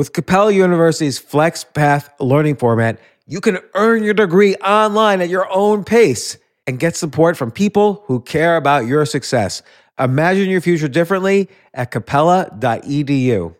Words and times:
With 0.00 0.14
Capella 0.14 0.50
University's 0.50 1.20
FlexPath 1.20 2.08
learning 2.20 2.56
format, 2.56 2.98
you 3.26 3.38
can 3.38 3.58
earn 3.74 4.02
your 4.02 4.14
degree 4.14 4.54
online 4.54 5.20
at 5.20 5.28
your 5.28 5.46
own 5.52 5.84
pace 5.84 6.38
and 6.66 6.78
get 6.78 6.96
support 6.96 7.36
from 7.36 7.50
people 7.50 8.02
who 8.06 8.22
care 8.22 8.56
about 8.56 8.86
your 8.86 9.04
success. 9.04 9.60
Imagine 9.98 10.48
your 10.48 10.62
future 10.62 10.88
differently 10.88 11.50
at 11.74 11.90
capella.edu. 11.90 13.54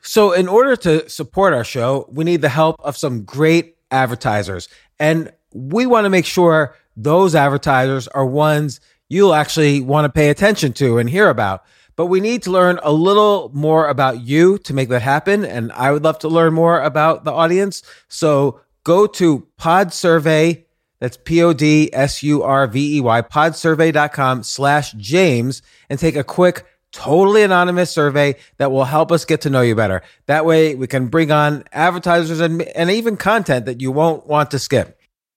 So, 0.00 0.32
in 0.32 0.48
order 0.48 0.76
to 0.76 1.06
support 1.10 1.52
our 1.52 1.62
show, 1.62 2.08
we 2.10 2.24
need 2.24 2.40
the 2.40 2.48
help 2.48 2.76
of 2.80 2.96
some 2.96 3.24
great 3.24 3.76
advertisers. 3.90 4.70
And 4.98 5.30
we 5.52 5.84
want 5.84 6.06
to 6.06 6.10
make 6.10 6.24
sure 6.24 6.74
those 6.96 7.34
advertisers 7.34 8.08
are 8.08 8.24
ones 8.24 8.80
you'll 9.08 9.34
actually 9.34 9.80
want 9.80 10.04
to 10.04 10.08
pay 10.08 10.30
attention 10.30 10.72
to 10.74 10.98
and 10.98 11.08
hear 11.08 11.28
about. 11.28 11.64
But 11.94 12.06
we 12.06 12.20
need 12.20 12.42
to 12.42 12.50
learn 12.50 12.78
a 12.82 12.92
little 12.92 13.50
more 13.54 13.88
about 13.88 14.20
you 14.20 14.58
to 14.58 14.74
make 14.74 14.90
that 14.90 15.02
happen. 15.02 15.44
And 15.44 15.72
I 15.72 15.92
would 15.92 16.04
love 16.04 16.18
to 16.20 16.28
learn 16.28 16.52
more 16.52 16.80
about 16.80 17.24
the 17.24 17.32
audience. 17.32 17.82
So 18.08 18.60
go 18.84 19.06
to 19.06 19.46
Pod 19.56 19.92
Survey. 19.92 20.64
That's 20.98 21.18
P 21.18 21.42
O 21.42 21.52
D 21.52 21.90
S 21.92 22.22
U 22.22 22.42
R 22.42 22.66
V 22.66 22.98
E 22.98 23.00
Y, 23.00 23.22
podsurvey.com 23.22 24.42
slash 24.42 24.92
James, 24.92 25.60
and 25.90 25.98
take 25.98 26.16
a 26.16 26.24
quick, 26.24 26.64
totally 26.90 27.42
anonymous 27.42 27.90
survey 27.90 28.36
that 28.56 28.70
will 28.70 28.84
help 28.84 29.12
us 29.12 29.26
get 29.26 29.42
to 29.42 29.50
know 29.50 29.60
you 29.60 29.74
better. 29.74 30.02
That 30.24 30.46
way 30.46 30.74
we 30.74 30.86
can 30.86 31.08
bring 31.08 31.30
on 31.30 31.64
advertisers 31.72 32.40
and, 32.40 32.62
and 32.62 32.90
even 32.90 33.18
content 33.18 33.66
that 33.66 33.82
you 33.82 33.92
won't 33.92 34.26
want 34.26 34.50
to 34.52 34.58
skip. 34.58 34.95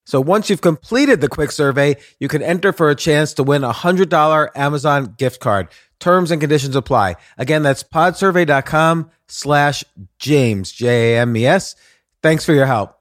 So 0.10 0.20
once 0.20 0.50
you've 0.50 0.62
completed 0.62 1.22
the 1.22 1.30
quick 1.30 1.52
survey, 1.52 1.96
you 2.20 2.28
can 2.28 2.42
enter 2.42 2.74
for 2.74 2.90
a 2.90 2.96
chance 2.96 3.32
to 3.36 3.44
win 3.44 3.64
a 3.64 3.72
$100 3.72 4.50
Amazon 4.56 5.14
gift 5.20 5.40
card. 5.40 5.68
Terms 6.00 6.32
and 6.32 6.42
conditions 6.42 6.76
apply. 6.76 7.16
Again, 7.38 7.62
that's 7.62 7.84
podsurvey.com 7.84 9.12
slash 9.28 9.84
James, 10.18 10.72
J-A-M-E-S. 10.72 11.76
Thanks 12.24 12.44
for 12.44 12.54
your 12.54 12.66
help. 12.66 12.98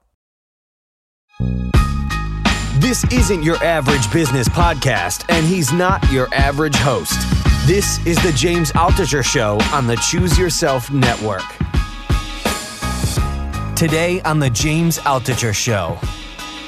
This 2.78 3.10
isn't 3.10 3.42
your 3.42 3.56
average 3.64 4.12
business 4.12 4.46
podcast, 4.50 5.24
and 5.30 5.46
he's 5.46 5.72
not 5.72 6.12
your 6.12 6.28
average 6.34 6.76
host. 6.76 7.18
This 7.66 8.04
is 8.06 8.22
the 8.22 8.32
James 8.32 8.70
Altucher 8.72 9.24
Show 9.24 9.58
on 9.72 9.86
the 9.86 9.96
Choose 9.96 10.38
Yourself 10.38 10.90
Network. 10.90 11.40
Today 13.76 14.20
on 14.26 14.40
the 14.40 14.50
James 14.50 14.98
Altucher 14.98 15.54
Show. 15.54 15.98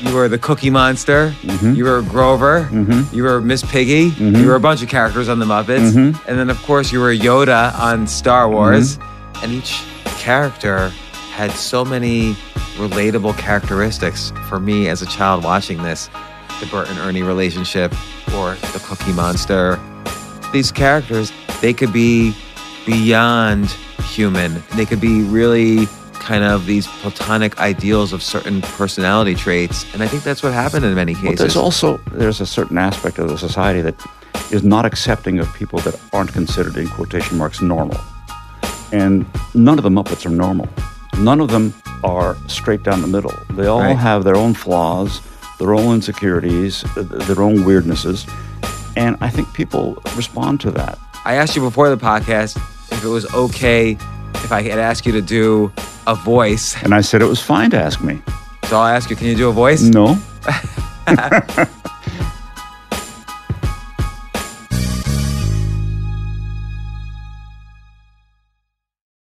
You 0.00 0.14
were 0.14 0.28
the 0.28 0.38
Cookie 0.38 0.70
Monster. 0.70 1.34
Mm-hmm. 1.42 1.74
You 1.74 1.84
were 1.84 2.02
Grover. 2.02 2.68
You 3.12 3.22
were 3.24 3.40
Miss 3.40 3.62
Piggy. 3.62 4.14
You 4.18 4.46
were 4.46 4.54
a 4.54 4.60
bunch 4.60 4.82
of 4.82 4.88
characters 4.88 5.28
on 5.28 5.38
the 5.38 5.46
Muppets. 5.46 5.92
Mm-hmm. 5.92 6.28
And 6.28 6.38
then, 6.38 6.48
of 6.50 6.60
course, 6.62 6.90
you 6.90 7.00
were 7.00 7.14
Yoda 7.14 7.78
on 7.78 8.06
Star 8.06 8.48
Wars. 8.48 8.98
And 9.42 9.52
each 9.52 9.82
character 10.04 10.88
had 11.32 11.50
so 11.52 11.84
many 11.84 12.34
relatable 12.76 13.36
characteristics 13.36 14.32
for 14.48 14.58
me 14.58 14.88
as 14.88 15.02
a 15.02 15.06
child 15.06 15.44
watching 15.44 15.82
this 15.82 16.08
the 16.60 16.66
Bert 16.66 16.88
and 16.90 16.98
Ernie 16.98 17.22
relationship 17.22 17.92
or 18.34 18.54
the 18.54 18.82
Cookie 18.84 19.12
Monster. 19.12 19.78
These 20.52 20.72
characters, 20.72 21.32
they 21.60 21.72
could 21.72 21.92
be 21.92 22.34
beyond 22.84 23.70
human. 24.04 24.62
They 24.74 24.84
could 24.84 25.00
be 25.00 25.22
really 25.22 25.86
kind 26.30 26.44
of 26.44 26.64
these 26.64 26.86
platonic 27.02 27.58
ideals 27.58 28.12
of 28.12 28.22
certain 28.22 28.62
personality 28.62 29.34
traits. 29.34 29.84
And 29.92 30.00
I 30.00 30.06
think 30.06 30.22
that's 30.22 30.44
what 30.44 30.52
happened 30.52 30.84
in 30.84 30.94
many 30.94 31.14
But 31.14 31.22
cases. 31.22 31.38
there's 31.40 31.56
also 31.56 31.96
there's 32.12 32.40
a 32.40 32.46
certain 32.46 32.78
aspect 32.78 33.18
of 33.18 33.28
the 33.28 33.36
society 33.36 33.80
that 33.82 33.96
is 34.52 34.62
not 34.62 34.84
accepting 34.86 35.40
of 35.40 35.52
people 35.54 35.80
that 35.80 35.96
aren't 36.12 36.32
considered 36.32 36.76
in 36.76 36.86
quotation 36.86 37.36
marks 37.36 37.60
normal. 37.60 37.98
And 38.92 39.26
none 39.54 39.76
of 39.80 39.82
the 39.82 39.90
Muppets 39.90 40.24
are 40.24 40.36
normal. 40.46 40.68
None 41.18 41.40
of 41.40 41.48
them 41.50 41.74
are 42.04 42.36
straight 42.46 42.84
down 42.84 43.02
the 43.02 43.08
middle. 43.16 43.34
They 43.56 43.66
all 43.66 43.80
Right. 43.80 43.96
have 43.96 44.22
their 44.22 44.36
own 44.36 44.54
flaws, 44.54 45.20
their 45.58 45.74
own 45.74 45.94
insecurities, 45.96 46.84
their 47.28 47.42
own 47.42 47.58
weirdnesses. 47.68 48.18
And 48.96 49.16
I 49.20 49.30
think 49.30 49.52
people 49.52 50.00
respond 50.14 50.60
to 50.60 50.70
that. 50.78 50.96
I 51.24 51.34
asked 51.40 51.56
you 51.56 51.62
before 51.70 51.88
the 51.90 51.96
podcast 52.10 52.56
if 52.94 53.04
it 53.04 53.08
was 53.08 53.26
okay 53.34 53.98
if 54.46 54.52
I 54.52 54.62
had 54.62 54.78
asked 54.78 55.04
you 55.06 55.12
to 55.20 55.22
do 55.38 55.70
a 56.10 56.14
voice. 56.16 56.74
And 56.82 56.92
I 56.92 57.02
said 57.02 57.22
it 57.22 57.26
was 57.26 57.40
fine 57.40 57.70
to 57.70 57.80
ask 57.80 58.02
me. 58.02 58.20
So 58.64 58.76
I'll 58.76 58.88
ask 58.88 59.10
you, 59.10 59.16
can 59.16 59.28
you 59.28 59.36
do 59.36 59.48
a 59.48 59.52
voice? 59.52 59.80
No. 59.82 60.16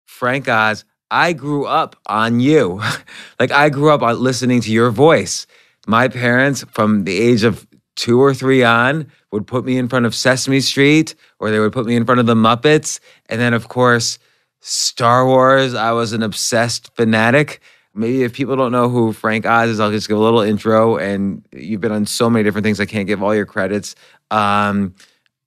Frank 0.06 0.46
Oz, 0.48 0.84
I 1.10 1.32
grew 1.32 1.64
up 1.64 1.96
on 2.06 2.40
you. 2.40 2.82
like 3.40 3.50
I 3.50 3.70
grew 3.70 3.90
up 3.90 4.02
on 4.02 4.20
listening 4.20 4.60
to 4.62 4.70
your 4.70 4.90
voice. 4.90 5.46
My 5.86 6.08
parents, 6.08 6.64
from 6.72 7.04
the 7.04 7.18
age 7.18 7.44
of 7.44 7.66
two 7.96 8.20
or 8.20 8.34
three 8.34 8.62
on, 8.62 9.10
would 9.32 9.46
put 9.46 9.64
me 9.64 9.78
in 9.78 9.88
front 9.88 10.04
of 10.04 10.14
Sesame 10.14 10.60
Street 10.60 11.14
or 11.38 11.50
they 11.50 11.60
would 11.60 11.72
put 11.72 11.86
me 11.86 11.96
in 11.96 12.04
front 12.04 12.20
of 12.20 12.26
the 12.26 12.34
Muppets. 12.34 13.00
And 13.30 13.40
then, 13.40 13.54
of 13.54 13.68
course, 13.68 14.18
Star 14.66 15.26
Wars. 15.26 15.74
I 15.74 15.92
was 15.92 16.14
an 16.14 16.22
obsessed 16.22 16.90
fanatic. 16.96 17.60
Maybe 17.92 18.22
if 18.22 18.32
people 18.32 18.56
don't 18.56 18.72
know 18.72 18.88
who 18.88 19.12
Frank 19.12 19.44
Oz 19.44 19.68
is, 19.68 19.78
I'll 19.78 19.90
just 19.90 20.08
give 20.08 20.16
a 20.16 20.20
little 20.20 20.40
intro. 20.40 20.96
And 20.96 21.44
you've 21.52 21.82
been 21.82 21.92
on 21.92 22.06
so 22.06 22.30
many 22.30 22.44
different 22.44 22.64
things, 22.64 22.80
I 22.80 22.86
can't 22.86 23.06
give 23.06 23.22
all 23.22 23.34
your 23.34 23.44
credits. 23.44 23.94
Um, 24.30 24.94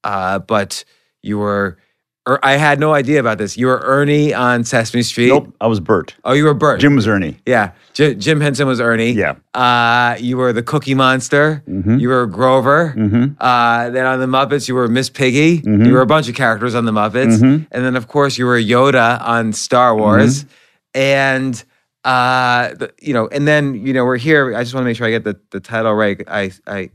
uh, 0.04 0.38
but 0.38 0.84
you 1.20 1.36
were, 1.36 1.78
or 2.28 2.38
I 2.44 2.52
had 2.56 2.78
no 2.78 2.92
idea 2.94 3.18
about 3.20 3.38
this. 3.38 3.56
You 3.56 3.66
were 3.68 3.80
Ernie 3.82 4.34
on 4.34 4.62
Sesame 4.62 5.02
Street. 5.02 5.28
Nope. 5.28 5.54
I 5.60 5.66
was 5.66 5.80
Bert. 5.80 6.14
Oh, 6.24 6.32
you 6.34 6.44
were 6.44 6.54
Bert. 6.54 6.78
Jim 6.78 6.94
was 6.94 7.08
Ernie. 7.08 7.38
Yeah. 7.46 7.72
J- 7.94 8.14
Jim 8.14 8.40
Henson 8.40 8.66
was 8.68 8.80
Ernie. 8.80 9.12
Yeah. 9.12 9.36
Uh, 9.54 10.14
you 10.20 10.36
were 10.36 10.52
the 10.52 10.62
Cookie 10.62 10.94
Monster. 10.94 11.62
Mhm. 11.68 11.98
You 12.00 12.10
were 12.10 12.26
Grover. 12.26 12.94
Mhm. 12.96 13.34
Uh, 13.40 13.90
then 13.90 14.04
on 14.06 14.20
the 14.20 14.26
Muppets, 14.26 14.68
you 14.68 14.74
were 14.74 14.86
Miss 14.88 15.08
Piggy. 15.10 15.62
You 15.64 15.92
were 15.94 16.02
a 16.02 16.06
bunch 16.06 16.28
of 16.28 16.34
characters 16.34 16.74
on 16.74 16.84
the 16.84 16.92
Muppets. 16.92 17.38
Mhm. 17.40 17.66
And 17.72 17.84
then, 17.84 17.96
of 17.96 18.06
course, 18.08 18.36
you 18.38 18.44
were 18.46 18.60
Yoda 18.60 19.20
on 19.26 19.52
Star 19.54 19.96
Wars. 19.96 20.44
And, 20.94 21.62
uh, 22.04 22.74
the, 22.74 22.92
you 23.00 23.12
know, 23.14 23.28
and 23.28 23.46
then, 23.48 23.74
you 23.74 23.92
know, 23.92 24.04
we're 24.04 24.16
here. 24.16 24.54
I 24.56 24.62
just 24.62 24.74
want 24.74 24.84
to 24.84 24.88
make 24.88 24.96
sure 24.96 25.06
I 25.06 25.10
get 25.10 25.24
the, 25.24 25.36
the 25.50 25.60
title 25.60 25.94
right. 25.94 26.22
I, 26.28 26.52
I, 26.66 26.90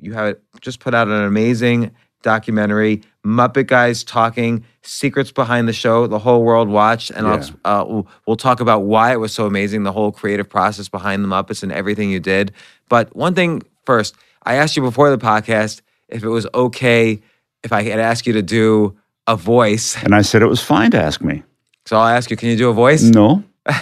you 0.00 0.12
have 0.14 0.36
just 0.60 0.80
put 0.80 0.94
out 0.94 1.08
an 1.08 1.22
amazing 1.24 1.90
documentary, 2.22 3.02
Muppet 3.28 3.66
Guys 3.66 4.02
Talking, 4.02 4.64
Secrets 4.82 5.30
Behind 5.30 5.68
the 5.68 5.72
Show, 5.72 6.06
the 6.06 6.18
whole 6.18 6.42
world 6.42 6.68
watched. 6.68 7.10
And 7.10 7.26
Yeah. 7.26 7.44
I'll, 7.64 7.80
uh, 7.80 7.84
we'll, 7.84 8.08
we'll 8.26 8.36
talk 8.36 8.60
about 8.60 8.80
why 8.80 9.12
it 9.12 9.20
was 9.20 9.32
so 9.32 9.46
amazing, 9.46 9.82
the 9.82 9.92
whole 9.92 10.10
creative 10.10 10.48
process 10.48 10.88
behind 10.88 11.22
the 11.22 11.28
Muppets 11.28 11.62
and 11.62 11.70
everything 11.70 12.10
you 12.10 12.20
did. 12.20 12.52
But 12.88 13.14
one 13.14 13.34
thing 13.34 13.62
first, 13.84 14.14
I 14.44 14.54
asked 14.54 14.76
you 14.76 14.82
before 14.82 15.10
the 15.10 15.18
podcast 15.18 15.82
if 16.08 16.24
it 16.24 16.28
was 16.28 16.46
okay 16.54 17.20
if 17.62 17.72
I 17.72 17.82
had 17.82 18.00
asked 18.00 18.26
you 18.26 18.32
to 18.32 18.42
do 18.42 18.96
a 19.26 19.36
voice. 19.36 19.96
And 20.02 20.14
I 20.14 20.22
said 20.22 20.42
it 20.42 20.46
was 20.46 20.62
fine 20.62 20.90
to 20.92 21.02
ask 21.02 21.20
me. 21.20 21.42
So 21.86 21.96
I'll 21.96 22.06
ask 22.08 22.30
you, 22.30 22.36
can 22.36 22.48
you 22.48 22.56
do 22.56 22.70
a 22.70 22.72
voice? 22.72 23.02
No. 23.02 23.44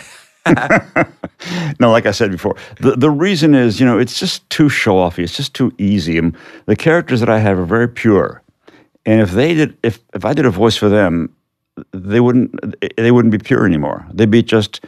no, 1.81 1.91
like 1.91 2.07
I 2.07 2.13
said 2.13 2.31
before, 2.31 2.57
the, 2.81 2.97
the 2.97 3.11
reason 3.11 3.55
is, 3.55 3.81
you 3.81 3.87
know, 3.87 3.99
it's 3.99 4.19
just 4.19 4.49
too 4.51 4.69
show 4.69 4.95
offy. 4.95 5.19
It's 5.25 5.37
just 5.37 5.55
too 5.55 5.73
easy. 5.79 6.19
And 6.19 6.37
the 6.67 6.77
characters 6.77 7.21
that 7.21 7.29
I 7.29 7.39
have 7.39 7.59
are 7.59 7.65
very 7.65 7.89
pure. 7.89 8.43
And 9.07 9.21
if 9.21 9.31
they 9.31 9.55
did, 9.55 9.79
if, 9.83 10.01
if 10.15 10.25
I 10.25 10.35
did 10.35 10.45
a 10.45 10.51
voice 10.51 10.77
for 10.77 10.89
them, 10.89 11.35
they 11.93 12.21
wouldn't, 12.21 12.75
they 12.97 13.13
wouldn't 13.13 13.33
be 13.33 13.39
pure 13.39 13.65
anymore. 13.65 14.07
They'd 14.13 14.31
be 14.31 14.43
just 14.43 14.85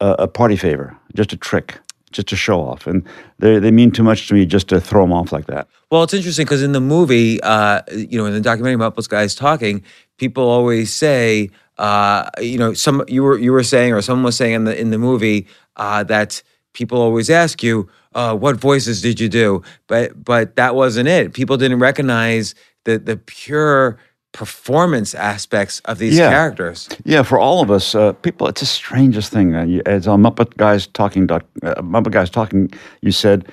a, 0.00 0.10
a 0.20 0.28
party 0.28 0.56
favor, 0.56 0.96
just 1.14 1.32
a 1.32 1.36
trick, 1.36 1.78
just 2.10 2.30
a 2.32 2.36
show 2.36 2.60
off. 2.60 2.86
And 2.86 3.02
they, 3.38 3.58
they 3.58 3.70
mean 3.70 3.90
too 3.90 4.02
much 4.02 4.28
to 4.28 4.34
me 4.34 4.44
just 4.44 4.68
to 4.68 4.80
throw 4.80 5.02
them 5.02 5.12
off 5.12 5.32
like 5.32 5.46
that. 5.46 5.68
Well, 5.90 6.02
it's 6.02 6.14
interesting 6.14 6.44
because 6.44 6.62
in 6.62 6.72
the 6.72 6.80
movie, 6.80 7.40
uh, 7.42 7.82
you 7.92 8.18
know, 8.18 8.26
in 8.26 8.34
the 8.34 8.40
documentary 8.40 8.78
Muppets 8.78 9.08
Guys 9.08 9.34
Talking, 9.34 9.82
people 10.18 10.48
always 10.48 10.92
say, 10.92 11.50
uh, 11.78 12.28
you 12.40 12.58
know, 12.58 12.74
some 12.74 13.04
you 13.08 13.22
were 13.22 13.38
you 13.38 13.52
were 13.52 13.62
saying, 13.62 13.92
or 13.92 14.02
someone 14.02 14.24
was 14.24 14.36
saying 14.36 14.54
in 14.54 14.64
the 14.64 14.78
in 14.78 14.90
the 14.90 14.98
movie 14.98 15.46
uh, 15.76 16.04
that 16.04 16.42
people 16.74 17.00
always 17.00 17.30
ask 17.30 17.62
you, 17.62 17.88
uh, 18.14 18.36
"What 18.36 18.56
voices 18.56 19.00
did 19.02 19.20
you 19.20 19.28
do?" 19.28 19.62
But 19.86 20.22
but 20.22 20.56
that 20.56 20.74
wasn't 20.74 21.08
it. 21.08 21.32
People 21.32 21.56
didn't 21.56 21.78
recognize 21.78 22.54
the 22.84 22.98
the 22.98 23.16
pure 23.16 23.98
performance 24.32 25.14
aspects 25.14 25.80
of 25.84 25.98
these 25.98 26.16
Yeah. 26.16 26.30
characters. 26.30 26.88
Yeah, 27.04 27.22
for 27.22 27.38
all 27.38 27.60
of 27.62 27.70
us, 27.70 27.94
uh, 27.94 28.12
people, 28.22 28.48
it's 28.48 28.60
the 28.60 28.66
strangest 28.66 29.30
thing. 29.30 29.54
As 29.86 30.08
on 30.08 30.22
Muppet 30.22 30.56
Guys 30.56 30.86
Talking, 30.86 31.26
doc, 31.26 31.42
uh, 31.62 31.74
Muppet 31.82 32.12
Guys 32.12 32.30
Talking, 32.30 32.70
you 33.02 33.12
said 33.12 33.44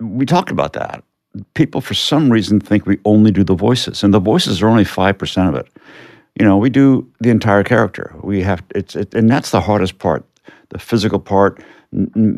we 0.00 0.24
talked 0.26 0.50
about 0.52 0.72
that. 0.74 1.02
People, 1.54 1.80
for 1.80 1.94
some 1.94 2.30
reason, 2.30 2.60
think 2.60 2.86
we 2.86 2.98
only 3.04 3.30
do 3.32 3.42
the 3.42 3.54
voices, 3.56 4.04
and 4.04 4.12
the 4.14 4.20
voices 4.20 4.62
are 4.62 4.68
only 4.68 4.84
five 4.84 5.16
percent 5.18 5.48
of 5.48 5.54
it. 5.56 5.66
You 6.38 6.46
know, 6.46 6.56
we 6.56 6.70
do 6.70 7.06
the 7.20 7.30
entire 7.30 7.64
character. 7.64 8.14
We 8.22 8.42
have 8.42 8.62
it's, 8.74 8.94
it, 8.96 9.14
and 9.14 9.28
that's 9.30 9.50
the 9.50 9.60
hardest 9.60 9.98
part. 9.98 10.24
the 10.70 10.78
physical 10.78 11.18
part, 11.18 11.62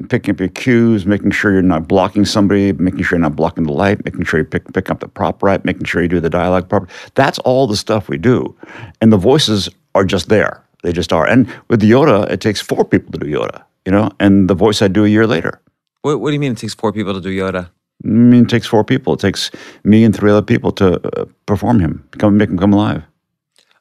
picking 0.08 0.34
up 0.34 0.40
your 0.40 0.48
cues, 0.48 1.06
making 1.06 1.30
sure 1.30 1.52
you're 1.52 1.62
not 1.62 1.86
blocking 1.86 2.24
somebody, 2.24 2.72
making 2.72 3.02
sure 3.04 3.16
you're 3.16 3.22
not 3.22 3.36
blocking 3.36 3.64
the 3.64 3.72
light, 3.72 4.04
making 4.04 4.24
sure 4.24 4.40
you 4.40 4.44
pick, 4.44 4.72
pick 4.72 4.90
up 4.90 5.00
the 5.00 5.08
prop 5.08 5.42
right, 5.42 5.64
making 5.64 5.84
sure 5.84 6.02
you 6.02 6.08
do 6.08 6.20
the 6.20 6.30
dialogue 6.30 6.68
properly. 6.68 6.92
That's 7.14 7.38
all 7.40 7.66
the 7.66 7.76
stuff 7.76 8.08
we 8.08 8.18
do. 8.18 8.56
And 9.00 9.12
the 9.12 9.16
voices 9.16 9.68
are 9.94 10.04
just 10.04 10.28
there. 10.28 10.64
They 10.82 10.92
just 10.92 11.12
are. 11.12 11.26
And 11.26 11.48
with 11.68 11.82
Yoda, 11.82 12.28
it 12.30 12.40
takes 12.40 12.60
four 12.60 12.84
people 12.84 13.12
to 13.12 13.18
do 13.18 13.26
Yoda, 13.26 13.62
you 13.86 13.92
know, 13.92 14.10
and 14.18 14.50
the 14.50 14.54
voice 14.54 14.82
I 14.82 14.88
do 14.88 15.04
a 15.04 15.08
year 15.08 15.26
later. 15.26 15.60
What, 16.02 16.20
what 16.20 16.30
do 16.30 16.34
you 16.34 16.40
mean 16.40 16.52
it 16.52 16.58
takes 16.58 16.74
four 16.74 16.92
people 16.92 17.14
to 17.14 17.20
do 17.20 17.30
Yoda? 17.30 17.70
I 18.04 18.06
mean, 18.06 18.44
it 18.44 18.48
takes 18.48 18.66
four 18.66 18.84
people. 18.84 19.14
It 19.14 19.20
takes 19.20 19.50
me 19.84 20.04
and 20.04 20.14
three 20.14 20.30
other 20.30 20.42
people 20.42 20.72
to 20.72 21.20
uh, 21.20 21.26
perform 21.46 21.78
him, 21.78 22.06
come 22.18 22.36
make 22.36 22.50
him 22.50 22.58
come 22.58 22.72
alive. 22.72 23.04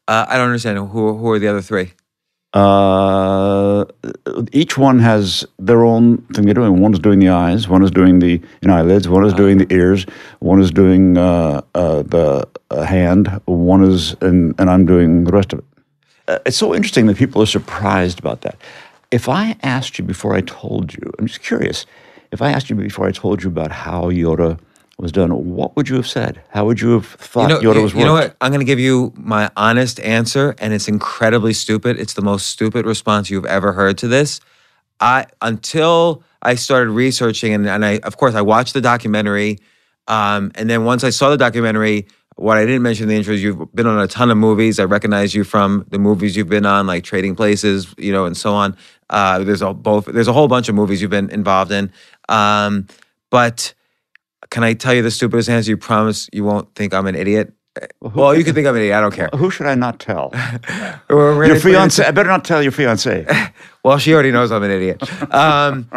Uh, 0.08 0.26
I 0.30 0.38
don't 0.38 0.48
understand. 0.48 0.78
Who, 0.78 1.18
who 1.18 1.32
are 1.32 1.40
the 1.40 1.48
other 1.48 1.62
three? 1.62 1.94
Uh, 2.54 3.86
each 4.52 4.78
one 4.78 5.00
has 5.00 5.46
their 5.58 5.84
own 5.84 6.20
thing 6.34 6.46
they're 6.46 6.54
doing. 6.54 6.80
One 6.80 6.94
is 6.94 7.00
doing 7.00 7.20
the 7.20 7.30
eyes, 7.30 7.68
one 7.68 7.84
is 7.84 7.90
doing 7.90 8.20
the 8.20 8.34
you 8.62 8.68
know, 8.68 8.76
eyelids, 8.76 9.10
one 9.10 9.26
is 9.26 9.34
doing 9.34 9.58
the 9.58 9.74
ears, 9.74 10.06
one 10.40 10.62
is 10.62 10.70
doing 10.70 11.18
uh, 11.18 11.62
uh, 11.74 12.04
the 12.04 12.48
uh, 12.70 12.84
hand, 12.84 13.42
one 13.46 13.84
is, 13.84 14.16
and, 14.22 14.54
and 14.60 14.70
I'm 14.70 14.86
doing 14.86 15.24
the 15.24 15.32
rest 15.32 15.54
of 15.54 15.60
it. 15.60 15.66
Uh, 16.28 16.40
it's 16.46 16.58
so 16.58 16.76
interesting 16.76 17.08
that 17.08 17.18
people 17.18 17.42
are 17.42 17.48
surprised 17.48 18.20
about 18.20 18.42
that. 18.42 18.58
If 19.10 19.28
I 19.28 19.58
asked 19.64 19.98
you 19.98 20.06
before 20.06 20.36
I 20.36 20.42
told 20.42 20.94
you, 20.94 21.12
I'm 21.18 21.26
just 21.26 21.42
curious, 21.42 21.88
if 22.32 22.42
I 22.42 22.52
asked 22.52 22.70
you 22.70 22.76
before 22.76 23.08
I 23.08 23.12
told 23.12 23.44
you 23.44 23.50
about 23.50 23.72
how 23.72 24.12
Yoda 24.12 24.60
was 25.00 25.12
done, 25.12 25.32
what 25.56 25.76
would 25.76 25.90
you 25.90 25.96
have 25.96 26.08
said? 26.08 26.42
How 26.50 26.66
would 26.66 26.80
you 26.80 26.92
have 26.92 27.06
thought 27.06 27.50
you 27.50 27.56
know, 27.56 27.62
Yoda 27.62 27.76
you, 27.76 27.82
was 27.82 27.94
you 27.94 28.06
know 28.06 28.14
what? 28.14 28.36
I'm 28.40 28.52
going 28.52 28.60
to 28.60 28.66
give 28.66 28.80
you 28.80 29.12
my 29.16 29.50
honest 29.58 30.00
answer, 30.00 30.56
and 30.60 30.74
it's 30.74 30.88
incredibly 30.88 31.54
stupid. 31.54 32.00
It's 32.00 32.14
the 32.14 32.22
most 32.22 32.48
stupid 32.48 32.86
response 32.86 33.30
you've 33.30 33.46
ever 33.46 33.74
heard 33.74 33.98
to 34.00 34.08
this. 34.08 34.40
I 35.00 35.26
until 35.42 36.24
I 36.42 36.56
started 36.56 36.92
researching, 36.92 37.54
and, 37.54 37.68
and 37.68 37.84
I 37.84 38.00
of 38.00 38.18
course 38.18 38.36
I 38.36 38.42
watched 38.42 38.74
the 38.74 38.82
documentary, 38.82 39.60
um, 40.08 40.52
and 40.56 40.70
then 40.70 40.86
once 40.86 41.04
I 41.04 41.10
saw 41.10 41.30
the 41.32 41.38
documentary, 41.38 42.08
what 42.36 42.58
I 42.58 42.66
didn't 42.66 42.84
mention 42.84 43.04
in 43.04 43.10
the 43.10 43.16
intro 43.16 43.34
is 43.34 43.44
you've 43.44 43.74
been 43.76 43.88
on 43.88 44.00
a 44.00 44.08
ton 44.08 44.30
of 44.30 44.38
movies. 44.38 44.80
I 44.80 44.86
recognize 44.86 45.34
you 45.34 45.44
from 45.44 45.86
the 45.90 46.00
movies 46.00 46.38
you've 46.38 46.50
been 46.50 46.66
on, 46.66 46.88
like 46.88 47.04
Trading 47.04 47.36
Places, 47.36 47.94
you 47.98 48.12
know, 48.12 48.26
and 48.26 48.38
so 48.38 48.54
on. 48.54 48.78
Uh, 49.10 49.44
there's 49.44 49.62
a 49.62 49.74
both. 49.74 50.06
There's 50.06 50.28
a 50.28 50.34
whole 50.34 50.48
bunch 50.48 50.70
of 50.70 50.76
movies 50.76 51.02
you've 51.02 51.12
been 51.12 51.30
involved 51.32 51.72
in, 51.72 51.92
um, 52.30 52.88
but 53.32 53.74
can 54.54 54.64
I 54.64 54.74
tell 54.74 54.94
you 54.94 55.02
the 55.02 55.10
stupidest 55.10 55.50
answer? 55.50 55.72
You 55.72 55.78
promise 55.78 56.30
you 56.32 56.44
won't 56.44 56.74
think 56.76 56.94
I'm 56.94 57.08
an 57.08 57.16
idiot. 57.16 57.52
Well, 58.02 58.36
you 58.36 58.44
can 58.44 58.54
think 58.54 58.68
I'm 58.68 58.76
an 58.76 58.82
idiot. 58.82 58.96
I 58.96 59.02
don't 59.02 59.14
care. 59.14 59.30
Who 59.34 59.50
should 59.50 59.66
I 59.66 59.74
not 59.74 60.00
tell? 60.00 60.30
Your 61.10 61.34
for 61.34 61.46
you 61.48 61.54
to- 61.56 61.60
fiance. 61.60 62.06
I 62.06 62.12
better 62.12 62.30
not 62.30 62.46
tell 62.46 62.62
your 62.62 62.72
fiance. 62.72 63.26
Well, 63.86 63.98
she 63.98 64.14
already 64.14 64.32
knows 64.32 64.50
I'm 64.50 64.64
an 64.64 64.72
idiot. 64.72 65.04
Um, 65.34 65.90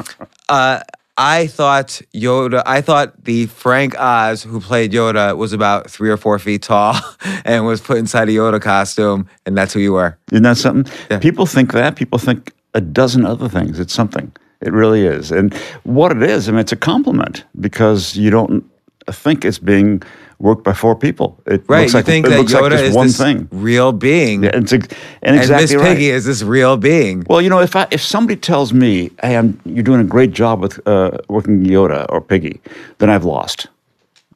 uh, 0.48 0.80
I 1.16 1.46
thought 1.46 2.00
Yoda. 2.12 2.64
I 2.66 2.80
thought 2.80 3.24
the 3.24 3.46
Frank 3.46 3.94
Oz 3.96 4.42
who 4.42 4.60
played 4.60 4.90
Yoda 4.90 5.36
was 5.36 5.52
about 5.52 5.88
three 5.88 6.10
or 6.10 6.16
four 6.16 6.36
feet 6.40 6.62
tall 6.62 6.96
and 7.44 7.64
was 7.64 7.80
put 7.80 7.98
inside 7.98 8.28
a 8.28 8.32
Yoda 8.32 8.60
costume, 8.60 9.28
and 9.44 9.56
that's 9.56 9.72
who 9.72 9.78
you 9.78 9.92
were. 9.92 10.18
Isn't 10.32 10.42
that 10.42 10.56
something? 10.56 10.92
Yeah. 11.08 11.20
People 11.20 11.46
think 11.46 11.72
that. 11.74 11.94
People 11.94 12.18
think 12.18 12.52
a 12.74 12.80
dozen 12.80 13.24
other 13.24 13.48
things. 13.48 13.78
It's 13.78 13.94
something. 13.94 14.32
It 14.60 14.72
really 14.72 15.06
is. 15.06 15.30
And 15.32 15.54
what 15.84 16.12
it 16.12 16.22
is, 16.22 16.48
I 16.48 16.52
mean, 16.52 16.60
it's 16.60 16.72
a 16.72 16.76
compliment 16.76 17.44
because 17.60 18.16
you 18.16 18.30
don't 18.30 18.64
think 19.10 19.44
it's 19.44 19.58
being 19.58 20.02
worked 20.38 20.64
by 20.64 20.72
four 20.72 20.94
people. 20.96 21.38
It 21.46 21.64
Right? 21.68 21.80
looks 21.82 21.92
you 21.92 21.98
like, 21.98 22.06
think 22.06 22.26
it 22.26 22.30
that 22.30 22.38
looks 22.38 22.52
Yoda 22.52 22.62
like 22.62 22.70
this 22.72 22.80
is 22.82 22.94
one 22.94 23.06
this 23.06 23.16
thing. 23.18 23.48
real 23.52 23.92
being, 23.92 24.44
Yeah, 24.44 24.50
and 24.54 24.70
and 24.72 25.36
Miss 25.36 25.42
exactly 25.50 25.76
right. 25.76 25.94
Piggy 25.96 26.10
is 26.10 26.24
this 26.24 26.42
real 26.42 26.76
being. 26.76 27.24
Well, 27.28 27.40
you 27.40 27.48
know, 27.48 27.60
if 27.60 27.76
I, 27.76 27.86
if 27.90 28.02
somebody 28.02 28.36
tells 28.40 28.72
me, 28.72 29.10
"Hey, 29.22 29.36
I'm, 29.36 29.58
you're 29.64 29.82
doing 29.84 30.00
a 30.00 30.04
great 30.04 30.32
job 30.32 30.60
with 30.60 30.80
uh, 30.86 31.12
working 31.28 31.64
Yoda 31.64 32.04
or 32.08 32.20
Piggy," 32.20 32.60
then 32.98 33.08
I've 33.10 33.24
lost. 33.24 33.68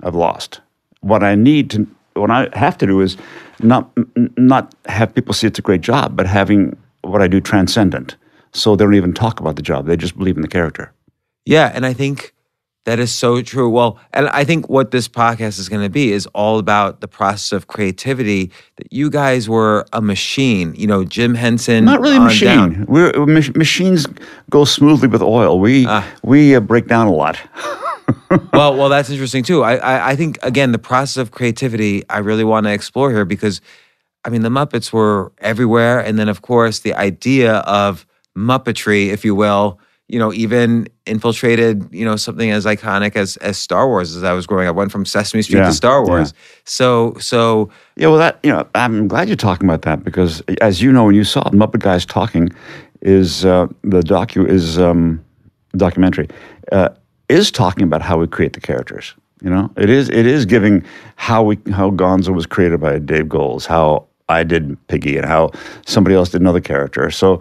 I've 0.02 0.14
lost. 0.14 0.60
What 1.00 1.22
I 1.22 1.34
need 1.34 1.70
to, 1.70 1.86
what 2.14 2.30
I 2.30 2.48
have 2.54 2.78
to 2.78 2.86
do 2.86 3.00
is 3.00 3.16
not 3.60 3.90
not 4.36 4.74
have 4.86 5.14
people 5.14 5.34
see 5.34 5.46
it's 5.46 5.58
a 5.58 5.62
great 5.62 5.80
job, 5.82 6.16
but 6.16 6.26
having 6.26 6.76
what 7.02 7.20
I 7.20 7.28
do 7.28 7.40
transcendent, 7.40 8.16
so 8.52 8.76
they 8.76 8.84
don't 8.84 8.94
even 8.94 9.12
talk 9.12 9.40
about 9.40 9.56
the 9.56 9.62
job; 9.62 9.86
they 9.86 9.96
just 9.96 10.16
believe 10.16 10.36
in 10.36 10.42
the 10.42 10.48
character. 10.48 10.92
Yeah, 11.46 11.70
and 11.74 11.84
I 11.86 11.92
think 11.92 12.34
that 12.86 12.98
is 12.98 13.12
so 13.14 13.42
true. 13.42 13.68
Well, 13.68 13.98
and 14.12 14.28
I 14.28 14.44
think 14.44 14.68
what 14.68 14.90
this 14.90 15.06
podcast 15.08 15.58
is 15.58 15.68
going 15.68 15.82
to 15.82 15.90
be 15.90 16.12
is 16.12 16.26
all 16.28 16.58
about 16.58 17.00
the 17.00 17.08
process 17.08 17.52
of 17.52 17.66
creativity. 17.66 18.50
That 18.76 18.92
you 18.92 19.10
guys 19.10 19.48
were 19.48 19.86
a 19.92 20.00
machine. 20.00 20.74
You 20.76 20.86
know, 20.86 21.04
Jim 21.04 21.34
Henson. 21.34 21.84
Not 21.84 22.00
really 22.00 22.16
a 22.16 22.20
machine. 22.20 22.48
down. 22.48 22.86
We're, 22.88 23.12
mach- 23.26 23.56
machines 23.56 24.06
go 24.48 24.64
smoothly 24.64 25.08
with 25.08 25.22
oil. 25.22 25.58
We 25.60 25.86
Ah. 25.88 26.06
we 26.22 26.54
uh, 26.54 26.60
break 26.60 26.86
down 26.88 27.06
a 27.06 27.12
lot. 27.12 27.38
well, 28.52 28.76
well, 28.76 28.88
that's 28.88 29.10
interesting 29.10 29.42
too. 29.42 29.62
I, 29.62 29.76
I, 29.76 30.10
I 30.10 30.16
think 30.16 30.38
again, 30.42 30.72
the 30.72 30.78
process 30.78 31.16
of 31.16 31.30
creativity, 31.30 32.02
I 32.08 32.18
really 32.18 32.44
want 32.44 32.66
to 32.66 32.72
explore 32.72 33.10
here 33.10 33.24
because, 33.24 33.60
I 34.24 34.30
mean, 34.30 34.42
the 34.42 34.48
Muppets 34.50 34.92
were 34.92 35.32
everywhere, 35.38 36.00
and 36.00 36.18
then 36.18 36.28
of 36.28 36.42
course 36.42 36.80
the 36.80 36.94
idea 36.94 37.56
of 37.58 38.06
Muppetry, 38.36 39.08
if 39.08 39.24
you 39.24 39.34
will, 39.34 39.78
you 40.10 40.18
know, 40.18 40.32
even 40.32 40.88
infiltrated, 41.06 41.88
you 41.92 42.04
know, 42.04 42.16
something 42.16 42.50
as 42.50 42.66
iconic 42.66 43.14
as 43.14 43.36
as 43.38 43.56
Star 43.56 43.86
Wars. 43.86 44.16
As 44.16 44.24
I 44.24 44.32
was 44.32 44.46
growing 44.46 44.66
up, 44.66 44.74
went 44.74 44.90
from 44.90 45.04
Sesame 45.04 45.42
Street 45.42 45.58
Yeah, 45.58 45.66
to 45.66 45.72
Star 45.72 46.04
yeah. 46.04 46.10
Wars. 46.10 46.34
So, 46.64 47.14
so 47.20 47.70
Yeah, 47.96 48.08
well, 48.08 48.18
that 48.18 48.40
you 48.42 48.50
know, 48.50 48.66
I'm 48.74 49.06
glad 49.06 49.28
you're 49.28 49.36
talking 49.36 49.68
about 49.68 49.82
that 49.82 50.02
because, 50.02 50.42
as 50.60 50.82
you 50.82 50.90
know, 50.90 51.04
when 51.04 51.14
you 51.14 51.24
saw 51.24 51.44
Muppet 51.50 51.80
Guys 51.80 52.04
talking, 52.04 52.50
is 53.02 53.44
uh, 53.44 53.66
the 53.82 54.00
docu 54.00 54.46
is 54.48 54.78
um, 54.78 55.24
documentary 55.76 56.28
uh, 56.72 56.90
is 57.28 57.50
talking 57.50 57.84
about 57.84 58.02
how 58.02 58.18
we 58.18 58.26
create 58.26 58.52
the 58.52 58.60
characters. 58.60 59.14
You 59.42 59.48
know, 59.48 59.70
it 59.76 59.88
is 59.88 60.10
it 60.10 60.26
is 60.26 60.44
giving 60.44 60.84
how 61.16 61.44
we 61.44 61.58
how 61.72 61.90
Gonzo 61.90 62.34
was 62.34 62.46
created 62.46 62.80
by 62.80 62.98
Dave 62.98 63.28
Goelz, 63.28 63.64
how 63.64 64.06
I 64.28 64.42
did 64.42 64.76
Piggy, 64.88 65.16
and 65.16 65.24
how 65.24 65.50
somebody 65.86 66.16
else 66.16 66.30
did 66.30 66.40
another 66.40 66.60
character. 66.60 67.10
So. 67.10 67.40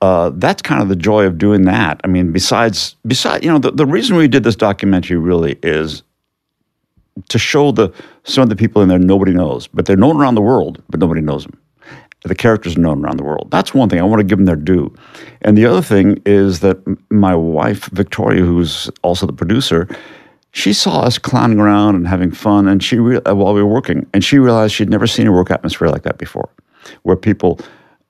Uh, 0.00 0.30
that's 0.34 0.62
kind 0.62 0.82
of 0.82 0.88
the 0.88 0.96
joy 0.96 1.24
of 1.24 1.38
doing 1.38 1.62
that. 1.62 2.00
I 2.04 2.06
mean, 2.06 2.32
besides, 2.32 2.96
besides, 3.06 3.44
you 3.44 3.50
know, 3.50 3.58
the, 3.58 3.70
the 3.70 3.86
reason 3.86 4.16
we 4.16 4.28
did 4.28 4.44
this 4.44 4.56
documentary 4.56 5.16
really 5.16 5.58
is 5.62 6.02
to 7.28 7.38
show 7.38 7.72
the 7.72 7.92
some 8.24 8.42
of 8.42 8.48
the 8.50 8.56
people 8.56 8.82
in 8.82 8.88
there 8.88 8.98
nobody 8.98 9.32
knows, 9.32 9.66
but 9.66 9.86
they're 9.86 9.96
known 9.96 10.16
around 10.16 10.34
the 10.34 10.42
world, 10.42 10.82
but 10.90 11.00
nobody 11.00 11.20
knows 11.20 11.44
them. 11.44 11.58
The 12.24 12.34
characters 12.34 12.76
are 12.76 12.80
known 12.80 13.04
around 13.04 13.18
the 13.18 13.24
world. 13.24 13.48
That's 13.50 13.72
one 13.72 13.88
thing. 13.88 14.00
I 14.00 14.02
want 14.02 14.20
to 14.20 14.24
give 14.24 14.38
them 14.38 14.46
their 14.46 14.56
due. 14.56 14.94
And 15.42 15.56
the 15.56 15.64
other 15.64 15.82
thing 15.82 16.20
is 16.26 16.60
that 16.60 16.78
my 17.08 17.34
wife, 17.34 17.86
Victoria, 17.86 18.42
who's 18.42 18.90
also 19.02 19.26
the 19.26 19.32
producer, 19.32 19.88
she 20.50 20.72
saw 20.72 21.00
us 21.00 21.18
clowning 21.18 21.60
around 21.60 21.94
and 21.94 22.08
having 22.08 22.32
fun, 22.32 22.66
and 22.66 22.82
she 22.82 22.98
re- 22.98 23.20
uh, 23.26 23.34
while 23.34 23.54
we 23.54 23.62
were 23.62 23.72
working, 23.72 24.06
and 24.12 24.24
she 24.24 24.38
realized 24.38 24.74
she'd 24.74 24.90
never 24.90 25.06
seen 25.06 25.26
a 25.26 25.32
work 25.32 25.50
atmosphere 25.50 25.88
like 25.88 26.02
that 26.02 26.18
before, 26.18 26.48
where 27.02 27.16
people 27.16 27.60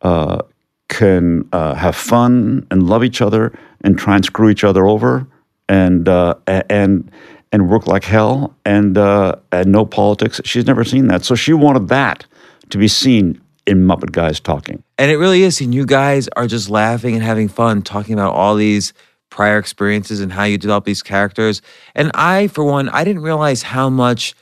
uh, 0.02 0.40
can 0.88 1.48
uh, 1.52 1.74
have 1.74 1.96
fun 1.96 2.66
and 2.70 2.88
love 2.88 3.02
each 3.02 3.20
other 3.20 3.56
and 3.82 3.98
try 3.98 4.16
and 4.16 4.24
screw 4.24 4.48
each 4.48 4.64
other 4.64 4.86
over 4.86 5.26
and 5.68 6.08
uh, 6.08 6.34
and 6.46 7.10
and 7.52 7.68
work 7.68 7.86
like 7.86 8.04
hell 8.04 8.54
and 8.64 8.96
uh, 8.98 9.34
and 9.52 9.72
no 9.72 9.84
politics. 9.84 10.40
She's 10.44 10.66
never 10.66 10.84
seen 10.84 11.08
that, 11.08 11.24
so 11.24 11.34
she 11.34 11.52
wanted 11.52 11.88
that 11.88 12.26
to 12.70 12.78
be 12.78 12.88
seen 12.88 13.40
in 13.66 13.82
Muppet 13.82 14.12
Guys 14.12 14.40
talking. 14.40 14.82
And 14.98 15.10
it 15.10 15.16
really 15.16 15.42
is. 15.42 15.60
And 15.60 15.74
you 15.74 15.84
guys 15.84 16.28
are 16.36 16.46
just 16.46 16.70
laughing 16.70 17.14
and 17.14 17.22
having 17.22 17.48
fun 17.48 17.82
talking 17.82 18.14
about 18.14 18.34
all 18.34 18.54
these 18.54 18.92
prior 19.30 19.58
experiences 19.58 20.20
and 20.20 20.32
how 20.32 20.44
you 20.44 20.56
develop 20.56 20.84
these 20.84 21.02
characters. 21.02 21.62
And 21.94 22.10
I, 22.14 22.46
for 22.48 22.64
one, 22.64 22.88
I 22.88 23.04
didn't 23.04 23.22
realize 23.22 23.62
how 23.62 23.90
much, 23.90 24.34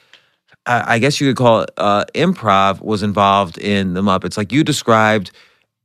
I 0.66 0.98
guess 0.98 1.20
you 1.20 1.28
could 1.28 1.36
call 1.36 1.62
it 1.62 1.70
uh, 1.76 2.04
improv, 2.14 2.80
was 2.80 3.02
involved 3.02 3.58
in 3.58 3.94
the 3.94 4.02
Muppets. 4.02 4.36
Like 4.36 4.52
you 4.52 4.62
described 4.62 5.30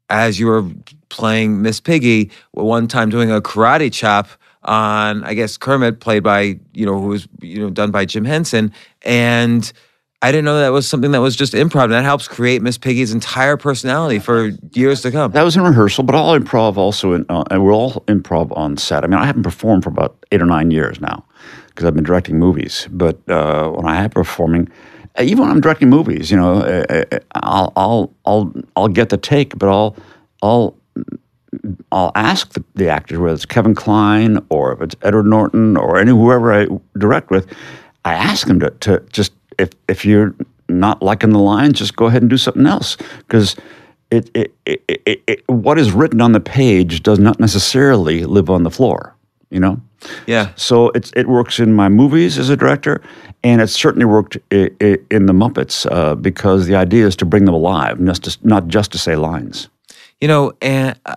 as 0.10 0.40
you 0.40 0.48
were 0.48 0.66
playing 1.10 1.62
Miss 1.62 1.80
Piggy, 1.80 2.32
one 2.52 2.88
time 2.88 3.10
doing 3.10 3.32
a 3.32 3.42
karate 3.42 3.92
chop 3.92 4.28
on, 4.64 5.24
I 5.24 5.34
guess, 5.34 5.58
Kermit, 5.58 6.00
played 6.00 6.24
by, 6.24 6.60
you 6.74 6.86
know, 6.86 7.00
who 7.00 7.08
was, 7.08 7.28
you 7.42 7.60
know, 7.60 7.70
done 7.70 7.92
by 7.92 8.06
Jim 8.06 8.26
Henson. 8.26 8.74
And 9.04 9.72
I 10.22 10.32
didn't 10.32 10.46
know 10.46 10.60
that 10.60 10.70
was 10.70 10.88
something 10.88 11.12
that 11.12 11.22
was 11.22 11.36
just 11.36 11.54
improv. 11.54 11.86
And 11.86 11.94
that 11.94 12.04
helps 12.04 12.28
create 12.28 12.62
Miss 12.62 12.78
Piggy's 12.78 13.14
entire 13.14 13.56
personality 13.56 14.20
for 14.20 14.52
years 14.74 15.02
to 15.04 15.12
come. 15.12 15.32
That 15.32 15.44
was 15.44 15.56
in 15.56 15.64
rehearsal, 15.64 16.04
but 16.04 16.14
all 16.14 16.38
improv 16.38 16.76
also, 16.76 17.14
in, 17.14 17.26
uh, 17.30 17.46
and 17.50 17.64
we're 17.64 17.74
all 17.74 18.04
improv 18.08 18.56
on 18.58 18.76
set. 18.76 19.04
I 19.04 19.08
mean, 19.08 19.18
I 19.18 19.26
haven't 19.26 19.44
performed 19.44 19.84
for 19.84 19.90
about 19.90 20.26
eight 20.32 20.42
or 20.42 20.46
nine 20.46 20.72
years 20.72 21.00
now 21.00 21.26
because 21.70 21.86
I've 21.86 21.96
been 21.96 22.04
directing 22.04 22.38
movies. 22.38 22.88
But 22.92 23.18
uh, 23.30 23.70
when 23.70 23.86
I 23.86 24.04
am 24.04 24.10
performing, 24.10 24.68
even 25.22 25.40
when 25.40 25.52
I'm 25.52 25.62
directing 25.62 25.90
movies, 25.90 26.32
you 26.32 26.38
know, 26.38 26.62
uh, 26.62 27.04
uh, 27.12 27.20
I'll 27.36 27.74
I'll 27.76 28.14
I'll 28.26 28.54
I'll 28.76 28.88
get 28.88 29.10
the 29.10 29.18
take, 29.18 29.58
but 29.58 29.70
I'll 29.70 29.96
I'll 30.42 30.76
I'll 31.92 32.12
ask 32.16 32.54
the, 32.54 32.64
the 32.76 32.90
actors 32.90 33.18
whether 33.18 33.34
it's 33.34 33.46
Kevin 33.46 33.76
Kline 33.76 34.40
or 34.50 34.74
if 34.74 34.82
it's 34.82 34.96
Edward 35.02 35.26
Norton 35.26 35.78
or 35.78 35.98
any 35.98 36.12
whoever 36.12 36.54
I 36.54 36.68
direct 36.98 37.32
with. 37.32 37.52
I 38.06 38.14
ask 38.14 38.48
them 38.48 38.60
to, 38.62 38.70
to 38.70 39.04
just 39.12 39.34
if 39.58 39.70
if 39.88 40.06
you're 40.06 40.36
not 40.68 41.02
liking 41.02 41.32
the 41.32 41.40
lines, 41.40 41.80
just 41.80 41.96
go 41.96 42.06
ahead 42.06 42.22
and 42.22 42.30
do 42.30 42.38
something 42.38 42.66
else 42.66 42.96
because 43.20 43.56
it, 44.12 44.30
it, 44.34 44.54
it, 44.66 44.84
it, 44.88 45.24
it, 45.28 45.50
what 45.50 45.78
is 45.78 45.92
written 45.92 46.22
on 46.22 46.32
the 46.32 46.40
page 46.40 47.04
does 47.04 47.20
not 47.20 47.40
necessarily 47.40 48.26
live 48.26 48.50
on 48.50 48.64
the 48.64 48.72
floor. 48.72 49.16
You 49.50 49.60
know. 49.60 49.82
Yeah. 50.28 50.50
So 50.56 50.90
it 50.96 51.12
it 51.16 51.28
works 51.28 51.60
in 51.60 51.74
my 51.74 51.90
movies 51.90 52.38
as 52.38 52.50
a 52.50 52.56
director, 52.56 53.02
and 53.44 53.62
it 53.62 53.68
certainly 53.70 54.06
worked 54.06 54.38
i- 54.52 54.72
i- 54.82 55.00
in 55.12 55.26
the 55.26 55.34
Muppets 55.34 55.86
uh, 55.92 56.16
because 56.16 56.66
the 56.68 56.76
idea 56.76 57.06
is 57.08 57.16
to 57.18 57.26
bring 57.26 57.46
them 57.46 57.56
alive, 57.56 58.00
not 58.00 58.22
just 58.22 58.44
not 58.46 58.68
just 58.68 58.92
to 58.92 58.98
say 58.98 59.16
lines. 59.16 59.70
You 60.22 60.28
know, 60.28 60.52
and 60.62 61.00
uh, 61.06 61.14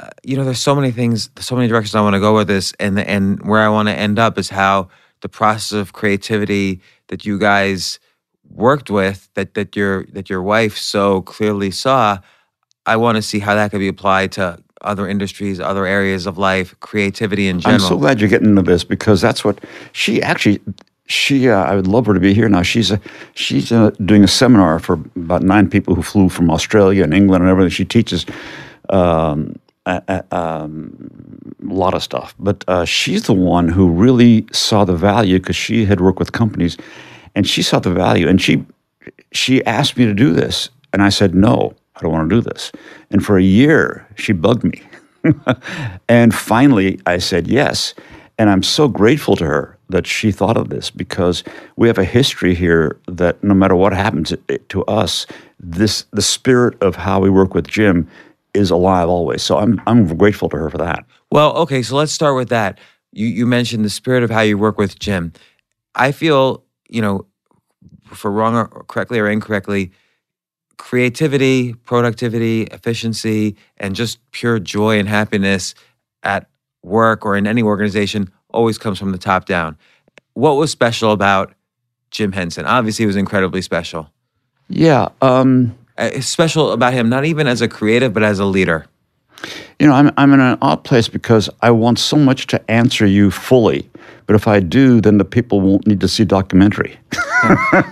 uh, 0.00 0.10
you 0.22 0.36
know, 0.36 0.44
there's 0.44 0.60
so 0.60 0.74
many 0.74 0.90
things, 0.92 1.30
so 1.38 1.56
many 1.56 1.68
directions 1.68 1.94
I 1.94 2.00
want 2.00 2.14
to 2.14 2.20
go 2.20 2.34
with 2.34 2.48
this, 2.48 2.72
and 2.80 2.98
and 2.98 3.42
where 3.48 3.60
I 3.62 3.68
want 3.68 3.88
to 3.88 3.94
end 3.94 4.18
up 4.18 4.38
is 4.38 4.48
how 4.50 4.88
the 5.20 5.28
process 5.28 5.72
of 5.72 5.92
creativity 5.92 6.80
that 7.08 7.24
you 7.26 7.38
guys 7.38 7.98
worked 8.50 8.90
with, 8.90 9.28
that 9.34 9.54
that 9.54 9.76
your 9.76 10.04
that 10.12 10.28
your 10.30 10.42
wife 10.42 10.76
so 10.76 11.22
clearly 11.22 11.70
saw. 11.70 12.18
I 12.86 12.96
want 12.96 13.16
to 13.16 13.22
see 13.22 13.38
how 13.40 13.54
that 13.54 13.70
could 13.70 13.80
be 13.80 13.88
applied 13.88 14.32
to 14.32 14.58
other 14.82 15.08
industries, 15.08 15.60
other 15.60 15.86
areas 15.86 16.26
of 16.26 16.38
life, 16.38 16.74
creativity 16.80 17.48
in 17.48 17.60
general. 17.60 17.82
I'm 17.82 17.88
so 17.88 17.96
glad 17.96 18.20
you're 18.20 18.28
getting 18.30 18.48
into 18.50 18.62
this 18.62 18.84
because 18.84 19.20
that's 19.20 19.44
what 19.44 19.58
she 19.92 20.22
actually. 20.22 20.60
She, 21.10 21.48
uh, 21.48 21.64
I 21.64 21.74
would 21.74 21.86
love 21.86 22.04
her 22.04 22.12
to 22.12 22.20
be 22.20 22.34
here 22.34 22.50
now. 22.50 22.60
She's 22.60 22.90
a, 22.90 23.00
she's 23.32 23.72
uh 23.72 23.90
doing 24.04 24.22
a 24.24 24.28
seminar 24.28 24.78
for 24.78 24.94
about 25.16 25.42
nine 25.42 25.70
people 25.70 25.94
who 25.94 26.02
flew 26.02 26.28
from 26.28 26.50
Australia 26.50 27.02
and 27.02 27.14
England 27.14 27.42
and 27.42 27.50
everything. 27.50 27.70
She 27.70 27.86
teaches 27.86 28.26
um, 28.90 29.58
a, 29.86 30.02
a- 30.08 30.36
um, 30.36 31.54
a 31.68 31.72
lot 31.72 31.94
of 31.94 32.02
stuff, 32.02 32.34
but 32.38 32.62
uh, 32.68 32.84
she's 32.84 33.22
the 33.22 33.32
one 33.32 33.68
who 33.68 33.88
really 33.88 34.46
saw 34.52 34.84
the 34.84 34.94
value 34.96 35.38
because 35.38 35.56
she 35.56 35.86
had 35.86 36.00
worked 36.00 36.18
with 36.18 36.32
companies, 36.32 36.76
and 37.34 37.46
she 37.46 37.62
saw 37.62 37.78
the 37.78 37.90
value, 37.92 38.28
and 38.28 38.40
she 38.40 38.64
she 39.32 39.64
asked 39.64 39.96
me 39.96 40.04
to 40.04 40.14
do 40.14 40.32
this, 40.34 40.68
and 40.92 41.02
I 41.02 41.08
said 41.08 41.34
no, 41.34 41.74
I 41.98 42.02
don't 42.02 42.12
want 42.12 42.30
to 42.30 42.36
do 42.36 42.40
this. 42.40 42.72
And 43.10 43.24
for 43.24 43.36
a 43.36 43.42
year, 43.42 44.06
she 44.16 44.32
bugged 44.32 44.64
me. 44.64 44.82
and 46.08 46.34
finally, 46.34 47.00
I 47.06 47.18
said 47.18 47.48
yes. 47.48 47.94
And 48.38 48.48
I'm 48.48 48.62
so 48.62 48.86
grateful 48.86 49.34
to 49.36 49.44
her 49.44 49.76
that 49.88 50.06
she 50.06 50.30
thought 50.30 50.56
of 50.56 50.68
this 50.68 50.90
because 50.90 51.42
we 51.76 51.88
have 51.88 51.98
a 51.98 52.04
history 52.04 52.54
here 52.54 53.00
that 53.08 53.42
no 53.42 53.52
matter 53.52 53.74
what 53.74 53.92
happens 53.92 54.32
to- 54.68 54.84
us, 54.84 55.26
this 55.58 56.04
the 56.12 56.22
spirit 56.22 56.80
of 56.80 56.94
how 56.94 57.18
we 57.18 57.30
work 57.30 57.52
with 57.52 57.66
Jim 57.66 58.06
is 58.54 58.70
alive 58.70 59.08
always. 59.08 59.42
So 59.42 59.58
I'm 59.58 59.80
I'm 59.88 60.16
grateful 60.16 60.48
to 60.50 60.56
her 60.56 60.70
for 60.70 60.78
that. 60.78 61.04
Well, 61.32 61.52
okay, 61.56 61.82
so 61.82 61.96
let's 61.96 62.12
start 62.12 62.36
with 62.36 62.48
that. 62.50 62.78
You 63.12 63.26
you 63.26 63.44
mentioned 63.44 63.84
the 63.84 63.90
spirit 63.90 64.22
of 64.22 64.30
how 64.30 64.42
you 64.42 64.56
work 64.56 64.78
with 64.78 64.98
Jim. 65.00 65.32
I 65.96 66.12
feel, 66.12 66.62
you 66.88 67.02
know, 67.02 67.26
for 68.04 68.30
wrong 68.30 68.54
or 68.54 68.68
correctly 68.86 69.18
or 69.18 69.28
incorrectly, 69.28 69.90
creativity, 70.78 71.74
productivity, 71.74 72.62
efficiency, 72.62 73.56
and 73.76 73.94
just 73.94 74.18
pure 74.30 74.58
joy 74.58 74.98
and 74.98 75.08
happiness 75.08 75.74
at 76.22 76.48
work 76.82 77.26
or 77.26 77.36
in 77.36 77.46
any 77.46 77.62
organization 77.62 78.30
always 78.50 78.78
comes 78.78 78.98
from 78.98 79.12
the 79.12 79.18
top 79.18 79.44
down. 79.44 79.76
What 80.34 80.52
was 80.52 80.70
special 80.70 81.12
about 81.12 81.52
Jim 82.10 82.32
Henson? 82.32 82.64
Obviously, 82.64 83.02
it 83.02 83.06
was 83.06 83.16
incredibly 83.16 83.60
special. 83.60 84.10
Yeah. 84.68 85.08
Um, 85.20 85.76
Uh, 85.98 86.20
special 86.20 86.70
about 86.70 86.92
him, 86.92 87.08
not 87.08 87.24
even 87.24 87.48
as 87.48 87.60
a 87.60 87.66
creative, 87.66 88.14
but 88.14 88.22
as 88.22 88.38
a 88.38 88.44
leader. 88.44 88.86
You 89.78 89.86
know, 89.86 89.92
I'm, 89.92 90.10
I'm 90.16 90.32
in 90.32 90.40
an 90.40 90.58
odd 90.60 90.84
place 90.84 91.08
because 91.08 91.48
I 91.62 91.70
want 91.70 91.98
so 91.98 92.16
much 92.16 92.46
to 92.48 92.70
answer 92.70 93.06
you 93.06 93.30
fully. 93.30 93.88
But 94.26 94.34
if 94.34 94.46
I 94.46 94.60
do, 94.60 95.00
then 95.00 95.16
the 95.16 95.24
people 95.24 95.60
won't 95.62 95.86
need 95.86 96.00
to 96.00 96.08
see 96.08 96.22
documentary. 96.22 96.98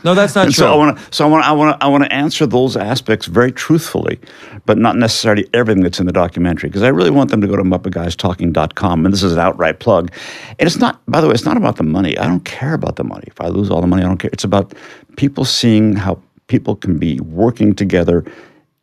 No, 0.04 0.14
that's 0.14 0.34
not 0.34 0.44
true. 0.44 0.52
so 0.52 0.72
I 0.72 0.76
want 0.76 0.98
to, 0.98 1.04
so 1.10 1.24
I 1.24 1.28
want, 1.28 1.46
I 1.46 1.52
want, 1.52 1.82
I 1.82 1.88
want 1.88 2.04
to 2.04 2.12
answer 2.12 2.44
those 2.44 2.76
aspects 2.76 3.26
very 3.26 3.50
truthfully, 3.50 4.20
but 4.66 4.76
not 4.76 4.96
necessarily 4.96 5.48
everything 5.54 5.82
that's 5.82 5.98
in 5.98 6.04
the 6.04 6.12
documentary. 6.12 6.68
Because 6.68 6.82
I 6.82 6.88
really 6.88 7.10
want 7.10 7.30
them 7.30 7.40
to 7.40 7.46
go 7.46 7.56
to 7.56 7.62
MuppetGuysTalking.com, 7.62 9.06
and 9.06 9.14
this 9.14 9.22
is 9.22 9.32
an 9.32 9.38
outright 9.38 9.78
plug. 9.78 10.12
And 10.58 10.66
it's 10.66 10.76
not, 10.76 11.00
by 11.06 11.22
the 11.22 11.28
way, 11.28 11.32
it's 11.32 11.46
not 11.46 11.56
about 11.56 11.76
the 11.76 11.84
money. 11.84 12.18
I 12.18 12.26
don't 12.26 12.44
care 12.44 12.74
about 12.74 12.96
the 12.96 13.04
money. 13.04 13.24
If 13.28 13.40
I 13.40 13.48
lose 13.48 13.70
all 13.70 13.80
the 13.80 13.86
money, 13.86 14.02
I 14.02 14.06
don't 14.06 14.18
care. 14.18 14.30
It's 14.32 14.44
about 14.44 14.74
people 15.16 15.46
seeing 15.46 15.96
how 15.96 16.20
people 16.48 16.76
can 16.76 16.98
be 16.98 17.18
working 17.20 17.74
together 17.74 18.24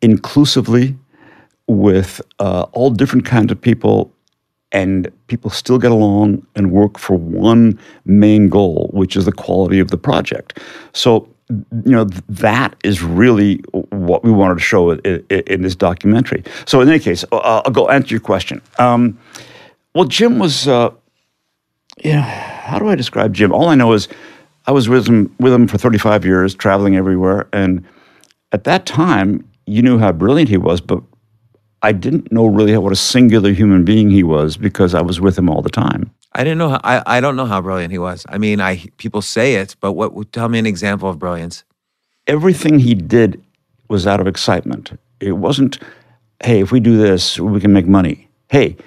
inclusively 0.02 0.96
with 1.66 2.20
uh, 2.38 2.66
all 2.72 2.90
different 2.90 3.24
kinds 3.24 3.50
of 3.50 3.60
people 3.60 4.12
and 4.72 5.10
people 5.28 5.50
still 5.50 5.78
get 5.78 5.92
along 5.92 6.44
and 6.56 6.72
work 6.72 6.98
for 6.98 7.16
one 7.16 7.78
main 8.04 8.48
goal, 8.48 8.90
which 8.92 9.16
is 9.16 9.24
the 9.24 9.32
quality 9.32 9.78
of 9.78 9.90
the 9.90 9.96
project. 9.96 10.58
So, 10.92 11.28
you 11.48 11.92
know, 11.92 12.04
that 12.04 12.74
is 12.82 13.00
really 13.02 13.62
what 13.90 14.24
we 14.24 14.32
wanted 14.32 14.54
to 14.54 14.60
show 14.60 14.90
in, 14.90 15.24
in, 15.30 15.62
this 15.62 15.76
documentary. 15.76 16.42
So, 16.66 16.80
in 16.80 16.88
any 16.88 16.98
case, 16.98 17.24
uh, 17.30 17.62
I'll 17.64 17.70
go 17.70 17.88
answer 17.88 18.14
your 18.14 18.20
question. 18.20 18.60
Um, 18.78 19.16
well, 19.94 20.06
Jim 20.06 20.40
was, 20.40 20.66
uh, 20.66 20.90
yeah, 22.02 22.22
how 22.22 22.80
do 22.80 22.88
I 22.88 22.96
describe 22.96 23.32
Jim? 23.32 23.52
All 23.52 23.68
I 23.68 23.76
know 23.76 23.92
is 23.92 24.08
I 24.66 24.72
was 24.72 24.88
with 24.88 25.06
him 25.06 25.32
with 25.38 25.52
him 25.52 25.68
for 25.68 25.78
35 25.78 26.24
years, 26.24 26.54
traveling 26.54 26.96
everywhere, 26.96 27.46
and 27.52 27.84
at 28.50 28.64
that 28.64 28.86
time, 28.86 29.48
you 29.66 29.82
knew 29.82 29.98
how 29.98 30.10
brilliant 30.10 30.48
he 30.48 30.56
was, 30.56 30.80
but 30.80 31.00
I 31.84 31.92
didn't 31.92 32.32
know 32.32 32.46
really 32.46 32.74
what 32.78 32.92
a 32.92 32.96
singular 32.96 33.52
human 33.52 33.84
being 33.84 34.08
he 34.08 34.22
was 34.22 34.56
because 34.56 34.94
I 34.94 35.02
was 35.02 35.20
with 35.20 35.36
him 35.36 35.50
all 35.50 35.60
the 35.60 35.68
time. 35.68 36.10
I 36.32 36.42
didn't 36.42 36.56
know 36.56 36.70
how. 36.70 36.80
I, 36.82 37.02
I 37.18 37.20
don't 37.20 37.36
know 37.36 37.44
how 37.44 37.60
brilliant 37.60 37.92
he 37.92 37.98
was. 37.98 38.24
I 38.30 38.38
mean, 38.38 38.58
I 38.58 38.86
people 38.96 39.20
say 39.20 39.56
it, 39.56 39.76
but 39.80 39.92
what? 39.92 40.32
Tell 40.32 40.48
me 40.48 40.58
an 40.58 40.64
example 40.64 41.10
of 41.10 41.18
brilliance. 41.18 41.62
Everything 42.26 42.78
he 42.78 42.94
did 42.94 43.44
was 43.90 44.06
out 44.06 44.18
of 44.18 44.26
excitement. 44.26 44.98
It 45.20 45.32
wasn't, 45.32 45.78
hey, 46.42 46.60
if 46.60 46.72
we 46.72 46.80
do 46.80 46.96
this, 46.96 47.38
we 47.38 47.60
can 47.60 47.74
make 47.74 47.86
money. 47.86 48.28
Hey, 48.48 48.78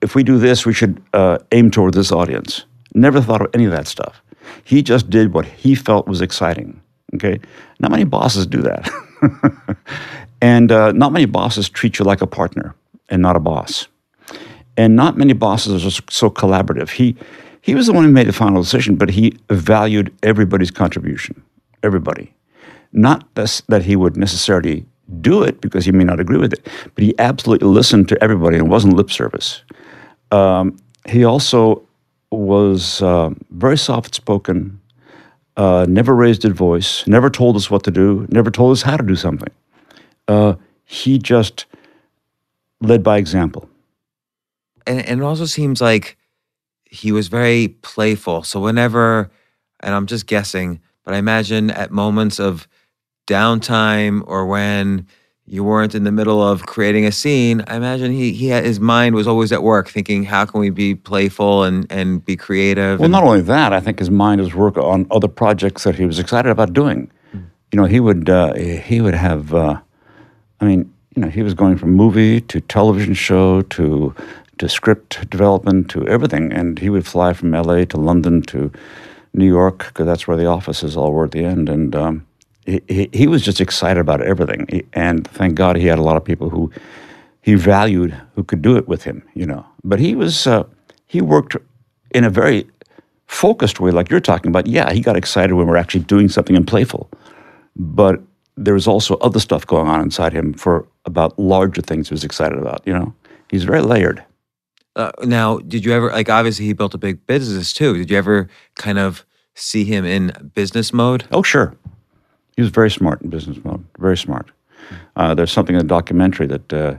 if 0.00 0.14
we 0.14 0.22
do 0.22 0.38
this, 0.38 0.64
we 0.64 0.72
should 0.72 1.02
uh, 1.12 1.36
aim 1.52 1.70
toward 1.70 1.92
this 1.92 2.10
audience. 2.10 2.64
Never 2.94 3.20
thought 3.20 3.42
of 3.42 3.50
any 3.52 3.66
of 3.66 3.72
that 3.72 3.86
stuff. 3.86 4.22
He 4.64 4.82
just 4.82 5.10
did 5.10 5.34
what 5.34 5.44
he 5.44 5.74
felt 5.74 6.08
was 6.08 6.22
exciting. 6.22 6.80
Okay, 7.14 7.38
not 7.80 7.90
many 7.90 8.04
bosses 8.04 8.46
do 8.46 8.62
that, 8.62 8.90
and 10.40 10.72
uh, 10.72 10.92
not 10.92 11.12
many 11.12 11.26
bosses 11.26 11.68
treat 11.68 11.98
you 11.98 12.04
like 12.04 12.22
a 12.22 12.26
partner 12.26 12.74
and 13.08 13.22
not 13.22 13.36
a 13.36 13.40
boss. 13.40 13.88
And 14.76 14.96
not 14.96 15.16
many 15.16 15.32
bosses 15.32 15.84
are 15.86 16.02
so- 16.10 16.30
collaborative. 16.30 16.90
He 16.90 17.16
he 17.60 17.74
was 17.74 17.86
the 17.86 17.94
one 17.94 18.04
who 18.04 18.10
made 18.10 18.28
the 18.28 18.32
final 18.32 18.60
decision, 18.60 18.96
but 18.96 19.08
he 19.08 19.38
valued 19.48 20.12
everybody's 20.22 20.70
contribution. 20.70 21.42
Everybody. 21.82 22.34
Not 22.92 23.34
this, 23.36 23.62
that 23.68 23.82
he 23.82 23.96
would 23.96 24.18
necessarily 24.18 24.84
do 25.22 25.42
it 25.42 25.62
because 25.62 25.86
he 25.86 25.92
may 25.92 26.04
not 26.04 26.20
agree 26.20 26.36
with 26.36 26.52
it, 26.52 26.68
but 26.94 27.02
he 27.02 27.14
absolutely 27.18 27.68
listened 27.68 28.08
to 28.10 28.22
everybody 28.22 28.58
and 28.58 28.68
wasn't 28.68 28.94
lip 28.94 29.10
service. 29.10 29.62
Um, 30.30 30.76
he 31.08 31.24
also 31.24 31.82
was 32.30 33.00
uh, 33.00 33.30
very 33.50 33.78
soft 33.78 34.14
spoken, 34.14 34.78
uh, 35.56 35.86
never 35.88 36.14
raised 36.14 36.42
his 36.42 36.52
voice, 36.52 37.06
never 37.06 37.30
told 37.30 37.56
us 37.56 37.70
what 37.70 37.84
to 37.84 37.90
do, 37.90 38.26
never 38.30 38.50
told 38.50 38.72
us 38.72 38.82
how 38.82 38.96
to 38.96 39.04
do 39.04 39.16
something. 39.16 39.52
Uh, 40.26 40.54
he 40.84 41.18
just 41.18 41.66
led 42.80 43.02
by 43.02 43.18
example. 43.18 43.68
And, 44.86 45.00
and 45.00 45.20
it 45.20 45.24
also 45.24 45.46
seems 45.46 45.80
like 45.80 46.16
he 46.84 47.12
was 47.12 47.28
very 47.28 47.68
playful. 47.82 48.42
So 48.42 48.60
whenever, 48.60 49.30
and 49.80 49.94
I'm 49.94 50.06
just 50.06 50.26
guessing, 50.26 50.80
but 51.04 51.14
I 51.14 51.18
imagine 51.18 51.70
at 51.70 51.90
moments 51.90 52.38
of 52.38 52.68
downtime 53.26 54.22
or 54.26 54.46
when 54.46 55.06
you 55.46 55.62
weren't 55.62 55.94
in 55.94 56.04
the 56.04 56.12
middle 56.12 56.42
of 56.42 56.64
creating 56.66 57.04
a 57.04 57.12
scene, 57.12 57.62
I 57.66 57.76
imagine 57.76 58.12
he 58.12 58.32
he 58.32 58.48
had, 58.48 58.64
his 58.64 58.80
mind 58.80 59.14
was 59.14 59.26
always 59.26 59.52
at 59.52 59.62
work, 59.62 59.88
thinking, 59.88 60.24
how 60.24 60.44
can 60.46 60.60
we 60.60 60.70
be 60.70 60.94
playful 60.94 61.64
and 61.64 61.86
and 61.90 62.24
be 62.24 62.36
creative? 62.36 62.98
Well, 62.98 63.04
and- 63.06 63.12
not 63.12 63.24
only 63.24 63.42
that, 63.42 63.72
I 63.72 63.80
think 63.80 63.98
his 63.98 64.10
mind 64.10 64.40
was 64.40 64.54
work 64.54 64.76
on 64.78 65.06
other 65.10 65.28
projects 65.28 65.84
that 65.84 65.94
he 65.96 66.06
was 66.06 66.18
excited 66.18 66.50
about 66.50 66.72
doing. 66.72 67.10
You 67.72 67.80
know, 67.80 67.84
he 67.84 68.00
would 68.00 68.28
uh, 68.28 68.54
he 68.54 69.00
would 69.00 69.14
have. 69.14 69.52
Uh, 69.52 69.80
I 70.60 70.64
mean, 70.64 70.92
you 71.14 71.22
know, 71.22 71.28
he 71.28 71.42
was 71.42 71.54
going 71.54 71.76
from 71.76 71.90
movie 71.92 72.40
to 72.42 72.60
television 72.60 73.14
show 73.14 73.62
to 73.62 74.14
to 74.58 74.68
script 74.68 75.28
development 75.30 75.90
to 75.90 76.06
everything, 76.06 76.52
and 76.52 76.78
he 76.78 76.88
would 76.88 77.06
fly 77.06 77.32
from 77.32 77.54
L.A. 77.54 77.84
to 77.86 77.96
London 77.96 78.40
to 78.42 78.70
New 79.34 79.46
York 79.46 79.78
because 79.88 80.06
that's 80.06 80.26
where 80.28 80.36
the 80.36 80.46
offices 80.46 80.96
all 80.96 81.12
were 81.12 81.24
at 81.26 81.32
the 81.32 81.44
end, 81.44 81.68
and. 81.68 81.94
Um, 81.94 82.26
he, 82.66 82.80
he, 82.88 83.08
he 83.12 83.26
was 83.26 83.42
just 83.42 83.60
excited 83.60 84.00
about 84.00 84.20
everything, 84.22 84.66
He- 84.68 84.84
and 84.92 85.26
thank 85.28 85.54
God 85.54 85.76
he 85.76 85.86
had 85.86 85.98
a 85.98 86.02
lot 86.02 86.16
of 86.16 86.24
people 86.24 86.50
who 86.50 86.70
he 87.42 87.54
valued 87.54 88.14
who 88.34 88.44
could 88.44 88.62
do 88.62 88.76
it 88.76 88.88
with 88.88 89.02
him, 89.04 89.22
you 89.34 89.46
know. 89.46 89.64
But 89.82 90.00
he 90.00 90.14
was 90.14 90.46
uh, 90.46 90.64
he 91.06 91.20
worked 91.20 91.56
in 92.10 92.24
a 92.24 92.30
very 92.30 92.66
focused 93.26 93.80
way, 93.80 93.90
like 93.90 94.10
you're 94.10 94.20
talking 94.20 94.48
about. 94.48 94.66
Yeah, 94.66 94.92
he 94.92 95.00
got 95.00 95.16
excited 95.16 95.54
when 95.54 95.66
we're 95.66 95.76
actually 95.76 96.04
doing 96.04 96.28
something 96.28 96.56
and 96.56 96.66
playful, 96.66 97.10
but 97.76 98.20
there 98.56 98.74
was 98.74 98.86
also 98.86 99.16
other 99.16 99.40
stuff 99.40 99.66
going 99.66 99.88
on 99.88 100.00
inside 100.00 100.32
him 100.32 100.52
for 100.54 100.86
about 101.06 101.38
larger 101.38 101.82
things 101.82 102.08
he 102.08 102.14
was 102.14 102.24
excited 102.24 102.58
about. 102.58 102.82
You 102.86 102.92
know, 102.94 103.14
he's 103.50 103.64
very 103.64 103.82
layered. 103.82 104.24
Uh, 104.96 105.10
now, 105.24 105.58
did 105.58 105.84
you 105.84 105.92
ever 105.92 106.10
like? 106.12 106.28
Obviously, 106.30 106.64
he 106.66 106.72
built 106.72 106.94
a 106.94 106.98
big 106.98 107.26
business 107.26 107.72
too. 107.72 107.94
Did 107.96 108.10
you 108.10 108.16
ever 108.16 108.48
kind 108.76 108.98
of 108.98 109.26
see 109.54 109.84
him 109.84 110.04
in 110.04 110.50
business 110.54 110.92
mode? 110.92 111.24
Oh, 111.32 111.42
sure, 111.42 111.74
he 112.56 112.62
was 112.62 112.70
very 112.70 112.90
smart 112.90 113.22
in 113.22 113.30
business 113.30 113.58
mode. 113.64 113.84
Very 113.98 114.16
smart. 114.16 114.50
Uh, 115.16 115.34
there's 115.34 115.52
something 115.52 115.74
in 115.74 115.80
the 115.80 115.88
documentary 115.88 116.46
that 116.46 116.72
uh, 116.72 116.96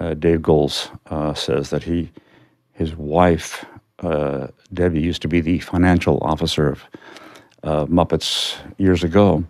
uh, 0.00 0.14
Dave 0.14 0.40
Goelz 0.42 0.90
uh, 1.10 1.34
says 1.34 1.70
that 1.70 1.82
he, 1.82 2.10
his 2.72 2.94
wife 2.96 3.64
uh, 4.00 4.48
Debbie 4.72 5.00
used 5.00 5.22
to 5.22 5.28
be 5.28 5.40
the 5.40 5.58
financial 5.60 6.18
officer 6.22 6.68
of 6.68 6.84
uh, 7.62 7.86
Muppets 7.86 8.56
years 8.78 9.02
ago, 9.02 9.44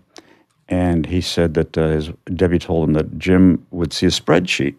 and 0.69 1.07
he 1.07 1.21
said 1.21 1.55
that 1.55 1.77
uh, 1.77 1.89
his, 1.89 2.11
Debbie 2.35 2.59
told 2.59 2.89
him 2.89 2.95
that 2.95 3.19
Jim 3.19 3.67
would 3.71 3.93
see 3.93 4.07
a 4.07 4.11
spreadsheet, 4.11 4.77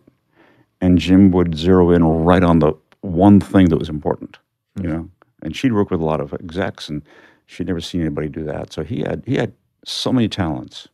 and 0.81 0.97
Jim 0.97 1.31
would 1.31 1.55
zero 1.55 1.91
in 1.91 2.03
right 2.03 2.43
on 2.43 2.59
the 2.59 2.73
one 3.01 3.39
thing 3.39 3.69
that 3.69 3.77
was 3.77 3.89
important, 3.89 4.37
you 4.81 4.87
know. 4.87 5.09
And 5.43 5.55
she'd 5.55 5.73
work 5.73 5.91
with 5.91 6.01
a 6.01 6.05
lot 6.05 6.19
of 6.19 6.33
execs, 6.33 6.89
and 6.89 7.01
she'd 7.45 7.67
never 7.67 7.81
seen 7.81 8.01
anybody 8.01 8.29
do 8.29 8.43
that. 8.45 8.73
So 8.73 8.83
he 8.83 9.01
had 9.01 9.23
he 9.25 9.35
had 9.35 9.53
so 9.89 10.11
many 10.11 10.27
talents. 10.27 10.87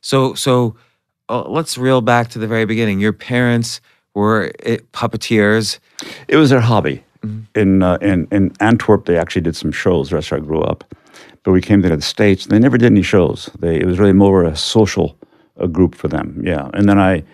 So, 0.00 0.34
so 0.34 0.76
uh, 1.30 1.48
let's 1.48 1.78
reel 1.78 2.02
back 2.02 2.28
to 2.28 2.38
the 2.38 2.46
very 2.46 2.66
beginning. 2.66 3.00
Your 3.00 3.14
parents 3.14 3.80
were 4.12 4.52
uh, 4.66 4.76
puppeteers. 4.92 5.78
It 6.28 6.36
was 6.36 6.50
their 6.50 6.60
hobby. 6.60 7.02
In, 7.54 7.82
uh, 7.82 7.96
in 8.02 8.28
in 8.30 8.52
Antwerp, 8.60 9.06
they 9.06 9.16
actually 9.16 9.40
did 9.40 9.56
some 9.56 9.72
shows. 9.72 10.10
That's 10.10 10.30
where 10.30 10.38
I 10.38 10.44
grew 10.44 10.60
up. 10.60 10.84
But 11.42 11.52
we 11.52 11.62
came 11.62 11.80
to 11.80 11.88
the 11.88 12.02
States. 12.02 12.44
They 12.46 12.58
never 12.58 12.76
did 12.76 12.92
any 12.92 13.00
shows. 13.00 13.48
They 13.58 13.80
it 13.80 13.86
was 13.86 13.98
really 13.98 14.12
more 14.12 14.44
a 14.44 14.54
social 14.54 15.16
a 15.56 15.66
group 15.66 15.94
for 15.94 16.08
them. 16.08 16.42
Yeah. 16.44 16.68
And 16.74 16.86
then 16.86 16.98
I 16.98 17.24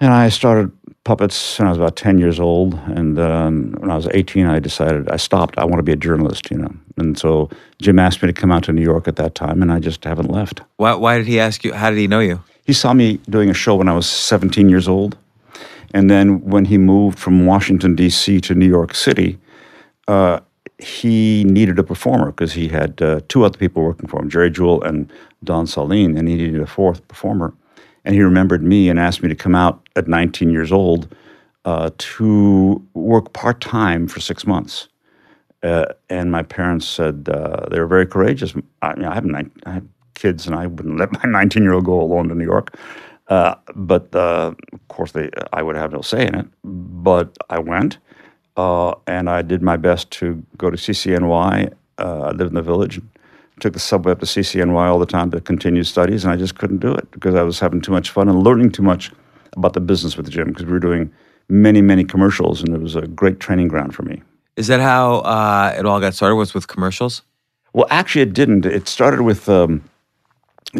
and 0.00 0.12
I 0.12 0.28
started 0.28 0.72
puppets 1.04 1.58
when 1.58 1.66
I 1.66 1.70
was 1.70 1.78
about 1.78 1.96
ten 1.96 2.18
years 2.18 2.38
old. 2.38 2.74
And 2.74 3.18
um, 3.18 3.72
when 3.78 3.90
I 3.90 3.96
was 3.96 4.08
eighteen, 4.12 4.46
I 4.46 4.58
decided 4.58 5.08
I 5.10 5.16
stopped. 5.16 5.58
I 5.58 5.64
want 5.64 5.78
to 5.78 5.82
be 5.82 5.92
a 5.92 5.96
journalist. 5.96 6.50
You 6.50 6.58
know. 6.58 6.74
And 6.96 7.18
so 7.18 7.50
Jim 7.80 7.98
asked 7.98 8.22
me 8.22 8.26
to 8.26 8.32
come 8.32 8.50
out 8.50 8.64
to 8.64 8.72
New 8.72 8.82
York 8.82 9.08
at 9.08 9.16
that 9.16 9.34
time, 9.34 9.62
and 9.62 9.72
I 9.72 9.78
just 9.78 10.04
haven't 10.04 10.30
left. 10.30 10.60
Why, 10.76 10.94
why 10.94 11.18
did 11.18 11.26
he 11.26 11.40
ask 11.40 11.64
you? 11.64 11.72
How 11.72 11.90
did 11.90 11.98
he 11.98 12.08
know 12.08 12.20
you? 12.20 12.42
He 12.64 12.72
saw 12.72 12.92
me 12.92 13.18
doing 13.30 13.48
a 13.48 13.54
show 13.54 13.76
when 13.76 13.88
I 13.88 13.94
was 13.94 14.06
17 14.06 14.68
years 14.68 14.88
old. 14.88 15.16
And 15.94 16.10
then 16.10 16.42
when 16.42 16.66
he 16.66 16.76
moved 16.76 17.18
from 17.18 17.46
Washington, 17.46 17.94
D.C. 17.94 18.40
to 18.42 18.54
New 18.54 18.66
York 18.66 18.94
City, 18.94 19.38
uh, 20.06 20.40
he 20.78 21.44
needed 21.44 21.78
a 21.78 21.82
performer 21.82 22.26
because 22.26 22.52
he 22.52 22.68
had 22.68 23.00
uh, 23.00 23.20
two 23.28 23.44
other 23.44 23.58
people 23.58 23.82
working 23.82 24.08
for 24.08 24.20
him, 24.20 24.28
Jerry 24.28 24.50
Juhl 24.50 24.84
and 24.84 25.10
Don 25.42 25.66
Sahlin, 25.66 26.18
and 26.18 26.28
he 26.28 26.36
needed 26.36 26.60
a 26.60 26.66
fourth 26.66 27.06
performer. 27.08 27.54
And 28.04 28.14
he 28.14 28.22
remembered 28.22 28.62
me 28.62 28.88
and 28.88 28.98
asked 28.98 29.22
me 29.22 29.28
to 29.28 29.34
come 29.34 29.54
out 29.54 29.88
at 29.96 30.08
19 30.08 30.50
years 30.50 30.72
old 30.72 31.14
uh, 31.64 31.90
to 31.98 32.82
work 32.94 33.32
part 33.32 33.60
time 33.60 34.08
for 34.08 34.20
six 34.20 34.46
months. 34.46 34.88
Uh, 35.62 35.86
and 36.08 36.30
my 36.30 36.42
parents 36.42 36.86
said 36.86 37.28
uh, 37.28 37.66
they 37.70 37.80
were 37.80 37.86
very 37.86 38.06
courageous. 38.06 38.54
I, 38.80 38.94
you 38.94 39.02
know, 39.02 39.10
I, 39.10 39.14
have 39.14 39.26
I 39.66 39.72
have 39.72 39.84
kids, 40.14 40.46
and 40.46 40.54
I 40.54 40.66
wouldn't 40.66 40.98
let 40.98 41.12
my 41.12 41.20
19 41.24 41.62
year 41.62 41.72
old 41.72 41.84
go 41.84 42.00
alone 42.00 42.28
to 42.28 42.34
New 42.34 42.44
York. 42.44 42.76
Uh, 43.28 43.54
but 43.74 44.14
uh, 44.14 44.54
of 44.72 44.88
course, 44.88 45.12
they 45.12 45.30
I 45.52 45.62
would 45.62 45.76
have 45.76 45.92
no 45.92 46.00
say 46.00 46.26
in 46.26 46.34
it. 46.34 46.46
But 46.64 47.36
I 47.50 47.58
went, 47.58 47.98
uh, 48.56 48.94
and 49.06 49.28
I 49.28 49.42
did 49.42 49.62
my 49.62 49.76
best 49.76 50.10
to 50.12 50.42
go 50.56 50.70
to 50.70 50.76
CCNY. 50.76 51.72
Uh, 51.98 52.20
I 52.20 52.30
lived 52.30 52.50
in 52.50 52.54
the 52.54 52.62
village. 52.62 53.00
Took 53.60 53.72
the 53.72 53.78
subway 53.78 54.12
up 54.12 54.20
to 54.20 54.26
CCNY 54.26 54.88
all 54.88 54.98
the 54.98 55.06
time 55.06 55.30
to 55.32 55.40
continue 55.40 55.82
studies, 55.82 56.24
and 56.24 56.32
I 56.32 56.36
just 56.36 56.56
couldn't 56.56 56.78
do 56.78 56.92
it 56.92 57.10
because 57.10 57.34
I 57.34 57.42
was 57.42 57.58
having 57.58 57.80
too 57.80 57.92
much 57.92 58.10
fun 58.10 58.28
and 58.28 58.42
learning 58.42 58.72
too 58.72 58.82
much 58.82 59.10
about 59.56 59.72
the 59.72 59.80
business 59.80 60.16
with 60.16 60.30
Jim 60.30 60.48
because 60.48 60.66
we 60.66 60.72
were 60.72 60.78
doing 60.78 61.12
many, 61.48 61.82
many 61.82 62.04
commercials, 62.04 62.62
and 62.62 62.74
it 62.74 62.80
was 62.80 62.94
a 62.94 63.06
great 63.06 63.40
training 63.40 63.68
ground 63.68 63.94
for 63.94 64.02
me. 64.02 64.22
Is 64.56 64.66
that 64.68 64.80
how 64.80 65.18
uh, 65.18 65.74
it 65.78 65.86
all 65.86 66.00
got 66.00 66.14
started? 66.14 66.36
Was 66.36 66.54
with 66.54 66.68
commercials? 66.68 67.22
Well, 67.72 67.86
actually, 67.90 68.22
it 68.22 68.32
didn't. 68.32 68.66
It 68.66 68.88
started 68.88 69.22
with 69.22 69.48
um, 69.48 69.82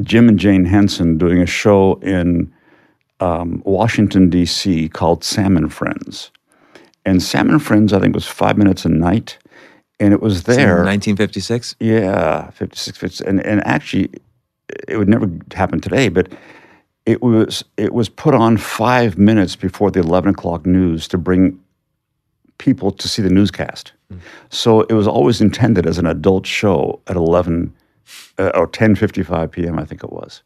Jim 0.03 0.29
and 0.29 0.39
Jane 0.39 0.65
Henson 0.65 1.19
doing 1.19 1.41
a 1.41 1.47
show 1.47 1.95
in 1.97 2.53
um, 3.21 3.63
Washington, 3.65 4.31
D.C. 4.31 4.89
called 4.89 5.25
Sam 5.25 5.57
and 5.57 5.73
Friends. 5.73 6.31
And 7.05 7.23
Sam 7.23 7.49
and 7.51 7.63
Friends, 7.63 7.93
I 7.93 8.01
think, 8.01 8.15
was 8.15 8.27
five 8.27 8.59
minutes 8.59 8.85
a 8.85 8.89
night. 8.89 9.39
And 10.00 10.12
it 10.12 10.21
was 10.21 10.45
there. 10.45 10.85
1956. 10.85 11.76
Yeah, 11.81 12.50
56, 12.50 12.99
56. 12.99 13.28
And, 13.28 13.45
and 13.45 13.67
actually, 13.67 14.11
it 14.87 14.97
would 14.97 15.09
never 15.09 15.29
happen 15.53 15.81
today, 15.81 16.09
but 16.09 16.33
it 17.05 17.23
was, 17.23 17.64
it 17.77 17.92
was 17.92 18.09
put 18.09 18.35
on 18.35 18.59
five 18.59 19.18
minutes 19.18 19.57
before 19.57 19.90
the 19.90 20.01
11 20.01 20.31
o'clock 20.31 20.66
news 20.66 21.09
to 21.09 21.18
bring 21.18 21.59
people 22.59 22.90
to 22.90 23.09
see 23.09 23.23
the 23.23 23.31
newscast. 23.31 23.92
So 24.51 24.83
it 24.83 24.92
was 24.92 25.07
always 25.07 25.40
intended 25.40 25.87
as 25.87 25.99
an 25.99 26.07
adult 26.07 26.46
show 26.46 27.01
at 27.07 27.16
11 27.16 27.75
uh, 28.38 28.51
or 28.55 28.66
10:55 28.66 29.51
p.m. 29.51 29.79
I 29.79 29.85
think 29.85 30.03
it 30.03 30.12
was. 30.12 30.42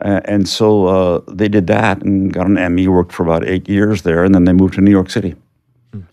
Uh, 0.00 0.20
and 0.24 0.48
so 0.48 0.86
uh, 0.86 1.20
they 1.28 1.48
did 1.48 1.66
that 1.66 2.02
and 2.02 2.32
got 2.32 2.46
an 2.46 2.58
Emmy. 2.58 2.88
Worked 2.88 3.12
for 3.12 3.22
about 3.22 3.46
eight 3.46 3.68
years 3.68 4.02
there, 4.02 4.24
and 4.24 4.34
then 4.34 4.44
they 4.44 4.52
moved 4.52 4.74
to 4.74 4.80
New 4.80 4.90
York 4.90 5.10
City. 5.10 5.34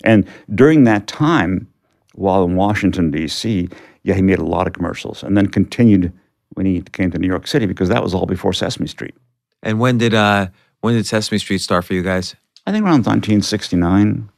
And 0.04 0.28
during 0.54 0.86
that 0.86 1.08
time, 1.08 1.67
while 2.15 2.43
in 2.43 2.56
Washington 2.56 3.12
D.C., 3.12 3.69
yeah, 4.04 4.13
he 4.13 4.21
made 4.21 4.39
a 4.39 4.45
lot 4.45 4.67
of 4.67 4.73
commercials, 4.73 5.23
and 5.23 5.38
then 5.38 5.47
continued 5.47 6.13
when 6.49 6.65
he 6.65 6.82
came 6.82 7.12
to 7.12 7.19
New 7.19 7.28
York 7.28 7.47
City 7.47 7.65
because 7.65 7.89
that 7.89 8.04
was 8.04 8.13
all 8.13 8.25
before 8.25 8.54
Sesame 8.54 8.88
Street. 8.88 9.15
And 9.63 9.80
when 9.80 9.97
did 9.97 10.13
uh, 10.13 10.47
when 10.82 10.95
did 10.95 11.06
Sesame 11.06 11.39
Street 11.39 11.60
start 11.60 11.86
for 11.86 11.93
you 11.93 12.04
guys? 12.04 12.36
I 12.67 12.71
think 12.71 12.84
around 12.84 13.06
1969. 13.06 14.30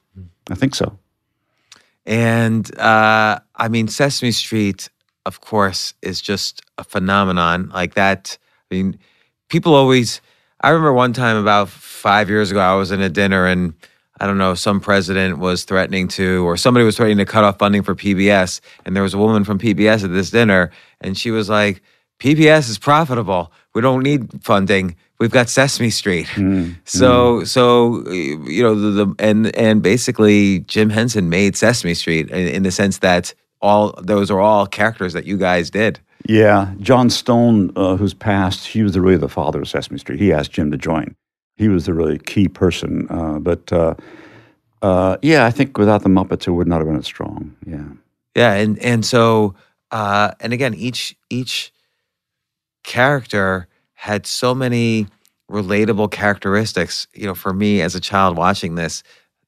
I 0.50 0.56
think 0.56 0.76
so. 0.76 0.98
And 2.06 2.78
uh, 2.80 3.40
I 3.56 3.68
mean, 3.68 3.88
Sesame 3.88 4.32
Street, 4.32 4.90
of 5.26 5.42
course, 5.42 5.94
is 6.02 6.22
just 6.22 6.62
a 6.78 6.84
phenomenon. 6.84 7.70
Like 7.74 7.96
that. 7.96 8.38
I 8.72 8.76
mean, 8.76 8.98
people 9.50 9.76
always. 9.76 10.22
I 10.62 10.70
remember 10.70 10.94
one 10.94 11.14
time 11.14 11.38
about 11.38 11.70
five 11.70 12.30
years 12.30 12.50
ago, 12.50 12.60
I 12.60 12.76
was 12.76 12.92
in 12.92 13.02
a 13.02 13.10
dinner 13.10 13.46
and 13.46 13.74
I 14.20 14.28
don't 14.28 14.38
know, 14.38 14.56
some 14.56 14.80
president 14.80 15.38
was 15.38 15.64
threatening 15.64 16.08
to, 16.10 16.46
or 16.48 16.58
somebody 16.58 16.86
was 16.86 16.98
threatening 16.98 17.20
to 17.20 17.26
cut 17.26 17.44
off 17.44 17.60
funding 17.60 17.84
for 17.84 17.96
PBS. 17.96 18.62
And 18.86 18.96
there 18.96 19.04
was 19.04 19.14
a 19.14 19.18
woman 19.18 19.44
from 19.44 19.60
PBS 19.60 20.04
at 20.04 20.12
this 20.12 20.32
dinner, 20.32 20.72
and 21.02 21.18
she 21.18 21.32
was 21.32 21.50
like, 21.50 21.82
PBS 22.20 22.70
is 22.70 22.80
profitable. 22.80 23.52
We 23.76 23.82
don't 23.82 24.02
need 24.02 24.44
funding. 24.44 24.96
We've 25.20 25.32
got 25.32 25.50
Sesame 25.50 25.90
Street. 25.90 26.28
So, 26.86 27.44
so 27.44 28.08
you 28.10 28.64
know, 28.64 28.76
the, 28.76 29.06
the 29.06 29.16
and 29.20 29.56
and 29.56 29.82
basically, 29.82 30.60
Jim 30.62 30.90
Henson 30.90 31.30
made 31.30 31.56
Sesame 31.56 31.94
Street 31.94 32.30
in, 32.30 32.48
in 32.48 32.64
the 32.64 32.72
sense 32.72 33.00
that 33.00 33.34
all 33.62 33.94
those 34.02 34.32
are 34.32 34.40
all 34.40 34.66
characters 34.66 35.14
that 35.14 35.26
you 35.26 35.38
guys 35.38 35.70
did. 35.70 36.00
Yeah, 36.28 36.74
Jon 36.80 37.10
Stone, 37.10 37.72
uh, 37.76 37.96
who's 37.98 38.14
passed, 38.14 38.66
he 38.68 38.84
was 38.84 38.98
really 38.98 39.18
the 39.18 39.30
father 39.30 39.62
of 39.62 39.68
Sesame 39.68 40.00
Street. 40.00 40.20
He 40.20 40.34
asked 40.34 40.52
Jim 40.52 40.72
to 40.72 40.78
join. 40.78 41.16
He 41.58 41.68
was 41.68 41.88
a 41.88 41.94
really 41.94 42.20
key 42.20 42.48
person. 42.48 43.08
Uh, 43.10 43.40
but 43.40 43.72
uh, 43.74 43.96
uh, 44.82 45.18
yeah, 45.22 45.46
I 45.46 45.52
think 45.52 45.78
without 45.78 46.04
the 46.04 46.10
Muppets, 46.10 46.48
it 46.48 46.52
would 46.52 46.68
not 46.68 46.78
have 46.78 46.88
been 46.88 46.98
as 46.98 47.06
strong. 47.06 47.56
Yeah. 47.66 47.86
Yeah, 48.36 48.54
and 48.54 48.78
and 48.80 49.04
so 49.04 49.56
uh, 49.92 50.32
and 50.40 50.54
again, 50.54 50.74
each 50.76 51.16
each 51.30 51.72
character 52.84 53.68
had 53.94 54.26
so 54.26 54.54
many 54.54 55.08
relatable 55.50 56.12
characteristics. 56.12 57.08
You 57.14 57.26
know, 57.26 57.36
for 57.36 57.54
me 57.54 57.82
as 57.82 57.96
a 57.96 58.00
child 58.00 58.38
watching 58.38 58.76
this, 58.76 59.02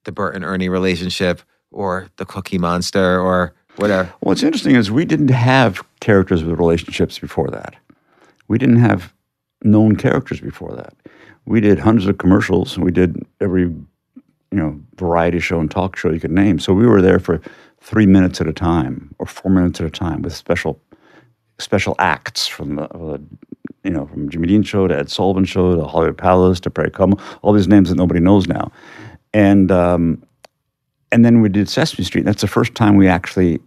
the 0.05 0.11
Bert 0.11 0.35
and 0.35 0.43
Ernie 0.43 0.69
relationship, 0.69 1.41
or 1.71 2.09
the 2.17 2.25
Cookie 2.25 2.57
Monster, 2.57 3.19
or 3.19 3.53
whatever. 3.75 4.11
What's 4.21 4.43
interesting 4.43 4.75
is 4.75 4.89
we 4.89 5.05
didn't 5.05 5.29
have 5.29 5.83
characters 5.99 6.43
with 6.43 6.57
relationships 6.57 7.19
before 7.19 7.49
that. 7.49 7.75
We 8.47 8.57
didn't 8.57 8.79
have 8.79 9.13
known 9.63 9.95
characters 9.95 10.39
before 10.39 10.75
that. 10.75 10.95
We 11.49 11.61
did 11.61 11.79
hundreds 11.79 12.05
of 12.05 12.19
commercials, 12.19 12.75
and 12.75 12.85
we 12.85 12.91
did 12.91 13.25
every 13.41 13.63
you 13.63 13.83
know 14.51 14.79
variety 14.97 15.39
show 15.39 15.59
and 15.59 15.69
talk 15.69 15.95
show 15.95 16.11
you 16.11 16.19
could 16.19 16.29
name. 16.29 16.59
So 16.59 16.73
we 16.73 16.85
were 16.85 17.01
there 17.01 17.17
for 17.17 17.41
three 17.81 18.05
minutes 18.05 18.39
at 18.39 18.47
a 18.47 18.53
time 18.53 19.15
or 19.17 19.25
four 19.25 19.51
minutes 19.51 19.81
at 19.81 19.87
a 19.87 19.89
time 19.89 20.21
with 20.21 20.33
special 20.33 20.79
special 21.57 21.95
acts 21.97 22.45
from 22.45 22.75
the, 22.75 23.19
you 23.83 23.89
know 23.89 24.05
from 24.05 24.29
Jimmy 24.29 24.47
Dean 24.47 24.61
show 24.61 24.87
to 24.87 24.95
Ed 24.95 25.09
Sullivan 25.09 25.43
show 25.43 25.75
to 25.75 25.85
Hollywood 25.85 26.19
Palace 26.19 26.59
to 26.59 26.69
Perry 26.69 26.91
Como, 26.91 27.17
all 27.41 27.51
these 27.51 27.67
names 27.67 27.89
that 27.89 27.95
nobody 27.95 28.19
knows 28.19 28.47
now, 28.47 28.71
and 29.33 29.71
um, 29.71 30.23
and 31.11 31.25
then 31.25 31.41
we 31.41 31.49
did 31.49 31.67
Sesame 31.67 32.05
Street. 32.05 32.25
That's 32.25 32.41
the 32.41 32.47
first 32.47 32.75
time 32.75 32.95
we 32.95 33.07
actually 33.07 33.59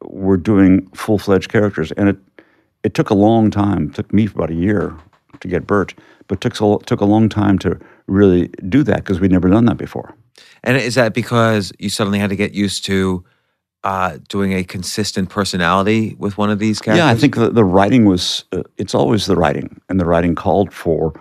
were 0.00 0.38
doing 0.38 0.86
full 0.94 1.18
fledged 1.18 1.52
characters, 1.52 1.92
and 1.92 2.08
it 2.08 2.16
it 2.82 2.94
took 2.94 3.10
a 3.10 3.14
long 3.14 3.50
time. 3.50 3.90
It 3.90 3.94
took 3.94 4.10
me 4.10 4.24
about 4.24 4.48
a 4.48 4.54
year 4.54 4.96
to 5.40 5.48
get 5.48 5.66
Bert, 5.66 5.94
but 6.28 6.40
took 6.40 6.56
so, 6.56 6.78
took 6.78 7.00
a 7.00 7.04
long 7.04 7.28
time 7.28 7.58
to 7.58 7.78
really 8.06 8.48
do 8.68 8.82
that 8.84 8.98
because 8.98 9.20
we'd 9.20 9.32
never 9.32 9.48
done 9.48 9.64
that 9.66 9.76
before. 9.76 10.14
And 10.62 10.76
is 10.76 10.94
that 10.94 11.14
because 11.14 11.72
you 11.78 11.88
suddenly 11.90 12.18
had 12.18 12.30
to 12.30 12.36
get 12.36 12.52
used 12.52 12.84
to 12.86 13.24
uh, 13.84 14.18
doing 14.28 14.52
a 14.52 14.64
consistent 14.64 15.30
personality 15.30 16.16
with 16.18 16.36
one 16.38 16.50
of 16.50 16.58
these 16.58 16.80
characters? 16.80 17.04
Yeah, 17.04 17.10
I 17.10 17.14
think 17.14 17.36
the, 17.36 17.50
the 17.50 17.64
writing 17.64 18.04
was, 18.04 18.44
uh, 18.52 18.62
it's 18.76 18.94
always 18.94 19.26
the 19.26 19.36
writing, 19.36 19.80
and 19.88 20.00
the 20.00 20.04
writing 20.04 20.34
called 20.34 20.72
for 20.72 21.12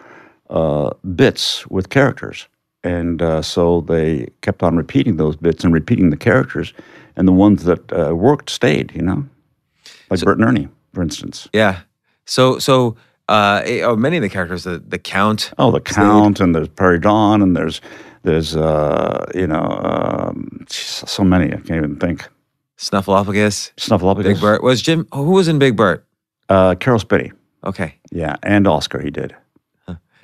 uh, 0.50 0.92
bits 1.16 1.68
with 1.68 1.90
characters. 1.90 2.48
And 2.84 3.22
uh, 3.22 3.42
so 3.42 3.82
they 3.82 4.28
kept 4.42 4.64
on 4.64 4.78
repeating 4.78 5.18
those 5.18 5.36
bits 5.36 5.64
and 5.64 5.74
repeating 5.74 6.10
the 6.10 6.18
characters, 6.18 6.74
and 7.16 7.28
the 7.28 7.32
ones 7.32 7.64
that 7.64 7.92
uh, 7.94 8.16
worked 8.16 8.50
stayed, 8.50 8.92
you 8.96 9.02
know? 9.02 9.26
Like 10.10 10.22
Bert 10.22 10.38
and 10.38 10.48
Ernie, 10.48 10.68
for 10.94 11.02
instance. 11.02 11.48
Yeah. 11.54 11.82
So 12.26 12.60
so 12.60 12.96
Uh, 13.28 13.62
eh, 13.66 13.82
oh, 13.82 13.96
many 13.96 14.18
of 14.18 14.22
the 14.24 14.30
characters, 14.30 14.64
the 14.66 14.80
the 14.80 15.00
Count. 15.00 15.52
Oh, 15.58 15.72
the 15.72 15.82
Count, 15.82 16.40
and 16.40 16.54
there's 16.54 16.68
Prairie 16.68 17.00
Dawn, 17.00 17.42
and 17.42 17.56
there's 17.56 17.82
there's 18.24 18.56
uh, 18.56 19.26
you 19.34 19.48
know 19.48 19.64
um, 19.84 20.66
so 20.70 21.24
many. 21.24 21.48
I 21.48 21.58
can't 21.58 21.72
even 21.72 21.98
think. 21.98 22.28
Snuffleupagus, 22.78 23.72
Snuffleupagus, 23.78 24.24
Big 24.24 24.40
Bird. 24.42 24.62
Was 24.62 24.82
Jim? 24.82 25.08
Who 25.14 25.32
was 25.32 25.48
in 25.48 25.60
Big 25.60 25.76
Bird? 25.76 26.04
uh, 26.50 26.76
Caroll 26.76 27.00
Spinney, 27.00 27.32
Okay, 27.66 27.96
yeah, 28.12 28.36
and 28.44 28.68
Oscar 28.68 29.02
he 29.02 29.10
did. 29.10 29.36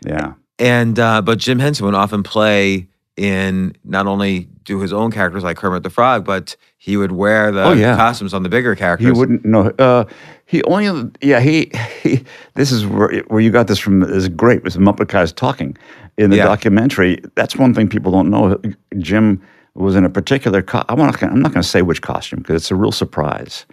Yeah, 0.05 0.33
and 0.59 0.99
uh, 0.99 1.21
but 1.21 1.39
Jim 1.39 1.59
Henson 1.59 1.85
would 1.85 1.95
often 1.95 2.23
play 2.23 2.87
in 3.17 3.75
not 3.83 4.07
only 4.07 4.47
do 4.63 4.79
his 4.79 4.93
own 4.93 5.11
characters 5.11 5.43
like 5.43 5.57
Kermit 5.57 5.83
the 5.83 5.89
Frog, 5.89 6.25
but 6.25 6.55
he 6.77 6.97
would 6.97 7.11
wear 7.11 7.51
the 7.51 7.63
Oh, 7.63 7.73
yeah. 7.73 7.95
costumes 7.95 8.33
on 8.33 8.43
the 8.43 8.49
bigger 8.49 8.75
characters. 8.75 9.07
he 9.07 9.11
wouldn't 9.11 9.43
know. 9.45 9.71
Uh, 9.77 10.05
he 10.45 10.63
only, 10.63 11.11
yeah, 11.21 11.39
he, 11.39 11.71
he. 12.01 12.23
This 12.55 12.71
is 12.71 12.85
where 12.85 13.21
where 13.27 13.39
you 13.41 13.51
got 13.51 13.67
this 13.67 13.79
from. 13.79 14.03
Is 14.03 14.27
great 14.29 14.63
with 14.63 14.75
Muppet 14.77 15.07
guys 15.07 15.31
talking 15.33 15.77
in 16.17 16.29
the 16.29 16.37
Yeah. 16.37 16.45
documentary. 16.45 17.19
That's 17.35 17.55
one 17.55 17.73
thing 17.73 17.87
people 17.89 18.11
don't 18.11 18.29
know. 18.29 18.59
Jim 18.97 19.41
was 19.75 19.95
in 19.95 20.03
a 20.05 20.09
particular. 20.09 20.61
Co- 20.61 20.83
I 20.89 20.93
want. 20.93 21.21
I'm 21.23 21.41
not 21.41 21.53
going 21.53 21.63
to 21.63 21.67
say 21.67 21.81
which 21.81 22.01
costume 22.01 22.39
because 22.39 22.55
it's 22.63 22.71
a 22.71 22.75
real 22.75 22.91
surprise. 22.91 23.65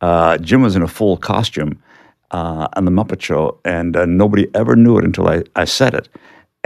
Uh, 0.00 0.36
Jim 0.38 0.62
was 0.62 0.76
in 0.76 0.82
a 0.82 0.88
full 0.88 1.16
costume 1.16 1.80
uh, 2.32 2.68
on 2.76 2.84
the 2.84 2.90
Muppet 2.90 3.20
Show, 3.22 3.58
and 3.64 3.96
uh, 3.96 4.04
nobody 4.04 4.46
ever 4.54 4.76
knew 4.76 4.98
it 4.98 5.04
until 5.04 5.28
I, 5.28 5.42
I 5.54 5.64
said 5.64 5.94
it. 5.94 6.08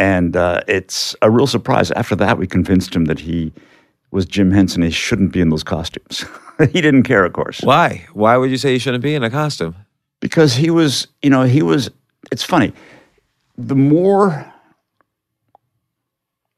And 0.01 0.35
uh, 0.37 0.63
it's 0.67 1.15
a 1.21 1.31
real 1.31 1.47
surprise. 1.47 1.91
After 1.91 2.17
that, 2.17 2.39
we 2.39 2.47
convinced 2.47 2.97
him 2.97 3.05
that 3.05 3.21
he 3.21 3.53
was 4.11 4.25
Jim 4.25 4.51
Henson. 4.51 4.83
He 4.83 4.91
shouldn't 4.91 5.33
be 5.33 5.41
in 5.41 5.51
those 5.51 5.63
costumes. 5.63 6.25
he 6.73 6.81
didn't 6.81 7.03
care, 7.03 7.25
of 7.25 7.33
course 7.35 7.61
Why? 7.61 8.07
Why 8.15 8.37
would 8.37 8.51
you 8.51 8.57
say 8.57 8.73
he 8.73 8.79
shouldn't 8.79 9.03
be 9.03 9.15
in 9.15 9.23
a 9.23 9.31
costume? 9.31 9.77
because 10.21 10.55
he 10.55 10.71
was, 10.71 11.09
you 11.23 11.31
know, 11.31 11.43
he 11.43 11.63
was. 11.63 11.91
It's 12.31 12.45
funny. 12.45 12.73
The 13.57 13.75
more, 13.75 14.53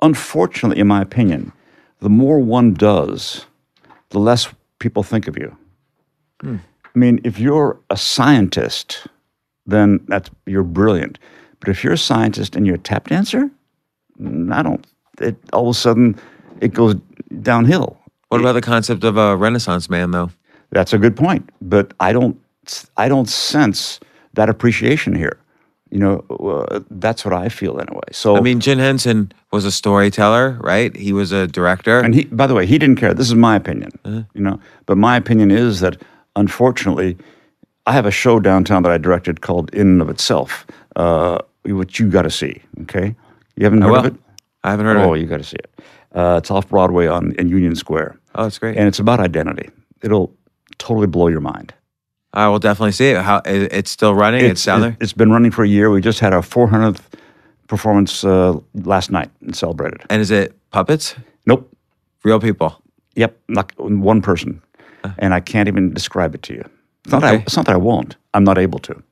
unfortunately, 0.02 0.80
in 0.80 0.88
my 0.88 1.00
opinion, 1.00 1.52
the 2.00 2.10
more 2.10 2.38
one 2.38 2.74
does, 2.74 3.46
the 4.10 4.18
less 4.18 4.48
people 4.78 5.02
think 5.02 5.28
of 5.28 5.38
you. 5.38 5.56
I 6.94 6.98
mean, 6.98 7.20
if 7.24 7.38
you're 7.38 7.78
a 7.88 7.96
scientist, 7.96 9.06
then 9.64 10.04
that's 10.08 10.28
you're 10.46 10.64
brilliant. 10.64 11.18
But 11.62 11.70
if 11.70 11.84
you're 11.84 11.92
a 11.92 11.98
scientist 11.98 12.56
and 12.56 12.66
you're 12.66 12.74
a 12.74 12.78
tap 12.78 13.08
dancer, 13.08 13.48
I 14.50 14.62
don't. 14.62 14.84
It 15.20 15.36
all 15.52 15.68
of 15.68 15.76
a 15.76 15.78
sudden 15.78 16.18
it 16.60 16.74
goes 16.74 16.96
downhill. 17.40 17.96
What 18.28 18.40
about 18.40 18.54
the 18.54 18.60
concept 18.60 19.04
of 19.04 19.16
a 19.16 19.36
Renaissance 19.36 19.88
man, 19.88 20.10
though? 20.10 20.30
That's 20.70 20.92
a 20.92 20.98
good 20.98 21.16
point, 21.16 21.48
but 21.60 21.94
I 22.00 22.12
don't 22.12 22.36
I 22.96 23.08
don't 23.08 23.28
sense 23.28 24.00
that 24.34 24.48
appreciation 24.48 25.14
here. 25.14 25.38
You 25.90 25.98
know, 25.98 26.24
uh, 26.30 26.80
that's 26.90 27.24
what 27.24 27.34
I 27.34 27.48
feel 27.48 27.78
anyway. 27.78 28.08
So 28.10 28.34
I 28.34 28.40
mean, 28.40 28.58
Jim 28.58 28.78
Henson 28.78 29.30
was 29.52 29.64
a 29.64 29.70
storyteller, 29.70 30.58
right? 30.60 30.96
He 30.96 31.12
was 31.12 31.30
a 31.30 31.46
director. 31.46 32.00
and 32.00 32.14
he, 32.14 32.24
by 32.24 32.46
the 32.46 32.54
way, 32.54 32.66
he 32.66 32.78
didn't 32.78 32.96
care. 32.96 33.14
This 33.14 33.28
is 33.28 33.34
my 33.34 33.54
opinion. 33.54 33.92
Uh-huh. 34.04 34.22
You 34.34 34.40
know, 34.40 34.58
but 34.86 34.96
my 34.96 35.16
opinion 35.16 35.52
is 35.52 35.80
that 35.80 36.00
unfortunately, 36.34 37.18
I 37.86 37.92
have 37.92 38.06
a 38.06 38.10
show 38.10 38.40
downtown 38.40 38.82
that 38.84 38.92
I 38.92 38.98
directed 38.98 39.42
called 39.42 39.72
In 39.74 39.88
and 39.88 40.02
of 40.02 40.08
Itself, 40.08 40.66
uh, 40.96 41.38
which 41.64 41.98
you 42.00 42.08
got 42.08 42.22
to 42.22 42.30
see. 42.30 42.62
Okay, 42.82 43.14
you 43.56 43.64
haven't 43.64 43.82
heard 43.82 43.90
well, 43.90 44.06
of 44.06 44.14
it? 44.14 44.20
I 44.64 44.70
haven't 44.70 44.86
heard 44.86 44.96
Oh, 44.96 45.00
of 45.00 45.06
it. 45.06 45.10
Oh, 45.10 45.14
you 45.14 45.26
got 45.26 45.38
to 45.38 45.44
see 45.44 45.56
it. 45.56 45.80
Uh, 46.14 46.36
it's 46.38 46.50
off 46.50 46.68
Broadway 46.68 47.06
on 47.06 47.32
in 47.38 47.48
Union 47.48 47.74
Square, 47.74 48.18
Oh, 48.34 48.46
it's 48.46 48.58
great. 48.58 48.76
and 48.76 48.86
it's 48.86 48.98
about 48.98 49.20
identity. 49.20 49.70
It'll 50.02 50.34
totally 50.78 51.06
blow 51.06 51.28
your 51.28 51.40
mind. 51.40 51.72
I 52.34 52.48
will 52.48 52.58
definitely 52.58 52.92
see 52.92 53.10
it. 53.10 53.22
How 53.22 53.42
it's 53.44 53.90
still 53.90 54.14
running? 54.14 54.44
It's, 54.44 54.64
down 54.64 54.80
there. 54.80 54.90
it, 54.90 55.00
has 55.00 55.12
been 55.12 55.30
running 55.30 55.50
for 55.50 55.64
a 55.64 55.68
year. 55.68 55.90
We 55.90 56.00
just 56.00 56.20
had 56.20 56.32
our 56.32 56.40
400th 56.40 57.00
performance 57.68 58.24
uh, 58.24 58.58
last 58.74 59.10
night 59.10 59.30
and 59.42 59.54
celebrated. 59.54 60.02
And 60.08 60.20
is 60.22 60.30
it 60.30 60.54
puppets? 60.70 61.14
Nope. 61.46 61.70
Real 62.24 62.40
people? 62.40 62.80
Yep. 63.16 63.38
Not 63.48 63.72
one 63.78 64.22
person. 64.22 64.62
And 65.18 65.34
I 65.34 65.40
can't 65.40 65.68
even 65.68 65.92
describe 65.92 66.34
it 66.34 66.42
to 66.42 66.54
you. 66.54 66.64
It's 67.04 67.12
not, 67.12 67.20
that 67.22 67.34
I, 67.34 67.36
it's 67.38 67.56
not 67.56 67.66
that 67.66 67.74
I 67.74 67.78
won't. 67.78 68.16
I'm 68.32 68.44
not 68.44 68.56
able 68.56 68.78
to. 68.80 69.02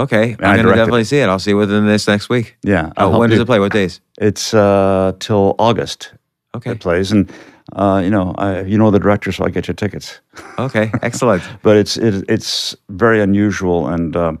Okay, 0.00 0.34
I 0.40 0.46
I'm 0.46 0.56
going 0.56 0.66
to 0.66 0.74
definitely 0.74 1.04
see 1.04 1.18
it. 1.18 1.28
I'll 1.28 1.38
see 1.38 1.50
it 1.50 1.54
within 1.54 1.86
this 1.86 2.08
next 2.08 2.30
week. 2.30 2.56
Yeah. 2.62 2.90
I'll 2.96 3.18
when 3.18 3.28
does 3.28 3.36
you. 3.36 3.42
it 3.42 3.46
play? 3.46 3.60
What 3.60 3.72
days? 3.72 4.00
It's 4.18 4.54
uh, 4.54 5.12
till 5.18 5.54
August. 5.58 6.14
Okay. 6.54 6.72
It 6.72 6.80
plays, 6.80 7.12
and 7.12 7.30
uh, 7.74 8.00
you 8.02 8.10
know, 8.10 8.34
I, 8.38 8.62
you 8.62 8.78
know 8.78 8.90
the 8.90 8.98
director, 8.98 9.30
so 9.30 9.44
I 9.44 9.50
get 9.50 9.68
your 9.68 9.74
tickets. 9.74 10.20
Okay. 10.58 10.90
Excellent. 11.02 11.42
But 11.62 11.76
it's 11.76 11.96
it, 11.96 12.24
it's 12.28 12.76
very 12.90 13.20
unusual, 13.22 13.88
and 13.88 14.16
um, 14.16 14.38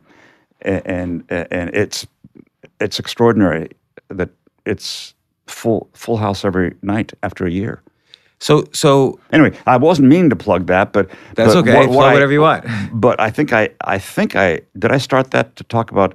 and 0.62 1.24
and 1.30 1.70
it's 1.74 2.06
it's 2.80 2.98
extraordinary 2.98 3.70
that 4.08 4.30
it's 4.66 5.14
full 5.46 5.88
full 5.94 6.16
house 6.16 6.44
every 6.44 6.74
night 6.82 7.12
after 7.22 7.46
a 7.46 7.50
year. 7.50 7.82
So, 8.40 8.64
so 8.72 9.18
Anyway, 9.32 9.52
I 9.66 9.76
wasn't 9.76 10.08
meaning 10.08 10.30
to 10.30 10.36
plug 10.36 10.66
that, 10.66 10.92
but 10.92 11.08
that's 11.34 11.54
but 11.54 11.58
okay. 11.68 11.74
what- 11.86 11.90
what 11.90 12.06
I- 12.08 12.12
whatever 12.14 12.32
you 12.32 12.40
want. 12.40 12.64
But 12.92 13.20
I 13.20 13.30
think 13.30 13.52
I, 13.52 13.68
I 13.84 13.98
think 13.98 14.34
I 14.34 14.60
did. 14.78 14.90
I 14.92 14.98
start 14.98 15.30
that 15.30 15.56
to 15.56 15.64
talk 15.64 15.90
about 15.90 16.14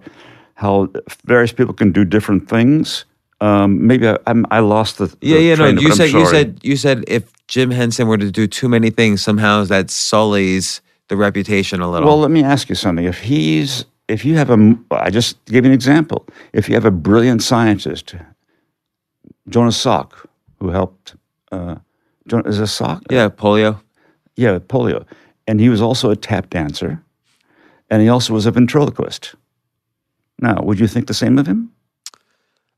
how 0.55 0.88
various 1.25 1.51
people 1.53 1.73
can 1.73 1.91
do 1.91 2.03
different 2.05 2.49
things. 2.49 3.05
Um, 3.41 3.85
maybe 3.85 4.07
I, 4.07 4.17
I'm, 4.27 4.45
I 4.49 4.59
lost 4.59 4.97
the. 4.97 5.05
Yeah, 5.21 5.38
the 5.38 5.43
yeah. 5.43 5.55
No, 5.55 5.63
train 5.65 5.77
of 5.77 5.83
you 5.83 5.91
said 5.93 6.09
you 6.11 6.25
said 6.25 6.59
you 6.63 6.77
said 6.77 7.03
if 7.07 7.23
Jim 7.47 7.69
Henson 7.71 8.07
were 8.07 8.17
to 8.17 8.31
do 8.31 8.47
too 8.47 8.69
many 8.69 8.89
things, 8.89 9.21
somehow 9.21 9.65
that 9.65 9.91
sullies 9.91 10.81
the 11.09 11.15
reputation 11.17 11.81
a 11.81 11.91
little. 11.91 12.07
Well, 12.07 12.19
let 12.19 12.31
me 12.31 12.43
ask 12.43 12.69
you 12.69 12.75
something. 12.75 13.05
If 13.05 13.19
he's, 13.19 13.85
if 14.07 14.23
you 14.25 14.38
have 14.38 14.49
a, 14.49 14.75
I 14.91 15.09
just 15.11 15.43
gave 15.45 15.63
you 15.65 15.69
an 15.71 15.73
example. 15.75 16.25
If 16.53 16.69
you 16.69 16.75
have 16.75 16.85
a 16.85 16.91
brilliant 16.91 17.43
scientist, 17.43 18.15
Jonas 19.49 19.77
Salk, 19.83 20.11
who 20.59 20.69
helped, 20.69 21.15
uh, 21.51 21.75
is 22.31 22.59
it 22.59 22.67
sock? 22.67 23.03
yeah, 23.09 23.29
polio. 23.29 23.79
Yeah, 24.35 24.59
polio. 24.59 25.05
And 25.47 25.59
he 25.59 25.69
was 25.69 25.81
also 25.81 26.09
a 26.09 26.15
tap 26.15 26.49
dancer, 26.49 27.01
and 27.89 28.01
he 28.01 28.09
also 28.09 28.33
was 28.33 28.45
a 28.45 28.51
ventriloquist. 28.51 29.35
Now, 30.39 30.61
would 30.63 30.79
you 30.79 30.88
think 30.88 31.07
the 31.07 31.13
same 31.13 31.38
of 31.38 31.47
him? 31.47 31.71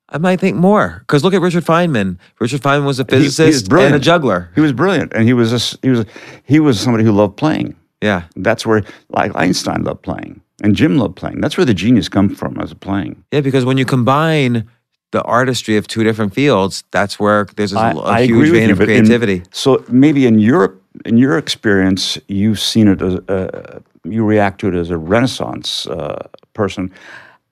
I 0.09 0.17
might 0.19 0.39
think 0.39 0.55
more 0.55 0.97
because 0.99 1.23
look 1.23 1.33
at 1.33 1.41
Richard 1.41 1.65
Feynman. 1.65 2.17
Richard 2.39 2.61
Feynman 2.61 2.85
was 2.85 2.99
a 2.99 3.05
He- 3.09 3.17
he 3.17 3.23
was 3.23 3.35
physicist 3.37 3.71
and 3.73 3.95
a 3.95 3.99
juggler. 3.99 4.49
He 4.55 4.61
was 4.61 4.71
brilliant, 4.73 5.11
and 5.13 5.25
he 5.25 5.33
was 5.33 5.51
a, 5.53 5.77
he 5.81 5.89
was 5.89 6.05
he 6.43 6.59
was 6.59 6.79
somebody 6.79 7.03
who 7.03 7.11
loved 7.11 7.35
playing. 7.37 7.75
Yeah. 8.01 8.23
That's 8.35 8.65
where, 8.65 8.83
like 9.09 9.31
Einstein 9.35 9.83
loved 9.83 10.03
playing, 10.03 10.39
and 10.63 10.75
Jim 10.75 10.97
loved 10.97 11.15
playing. 11.15 11.41
That's 11.41 11.57
where 11.57 11.65
the 11.65 11.73
genius 11.73 12.07
come 12.09 12.29
from, 12.29 12.57
as 12.59 12.71
a 12.71 12.75
playing. 12.75 13.23
Yeah, 13.31 13.41
because 13.41 13.65
when 13.65 13.77
you 13.77 13.85
combine 13.85 14.69
the 15.11 15.21
artistry 15.23 15.77
of 15.77 15.87
two 15.87 16.03
different 16.03 16.33
fields, 16.33 16.83
that's 16.91 17.19
where 17.19 17.45
there's 17.55 17.73
a, 17.73 17.79
I- 17.79 17.91
a 17.91 17.99
I 17.99 18.25
huge 18.25 18.49
vein 18.51 18.67
you, 18.67 18.73
of 18.73 18.77
but 18.79 18.89
in- 18.89 19.05
creativity. 19.05 19.43
so 19.51 19.83
maybe 19.89 20.25
in 20.25 20.39
Europe, 20.39 20.81
in 21.05 21.17
your 21.17 21.37
experience, 21.37 22.17
you've 22.27 22.59
seen 22.59 22.87
it 22.87 23.01
as 23.01 23.15
uh, 23.29 23.79
you 24.03 24.23
react 24.25 24.59
to 24.61 24.67
it 24.67 24.75
as 24.75 24.89
a 24.89 24.97
Renaissance 24.97 25.87
uh, 25.87 26.27
person. 26.53 26.91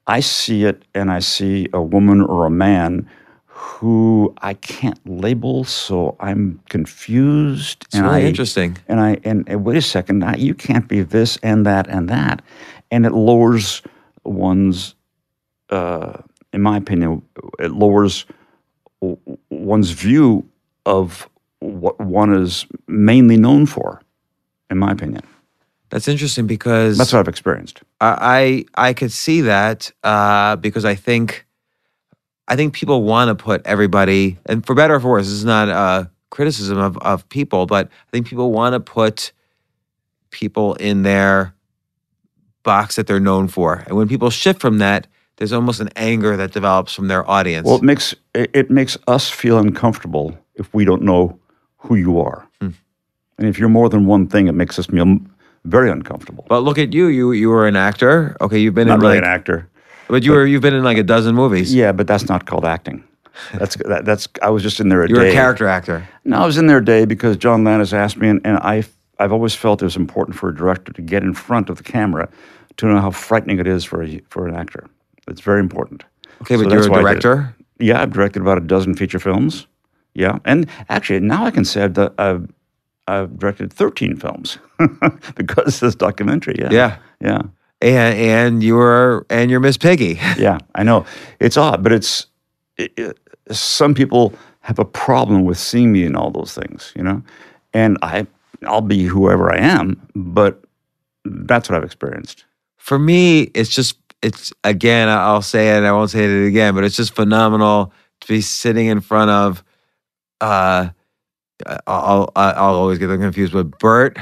I 0.08 0.20
see 0.22 0.66
it, 0.66 0.84
and 0.94 1.12
I 1.12 1.20
see 1.20 1.68
a 1.74 1.82
woman 1.82 2.22
or 2.22 2.46
a 2.46 2.50
man 2.50 3.08
who 3.48 4.34
I 4.42 4.54
can't 4.56 5.00
label, 5.08 5.64
so 5.64 6.16
I'm 6.20 6.60
confused. 6.70 7.84
It's 7.86 7.96
and 7.96 8.04
really 8.06 8.24
I, 8.24 8.28
interesting. 8.28 8.78
And 8.88 9.00
I 9.00 9.18
and, 9.24 9.48
and 9.48 9.64
wait 9.64 9.78
a 9.78 9.82
second, 9.82 10.24
I, 10.24 10.36
you 10.36 10.54
can't 10.54 10.88
be 10.88 11.02
this 11.04 11.38
and 11.42 11.66
that 11.66 11.88
and 11.88 12.10
that, 12.10 12.42
and 12.92 13.06
it 13.06 13.14
lowers 13.14 13.82
one's, 14.24 14.94
uh, 15.70 16.18
in 16.56 16.62
my 16.62 16.78
opinion, 16.78 17.22
it 17.60 17.72
lowers 17.72 18.26
one's 19.50 19.92
view 19.92 20.50
of 20.86 21.30
what 21.60 22.00
one 22.00 22.34
is 22.34 22.66
mainly 22.88 23.36
known 23.38 23.66
for. 23.66 24.02
In 24.72 24.80
my 24.80 24.92
opinion, 24.92 25.22
That's 25.90 26.08
interesting 26.08 26.48
because 26.48 26.98
that's 26.98 27.14
what 27.14 27.20
I've 27.20 27.28
experienced. 27.28 27.82
I 28.02 28.66
I 28.76 28.90
I 28.90 28.94
could 28.94 29.12
see 29.12 29.42
that 29.42 29.92
uh, 30.04 30.56
because 30.56 30.86
I 30.86 30.96
think 30.96 31.46
I 32.48 32.56
think 32.56 32.74
people 32.74 33.04
want 33.04 33.28
to 33.28 33.36
put 33.36 33.62
everybody, 33.66 34.38
and 34.48 34.66
for 34.66 34.74
better 34.74 34.96
or 34.96 35.00
for 35.00 35.12
worse, 35.12 35.26
this 35.26 35.34
is 35.34 35.46
not 35.46 35.70
a 35.70 36.10
criticism 36.32 36.80
of 36.80 36.98
of 37.00 37.28
people, 37.30 37.68
but 37.68 37.88
I 37.88 38.12
think 38.12 38.28
people 38.28 38.52
want 38.52 38.74
to 38.74 38.80
put 38.80 39.34
people 40.32 40.74
in 40.76 41.04
their 41.04 41.54
box 42.64 42.96
that 42.96 43.06
they're 43.06 43.20
known 43.20 43.48
for, 43.50 43.84
and 43.86 43.96
when 43.96 44.08
people 44.08 44.30
shift 44.32 44.62
from 44.62 44.80
that, 44.80 45.06
there's 45.38 45.54
almost 45.54 45.80
an 45.82 45.90
anger 45.96 46.38
that 46.38 46.52
develops 46.54 46.94
from 46.94 47.08
their 47.08 47.30
audience. 47.30 47.66
Well, 47.66 47.78
it 47.78 47.84
makes 47.84 48.16
it, 48.34 48.70
makes 48.72 48.98
us 49.08 49.30
feel 49.30 49.58
uncomfortable 49.58 50.38
if 50.56 50.74
we 50.74 50.86
don't 50.86 51.02
know 51.02 51.38
who 51.78 51.96
you 51.96 52.20
are, 52.20 52.48
Hmm. 52.62 52.70
and 53.38 53.48
if 53.48 53.60
you're 53.60 53.70
more 53.70 53.90
than 53.90 54.06
one 54.06 54.28
thing, 54.28 54.48
it 54.48 54.54
makes 54.56 54.80
us 54.80 54.86
feel 54.88 55.18
very 55.66 55.90
uncomfortable. 55.92 56.46
but 56.48 56.62
look 56.64 56.78
at 56.78 56.94
you, 56.94 57.08
you 57.08 57.32
you 57.34 57.50
were 57.50 57.68
an 57.68 57.76
actor. 57.76 58.36
Okay, 58.42 58.60
you've 58.60 58.74
been 58.76 58.88
Not 58.88 58.96
in 58.96 59.02
really 59.02 59.16
like, 59.16 59.24
an 59.26 59.30
actor. 59.30 59.68
but 60.08 60.24
you 60.24 60.32
were 60.32 60.46
you've 60.46 60.62
been 60.62 60.74
in 60.76 60.84
like 60.84 60.98
a 60.98 61.04
dozen 61.04 61.36
movies. 61.36 61.74
Yeah, 61.74 61.92
but 61.92 62.08
that's 62.08 62.28
not 62.30 62.46
called 62.46 62.66
acting. 62.66 63.04
That's 63.60 63.76
that, 63.90 64.06
that's. 64.06 64.28
I 64.42 64.50
was 64.50 64.64
just 64.64 64.80
in 64.80 64.90
there 64.90 65.04
a 65.04 65.10
You're 65.10 65.20
day. 65.24 65.30
a 65.30 65.34
character 65.34 65.68
actor. 65.68 66.08
No, 66.24 66.38
I 66.38 66.46
was 66.46 66.58
in 66.58 66.68
there 66.68 66.78
a 66.78 66.86
day 66.86 67.06
because 67.06 67.36
John 67.38 67.64
Landis 67.64 67.94
asked 67.94 68.18
me, 68.18 68.30
and, 68.30 68.42
and 68.46 68.58
I 68.60 68.84
I've 69.20 69.34
always 69.34 69.54
felt 69.56 69.82
it 69.82 69.86
was 69.86 69.96
important 69.98 70.38
for 70.38 70.50
a 70.50 70.56
director 70.56 70.92
to 70.94 71.02
get 71.02 71.22
in 71.24 71.34
front 71.34 71.70
of 71.70 71.78
the 71.78 71.84
camera 71.84 72.30
to 72.78 72.86
know 72.88 73.00
how 73.02 73.12
frightening 73.12 73.60
it 73.60 73.68
is 73.68 73.84
for 73.86 74.04
a, 74.04 74.22
for 74.30 74.48
an 74.48 74.56
actor. 74.56 74.86
It's 75.28 75.42
very 75.42 75.60
important. 75.60 76.04
Okay, 76.42 76.56
So 76.58 76.64
but 76.64 76.72
you're 76.72 76.82
a 76.82 76.86
a 76.86 76.94
I 76.94 77.14
did 77.14 77.22
director. 77.22 77.56
Yeah, 77.80 78.02
I've 78.02 78.12
directed 78.14 78.42
about 78.42 78.58
a 78.58 78.62
dozen 78.62 78.96
feature 78.96 79.20
films. 79.20 79.68
Yeah, 80.14 80.40
and 80.46 80.68
actually 80.90 81.20
now 81.20 81.46
I 81.46 81.52
can 81.52 81.66
say 81.66 81.88
that 81.88 82.14
I've 82.18 82.48
I've 83.08 83.38
directed 83.38 83.72
thirteen 83.74 84.16
films 84.18 84.58
because 85.36 85.76
of 85.76 85.80
this 85.82 85.96
documentary. 85.96 86.56
Yeah, 86.58 86.72
Yeah. 86.72 86.98
yeah, 87.22 87.42
And 87.82 88.18
and 88.18 88.64
you're 88.64 89.26
and 89.30 89.52
you're 89.52 89.60
Miss 89.60 89.78
Piggy. 89.78 90.20
yeah. 90.38 90.58
I 90.76 90.84
know 90.84 91.06
it's 91.40 91.58
odd, 91.58 91.84
but 91.84 91.92
it's 91.92 92.28
it, 92.78 92.94
it- 92.98 93.20
some 93.52 93.94
people 93.94 94.34
have 94.62 94.80
a 94.80 94.86
problem 94.86 95.44
with 95.46 95.58
seeing 95.60 95.92
me 95.92 96.04
in 96.04 96.16
all 96.16 96.32
those 96.32 96.56
things, 96.56 96.92
you 96.96 97.04
know, 97.04 97.22
and 97.74 97.98
I 98.02 98.26
I'll 98.66 98.82
be 98.82 99.04
whoever 99.06 99.54
I 99.54 99.58
am, 99.60 100.02
but 100.16 100.64
that's 101.26 101.70
what 101.70 101.78
I've 101.78 101.84
experienced. 101.84 102.46
For 102.78 102.98
me, 102.98 103.52
it's 103.54 103.70
just 103.70 103.98
it's 104.26 104.52
again. 104.64 105.08
I'll 105.08 105.42
say 105.42 105.70
it. 105.70 105.78
and 105.78 105.88
I 105.88 105.92
won't 105.92 106.10
say 106.10 106.26
it 106.26 106.48
again, 106.48 106.74
but 106.74 106.84
it's 106.84 106.96
just 106.96 107.14
phenomenal 107.14 107.94
to 108.22 108.28
be 108.28 108.42
sitting 108.42 108.88
in 108.88 109.00
front 109.00 109.30
of. 109.30 109.64
Uh, 110.42 110.90
I'll 111.88 112.32
I'll, 112.36 112.76
always 112.76 112.98
get 113.00 113.08
them 113.08 113.22
confused 113.22 113.54
with 113.54 113.78
Bert, 113.80 114.18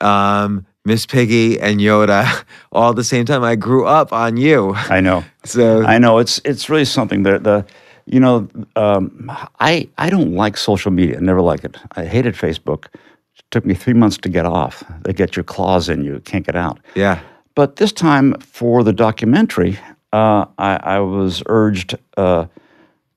um, 0.00 0.66
Miss 0.84 1.06
Piggy, 1.06 1.58
and 1.58 1.80
Yoda 1.80 2.44
all 2.72 2.90
at 2.90 2.96
the 2.96 3.04
same 3.04 3.24
time. 3.24 3.42
I 3.42 3.56
grew 3.56 3.86
up 3.86 4.12
on 4.12 4.36
you, 4.36 4.74
I 4.76 5.00
know. 5.00 5.24
so 5.44 5.82
I 5.84 5.98
know 5.98 6.18
it's 6.18 6.40
it's 6.44 6.68
really 6.68 6.84
something 6.84 7.22
that 7.24 7.42
the 7.42 7.64
you 8.04 8.20
know 8.20 8.48
um, 8.76 9.32
I 9.58 9.88
I 9.98 10.10
don't 10.10 10.34
like 10.34 10.56
social 10.56 10.92
media. 10.92 11.20
Never 11.20 11.40
like 11.40 11.64
it. 11.64 11.76
I 11.92 12.04
hated 12.04 12.34
Facebook. 12.34 12.86
It 12.94 13.44
took 13.50 13.64
me 13.64 13.74
three 13.74 13.94
months 13.94 14.18
to 14.18 14.28
get 14.28 14.44
off. 14.44 14.84
They 15.02 15.12
get 15.12 15.34
your 15.34 15.44
claws 15.44 15.88
in 15.88 16.04
you. 16.04 16.20
Can't 16.20 16.44
get 16.44 16.56
out. 16.56 16.78
yeah, 16.94 17.20
But 17.56 17.76
this 17.76 17.90
time 17.90 18.34
for 18.34 18.84
the 18.84 18.92
documentary, 18.92 19.78
uh, 20.12 20.44
I, 20.58 20.76
I 20.76 21.00
was 21.00 21.42
urged 21.46 21.96
uh, 22.16 22.46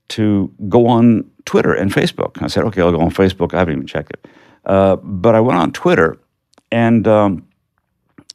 to 0.10 0.52
go 0.70 0.88
on 0.88 1.30
Twitter 1.46 1.74
and 1.74 1.94
Facebook. 1.94 2.42
I 2.42 2.48
said, 2.48 2.64
okay, 2.64 2.82
I'll 2.82 2.92
go 2.92 3.02
on 3.02 3.12
Facebook. 3.12 3.54
I 3.54 3.60
haven't 3.60 3.76
even 3.76 3.86
checked 3.86 4.12
it. 4.12 4.28
Uh, 4.66 4.96
but 4.96 5.36
I 5.36 5.42
went 5.42 5.60
on 5.60 5.72
Twitter, 5.74 6.18
and 6.72 7.08
um, 7.08 7.48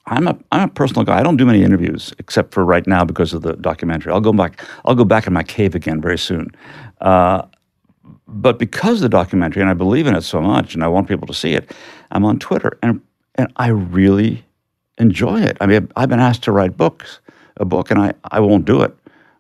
I'm 0.07 0.29
a 0.29 0.39
I'm 0.53 0.69
a 0.69 0.73
personal 0.73 1.05
guy. 1.05 1.19
I 1.19 1.23
don't 1.23 1.37
do 1.37 1.47
many 1.47 1.63
interviews 1.63 2.13
except 2.19 2.53
for 2.53 2.65
right 2.65 2.87
now 2.87 3.05
because 3.05 3.33
of 3.33 3.43
the 3.43 3.55
documentary. 3.55 4.13
I'll 4.13 4.21
go 4.21 4.33
back. 4.33 4.63
I'll 4.85 4.95
go 4.95 5.05
back 5.05 5.27
in 5.27 5.33
my 5.33 5.43
cave 5.43 5.75
again 5.75 6.01
very 6.01 6.19
soon. 6.19 6.51
Uh, 7.01 7.43
but 8.27 8.59
because 8.59 8.97
of 8.97 9.03
the 9.03 9.09
documentary, 9.09 9.63
and 9.63 9.71
I 9.71 9.75
believe 9.75 10.07
in 10.07 10.15
it 10.15 10.23
so 10.23 10.41
much, 10.41 10.75
and 10.75 10.83
I 10.83 10.89
want 10.89 11.09
people 11.09 11.27
to 11.29 11.35
see 11.35 11.53
it, 11.53 11.75
I'm 12.11 12.25
on 12.25 12.39
Twitter, 12.39 12.79
and 12.83 13.01
and 13.37 13.53
I 13.57 13.69
really 13.69 14.44
enjoy 14.99 15.41
it. 15.41 15.57
I 15.61 15.67
mean, 15.67 15.91
I've 15.97 16.09
been 16.09 16.21
asked 16.21 16.43
to 16.45 16.53
write 16.53 16.77
books, 16.77 17.21
a 17.57 17.65
book, 17.65 17.91
and 17.91 18.01
I 18.01 18.15
I 18.31 18.41
won't 18.41 18.65
do 18.65 18.83
it, 18.83 18.95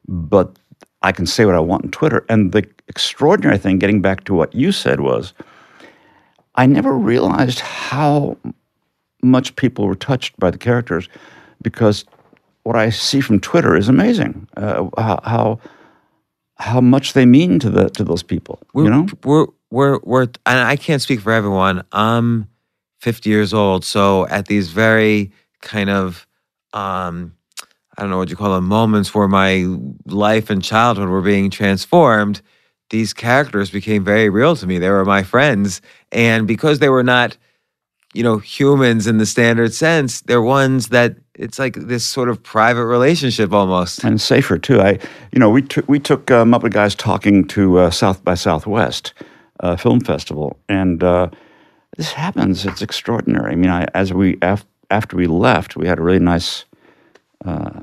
but 0.09 0.57
I 1.03 1.13
can 1.13 1.27
say 1.27 1.45
what 1.45 1.55
I 1.55 1.61
want 1.61 1.85
on 1.85 1.91
Twitter. 1.91 2.25
And 2.29 2.53
the 2.53 2.67
extraordinary 2.89 3.59
thing, 3.59 3.79
getting 3.79 4.01
back 4.01 4.25
to 4.25 4.35
what 4.35 4.55
you 4.55 4.73
said, 4.73 5.01
was 5.01 5.35
I 6.55 6.67
never 6.67 6.97
realized 6.97 7.61
how 7.61 8.37
much 9.23 9.57
people 9.57 9.87
were 9.87 9.95
touched 9.95 10.39
by 10.39 10.51
the 10.51 10.59
characters 10.59 11.09
because 11.63 12.05
what 12.63 12.77
I 12.77 12.91
see 12.91 13.21
from 13.21 13.41
Twitter 13.41 13.77
is 13.77 13.89
amazing. 13.89 14.49
Uh, 14.57 14.89
how, 14.97 15.21
how 15.25 15.61
how 16.57 16.81
much 16.81 17.15
they 17.15 17.27
mean 17.27 17.59
to 17.59 17.71
the 17.71 17.91
to 17.91 18.05
those 18.05 18.23
people. 18.23 18.61
we're, 18.73 18.85
you 18.85 18.91
know, 18.91 19.07
we're 19.25 19.47
we're 19.71 19.99
we're 20.03 20.23
and 20.23 20.61
I 20.61 20.77
can't 20.77 21.03
speak 21.03 21.21
for 21.21 21.33
everyone. 21.33 21.85
I'm 21.93 22.49
50 23.01 23.29
years 23.29 23.53
old, 23.53 23.85
so 23.85 24.27
at 24.29 24.47
these 24.47 24.71
very 24.71 25.33
kind 25.65 25.91
of 25.91 26.27
um 26.73 27.35
I 27.97 28.03
don't 28.03 28.11
know 28.11 28.19
what 28.19 28.31
you 28.31 28.37
call 28.37 28.55
them 28.55 28.67
moments 28.67 29.15
where 29.15 29.29
my 29.29 29.65
life 30.07 30.51
and 30.51 30.63
childhood 30.63 31.09
were 31.09 31.23
being 31.23 31.49
transformed. 31.51 32.43
These 32.91 33.13
characters 33.13 33.71
became 33.71 34.05
very 34.05 34.29
real 34.29 34.57
to 34.57 34.67
me. 34.67 34.79
They 34.79 34.91
were 34.91 35.05
my 35.05 35.23
friends, 35.23 35.81
and 36.13 36.47
because 36.47 36.81
they 36.81 36.89
were 36.89 37.05
not, 37.05 37.37
you 38.13 38.23
know, 38.23 38.39
humans 38.39 39.07
in 39.07 39.19
the 39.19 39.27
standard 39.27 39.73
sense, 39.73 40.21
they're 40.23 40.43
ones 40.43 40.89
that 40.89 41.17
it's 41.35 41.59
like 41.59 41.75
this 41.75 42.05
sort 42.05 42.29
of 42.29 42.43
private 42.43 42.85
relationship 42.87 43.53
almost. 43.53 44.05
and 44.05 44.21
safer 44.21 44.59
too. 44.59 44.81
I, 44.81 44.99
you 45.33 45.39
know, 45.39 45.51
we 45.51 45.63
took 45.63 45.89
we 45.89 45.99
took 46.01 46.31
uh, 46.31 46.45
Muppet 46.45 46.73
Guys 46.73 46.95
talking 46.95 47.47
to 47.49 47.79
uh, 47.79 47.91
South 47.91 48.23
by 48.25 48.35
Southwest 48.35 49.15
uh, 49.61 49.77
Film 49.77 50.01
Festival, 50.01 50.59
and 50.69 51.03
uh, 51.03 51.29
this 51.97 52.13
happens. 52.13 52.67
It's 52.67 52.83
extraordinary. 52.83 53.53
I 53.53 53.57
mean, 53.57 53.71
I, 53.71 53.87
as 53.95 54.13
we 54.13 54.37
af- 54.43 54.67
after 54.95 55.17
we 55.17 55.27
left, 55.27 55.77
we 55.77 55.87
had 55.89 55.99
a 55.99 56.03
really 56.03 56.25
nice 56.35 56.65
uh, 57.45 57.81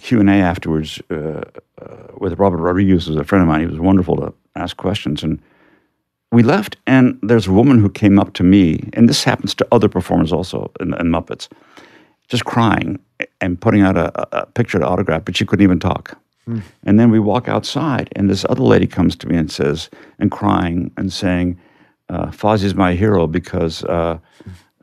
Q 0.00 0.20
and 0.20 0.30
A 0.30 0.34
afterwards 0.34 1.00
uh, 1.10 1.42
uh, 1.80 1.96
with 2.18 2.38
Robert 2.38 2.58
Rodriguez, 2.58 3.06
who's 3.06 3.16
a 3.16 3.24
friend 3.24 3.42
of 3.42 3.48
mine. 3.48 3.60
He 3.60 3.66
was 3.66 3.80
wonderful 3.80 4.16
to 4.16 4.32
ask 4.54 4.76
questions, 4.76 5.22
and 5.24 5.40
we 6.30 6.42
left. 6.42 6.76
And 6.86 7.18
there's 7.22 7.48
a 7.48 7.52
woman 7.52 7.78
who 7.80 7.88
came 7.90 8.18
up 8.18 8.32
to 8.34 8.44
me, 8.44 8.88
and 8.92 9.08
this 9.08 9.24
happens 9.24 9.54
to 9.56 9.66
other 9.72 9.88
performers 9.88 10.32
also 10.32 10.70
in, 10.80 10.94
in 11.00 11.06
Muppets, 11.10 11.48
just 12.28 12.44
crying 12.44 12.98
and 13.40 13.60
putting 13.60 13.82
out 13.82 13.96
a, 13.96 14.08
a- 14.36 14.46
picture 14.46 14.78
to 14.78 14.86
autograph, 14.86 15.24
but 15.24 15.36
she 15.36 15.44
couldn't 15.44 15.64
even 15.64 15.80
talk. 15.80 16.18
And 16.84 16.98
then 16.98 17.10
we 17.10 17.20
walk 17.20 17.48
outside, 17.48 18.08
and 18.16 18.28
this 18.28 18.44
other 18.48 18.64
lady 18.64 18.86
comes 18.86 19.16
to 19.16 19.28
me 19.28 19.36
and 19.36 19.50
says, 19.50 19.90
and 20.18 20.30
crying 20.30 20.90
and 20.96 21.12
saying, 21.12 21.56
uh, 22.08 22.26
Fozzie's 22.30 22.74
my 22.74 22.94
hero 22.94 23.26
because 23.26 23.84
uh, 23.84 24.18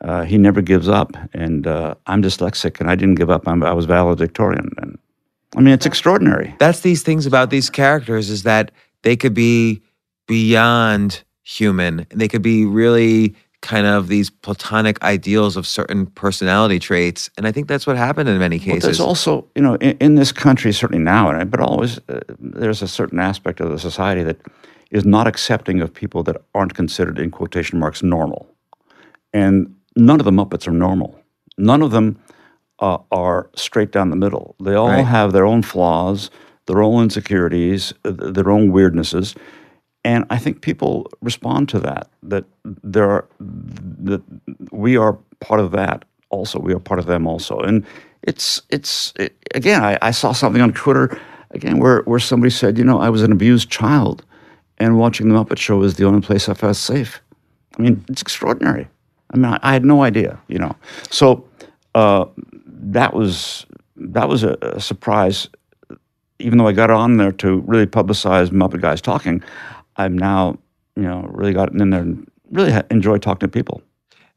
uh, 0.02 0.24
he 0.24 0.38
never 0.38 0.62
gives 0.62 0.88
up, 0.88 1.12
and 1.32 1.66
uh, 1.66 1.94
I'm 2.06 2.22
dyslexic, 2.22 2.80
and 2.80 2.90
I 2.90 2.94
didn't 2.94 3.16
give 3.16 3.30
up. 3.30 3.46
I'm, 3.46 3.62
I 3.62 3.72
was 3.72 3.84
valedictorian, 3.84 4.70
and 4.78 4.98
I 5.56 5.60
mean, 5.60 5.74
it's 5.74 5.86
extraordinary. 5.86 6.54
that's 6.58 6.80
these 6.80 7.02
things 7.02 7.26
about 7.26 7.50
these 7.50 7.70
characters 7.70 8.30
is 8.30 8.44
that 8.44 8.70
they 9.02 9.16
could 9.16 9.34
be 9.34 9.82
beyond 10.26 11.22
human. 11.42 12.06
They 12.10 12.28
could 12.28 12.42
be 12.42 12.64
really 12.64 13.34
kind 13.62 13.86
of 13.86 14.08
these 14.08 14.30
platonic 14.30 15.02
ideals 15.02 15.56
of 15.56 15.66
certain 15.66 16.06
personality 16.06 16.78
traits, 16.78 17.28
and 17.36 17.46
I 17.46 17.52
think 17.52 17.68
that's 17.68 17.86
what 17.86 17.96
happened 17.96 18.28
in 18.28 18.38
many 18.38 18.58
cases. 18.58 18.84
there's 18.84 19.00
also, 19.00 19.46
you 19.54 19.60
know, 19.60 19.74
in, 19.76 19.96
in 19.98 20.14
this 20.14 20.32
country, 20.32 20.72
certainly 20.72 21.02
now, 21.02 21.44
but 21.44 21.60
always, 21.60 21.98
uh, 22.08 22.20
there's 22.38 22.80
a 22.80 22.88
certain 22.88 23.18
aspect 23.18 23.60
of 23.60 23.70
the 23.70 23.78
society 23.78 24.22
that 24.22 24.38
is 24.90 25.04
not 25.04 25.26
accepting 25.26 25.80
of 25.80 25.92
people 25.92 26.22
that 26.22 26.42
aren't 26.54 26.74
considered, 26.74 27.18
in 27.18 27.30
quotation 27.30 27.78
marks, 27.78 28.02
normal. 28.02 28.48
And 29.32 29.74
none 29.96 30.20
of 30.20 30.24
the 30.24 30.30
Muppets 30.30 30.66
are 30.68 30.72
normal. 30.72 31.18
None 31.58 31.82
of 31.82 31.90
them 31.90 32.18
uh, 32.78 32.98
are 33.10 33.50
straight 33.54 33.92
down 33.92 34.10
the 34.10 34.16
middle. 34.16 34.54
They 34.62 34.74
all 34.74 34.88
Right. 34.88 35.04
have 35.04 35.32
their 35.32 35.44
own 35.44 35.62
flaws, 35.62 36.30
their 36.66 36.82
own 36.82 37.04
insecurities, 37.04 37.92
their 38.04 38.50
own 38.50 38.72
weirdnesses. 38.72 39.36
And 40.04 40.24
I 40.30 40.38
think 40.38 40.62
people 40.62 41.10
respond 41.20 41.68
to 41.70 41.78
that. 41.80 42.08
That 42.22 42.44
there 42.64 43.10
are 43.10 43.26
that 43.40 44.22
we 44.72 44.96
are 44.96 45.18
part 45.40 45.60
of 45.60 45.72
that 45.72 46.04
also. 46.30 46.58
We 46.58 46.72
are 46.72 46.78
part 46.78 46.98
of 47.00 47.06
them 47.06 47.26
also. 47.26 47.58
And 47.58 47.84
it's 48.22 48.62
it's 48.70 49.12
it, 49.16 49.36
again. 49.54 49.84
I, 49.84 49.98
I 50.00 50.10
saw 50.12 50.32
something 50.32 50.62
on 50.62 50.72
Twitter 50.72 51.18
again 51.50 51.78
where 51.80 52.00
where 52.06 52.18
somebody 52.20 52.50
said, 52.50 52.78
you 52.78 52.84
know, 52.84 52.98
I 52.98 53.10
was 53.10 53.22
an 53.22 53.32
abused 53.32 53.68
child, 53.68 54.24
and 54.78 54.96
watching 54.98 55.28
the 55.28 55.34
Muppet 55.34 55.58
Show 55.58 55.76
was 55.76 55.96
the 55.96 56.04
only 56.06 56.22
place 56.22 56.48
I 56.48 56.54
felt 56.54 56.76
safe. 56.76 57.20
I 57.78 57.82
mean, 57.82 58.02
it's 58.08 58.22
extraordinary. 58.22 58.88
I 59.32 59.36
mean, 59.36 59.46
I, 59.46 59.58
I 59.62 59.72
had 59.72 59.84
no 59.84 60.02
idea, 60.02 60.40
you 60.48 60.58
know. 60.58 60.74
So 61.10 61.44
uh, 61.94 62.26
that 62.66 63.14
was 63.14 63.66
that 63.96 64.28
was 64.28 64.44
a, 64.44 64.56
a 64.62 64.80
surprise. 64.80 65.48
Even 66.38 66.58
though 66.58 66.68
I 66.68 66.72
got 66.72 66.90
on 66.90 67.18
there 67.18 67.32
to 67.32 67.60
really 67.66 67.86
publicize 67.86 68.50
Muppet 68.50 68.80
Guys 68.80 69.00
talking, 69.00 69.42
I've 69.96 70.12
now 70.12 70.58
you 70.96 71.02
know 71.02 71.22
really 71.30 71.52
gotten 71.52 71.80
in 71.80 71.90
there 71.90 72.00
and 72.00 72.26
really 72.50 72.72
ha- 72.72 72.82
enjoy 72.90 73.18
talking 73.18 73.48
to 73.48 73.48
people. 73.48 73.82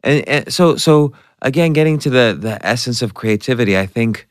and, 0.04 0.28
and 0.28 0.54
so 0.54 0.76
so 0.78 1.14
again 1.42 1.74
getting 1.74 1.98
to 2.00 2.10
the 2.10 2.38
the 2.40 2.64
essence 2.66 3.02
of 3.02 3.14
creativity 3.14 3.78
i 3.78 3.86
think 3.86 4.28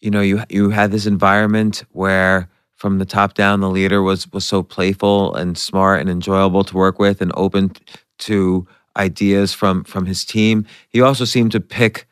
you 0.00 0.10
know 0.10 0.20
you 0.20 0.42
you 0.48 0.70
had 0.70 0.90
this 0.90 1.06
environment 1.06 1.84
where 1.92 2.48
from 2.76 2.98
the 2.98 3.04
top 3.06 3.34
down 3.34 3.60
the 3.60 3.70
leader 3.70 4.02
was 4.02 4.30
was 4.32 4.46
so 4.46 4.62
playful 4.62 5.34
and 5.34 5.58
smart 5.58 6.00
and 6.00 6.10
enjoyable 6.10 6.64
to 6.64 6.76
work 6.76 6.98
with 6.98 7.20
and 7.20 7.32
open 7.36 7.72
to 8.18 8.66
ideas 8.96 9.52
from 9.52 9.84
from 9.84 10.06
his 10.06 10.24
team 10.24 10.66
he 10.88 11.00
also 11.00 11.24
seemed 11.24 11.52
to 11.52 11.60
pick 11.60 12.06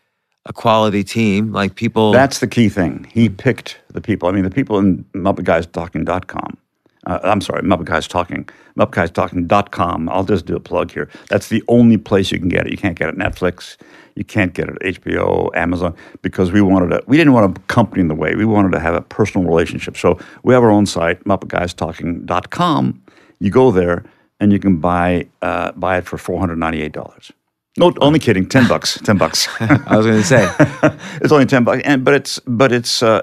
a 0.47 0.53
quality 0.53 1.03
team 1.03 1.53
like 1.53 1.75
people 1.75 2.13
That's 2.13 2.41
the 2.41 2.47
key 2.47 2.69
thing. 2.69 3.07
He 3.11 3.29
picked 3.29 3.79
the 3.93 4.01
people. 4.01 4.29
I 4.29 4.33
mean, 4.33 4.45
the 4.45 4.51
people 4.51 4.79
in 4.79 5.05
MuppetGuysTalking.com. 5.15 6.59
Uh, 7.07 7.19
I'm 7.23 7.41
sorry, 7.41 7.63
Muppet 7.63 7.85
Guys 7.85 8.09
Talking. 8.09 8.49
MuppetGuysTalking.com. 8.79 10.09
I'll 10.09 10.25
just 10.25 10.47
do 10.47 10.57
a 10.57 10.61
plug 10.61 10.91
here. 10.91 11.09
That's 11.29 11.49
the 11.49 11.63
only 11.69 11.99
place 11.99 12.33
you 12.33 12.39
can 12.39 12.49
get 12.49 12.67
it. 12.67 12.71
You 12.71 12.79
can't 12.79 12.99
get 12.99 13.09
it 13.09 13.17
Netflix. 13.17 13.77
You 14.17 14.25
can't 14.25 14.55
get 14.55 14.69
it 14.69 14.79
HBO, 14.81 15.55
Amazon, 15.55 15.95
because 16.23 16.53
we 16.53 16.63
wanted 16.63 16.91
to. 16.91 17.03
We 17.07 17.17
didn't 17.17 17.33
want 17.33 17.59
a 17.59 17.61
company 17.63 18.01
in 18.01 18.09
the 18.09 18.15
way. 18.15 18.35
We 18.35 18.45
wanted 18.45 18.73
to 18.73 18.81
have 18.81 18.95
a 18.95 19.03
personal 19.03 19.47
relationship. 19.47 19.97
So 19.97 20.19
we 20.45 20.55
have 20.55 20.63
our 20.63 20.71
own 20.71 20.87
site, 20.87 21.23
MuppetGuysTalking.com. 21.25 23.03
You 23.41 23.51
go 23.51 23.71
there 23.71 24.05
and 24.41 24.53
you 24.53 24.59
can 24.59 24.77
buy 24.77 25.27
uh, 25.43 25.73
buy 25.73 25.99
it 25.99 26.07
for 26.07 26.19
four 26.19 26.39
hundred 26.39 26.59
ninety 26.59 26.83
eight 26.83 26.93
dollars. 26.93 27.33
No, 27.77 27.93
only 28.01 28.21
kidding. 28.21 28.49
Ten 28.49 28.69
bucks. 28.69 28.99
Ten 29.03 29.19
bucks. 29.19 29.49
i 29.61 29.97
was 29.97 30.07
going 30.07 30.21
to 30.21 30.27
say 30.27 30.49
it's 31.21 31.33
only 31.33 31.47
ten 31.47 31.65
bucks, 31.65 31.83
and 31.85 32.05
but 32.05 32.15
it's 32.15 32.39
but 32.47 32.71
it's 32.73 33.03
uh, 33.03 33.23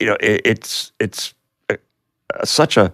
you 0.00 0.06
know, 0.06 0.16
it, 0.20 0.40
it's 0.44 0.92
it's 0.98 1.34
uh, 1.68 1.76
such 2.44 2.76
a 2.76 2.92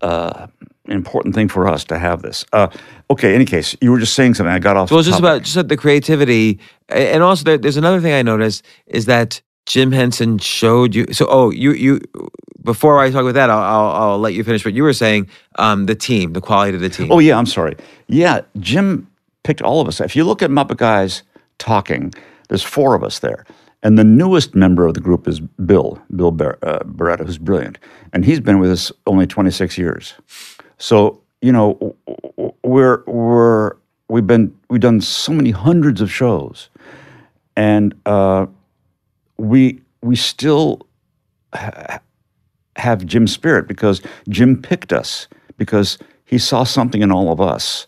uh, 0.00 0.46
important 0.86 1.34
thing 1.34 1.48
for 1.48 1.68
us 1.68 1.84
to 1.84 1.98
have 1.98 2.22
this. 2.22 2.46
Uh, 2.52 2.68
okay. 3.10 3.34
Any 3.34 3.44
case, 3.44 3.76
you 3.80 3.90
were 3.90 3.98
just 3.98 4.14
saying 4.14 4.34
something. 4.34 4.52
I 4.52 4.58
got 4.58 4.76
off. 4.76 4.90
Well, 4.90 5.02
just 5.02 5.18
topic. 5.18 5.24
about 5.24 5.42
just 5.42 5.68
the 5.68 5.76
creativity, 5.76 6.58
and 6.88 7.22
also 7.22 7.44
there, 7.44 7.58
there's 7.58 7.76
another 7.76 8.00
thing 8.00 8.14
I 8.14 8.22
noticed 8.22 8.64
is 8.86 9.04
that 9.06 9.42
Jim 9.66 9.92
Henson 9.92 10.38
showed 10.38 10.94
you. 10.94 11.06
So, 11.12 11.26
oh, 11.28 11.50
you 11.50 11.72
you 11.72 12.00
before 12.62 12.98
I 12.98 13.10
talk 13.10 13.22
about 13.22 13.34
that, 13.34 13.50
I'll, 13.50 13.62
I'll, 13.62 14.02
I'll 14.12 14.18
let 14.18 14.34
you 14.34 14.42
finish 14.44 14.64
what 14.64 14.74
you 14.74 14.82
were 14.82 14.92
saying. 14.92 15.28
Um, 15.56 15.86
the 15.86 15.94
team, 15.94 16.32
the 16.32 16.40
quality 16.40 16.74
of 16.74 16.80
the 16.80 16.88
team. 16.88 17.10
Oh 17.10 17.18
yeah, 17.18 17.36
I'm 17.36 17.46
sorry. 17.46 17.76
Yeah, 18.06 18.40
Jim 18.58 19.08
picked 19.42 19.62
all 19.62 19.80
of 19.80 19.88
us. 19.88 20.00
If 20.00 20.16
you 20.16 20.24
look 20.24 20.42
at 20.42 20.50
Muppet 20.50 20.76
Guys 20.76 21.22
talking, 21.58 22.12
there's 22.48 22.62
four 22.62 22.94
of 22.94 23.02
us 23.02 23.18
there, 23.18 23.44
and 23.82 23.98
the 23.98 24.04
newest 24.04 24.54
member 24.54 24.86
of 24.86 24.94
the 24.94 25.00
group 25.00 25.26
is 25.26 25.40
Bill, 25.40 26.00
Bill 26.14 26.30
Bar- 26.30 26.58
uh, 26.62 26.80
Barretta, 26.80 27.26
who's 27.26 27.38
brilliant, 27.38 27.78
and 28.12 28.24
he's 28.24 28.40
been 28.40 28.58
with 28.58 28.70
us 28.70 28.92
only 29.06 29.26
26 29.26 29.76
years. 29.78 30.14
So 30.78 31.20
you 31.42 31.52
know, 31.52 31.96
we're 32.62 33.02
we're 33.06 33.72
we've 34.08 34.26
been 34.26 34.56
we've 34.70 34.80
done 34.80 35.00
so 35.00 35.32
many 35.32 35.50
hundreds 35.50 36.00
of 36.00 36.10
shows, 36.10 36.68
and 37.56 37.94
uh, 38.06 38.46
we 39.38 39.80
we 40.02 40.16
still 40.16 40.86
ha- 41.54 42.00
have 42.76 43.04
Jim's 43.06 43.32
spirit 43.32 43.66
because 43.66 44.02
Jim 44.28 44.60
picked 44.60 44.92
us 44.92 45.28
because 45.56 45.98
he 46.24 46.38
saw 46.38 46.64
something 46.64 47.02
in 47.02 47.12
all 47.12 47.32
of 47.32 47.40
us 47.40 47.86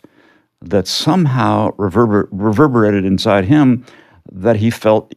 that 0.61 0.87
somehow 0.87 1.71
reverber- 1.71 2.27
reverberated 2.31 3.05
inside 3.05 3.45
him 3.45 3.85
that 4.31 4.57
he 4.57 4.69
felt 4.69 5.13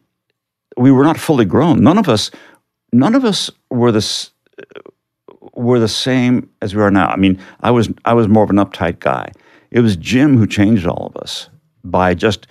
we 0.77 0.91
were 0.91 1.03
not 1.03 1.19
fully 1.19 1.45
grown. 1.45 1.83
None 1.83 1.97
of 1.97 2.09
us, 2.09 2.31
none 2.91 3.15
of 3.15 3.25
us 3.25 3.49
were 3.69 3.91
this 3.91 4.31
were 5.55 5.79
the 5.79 5.87
same 5.87 6.49
as 6.61 6.73
we 6.75 6.81
are 6.81 6.91
now. 6.91 7.07
I 7.07 7.17
mean, 7.17 7.39
I 7.61 7.71
was 7.71 7.89
I 8.05 8.13
was 8.13 8.27
more 8.27 8.43
of 8.43 8.49
an 8.49 8.55
uptight 8.57 8.99
guy. 8.99 9.31
It 9.71 9.81
was 9.81 9.95
Jim 9.97 10.37
who 10.37 10.47
changed 10.47 10.87
all 10.87 11.11
of 11.13 11.21
us 11.21 11.49
by 11.83 12.13
just 12.13 12.47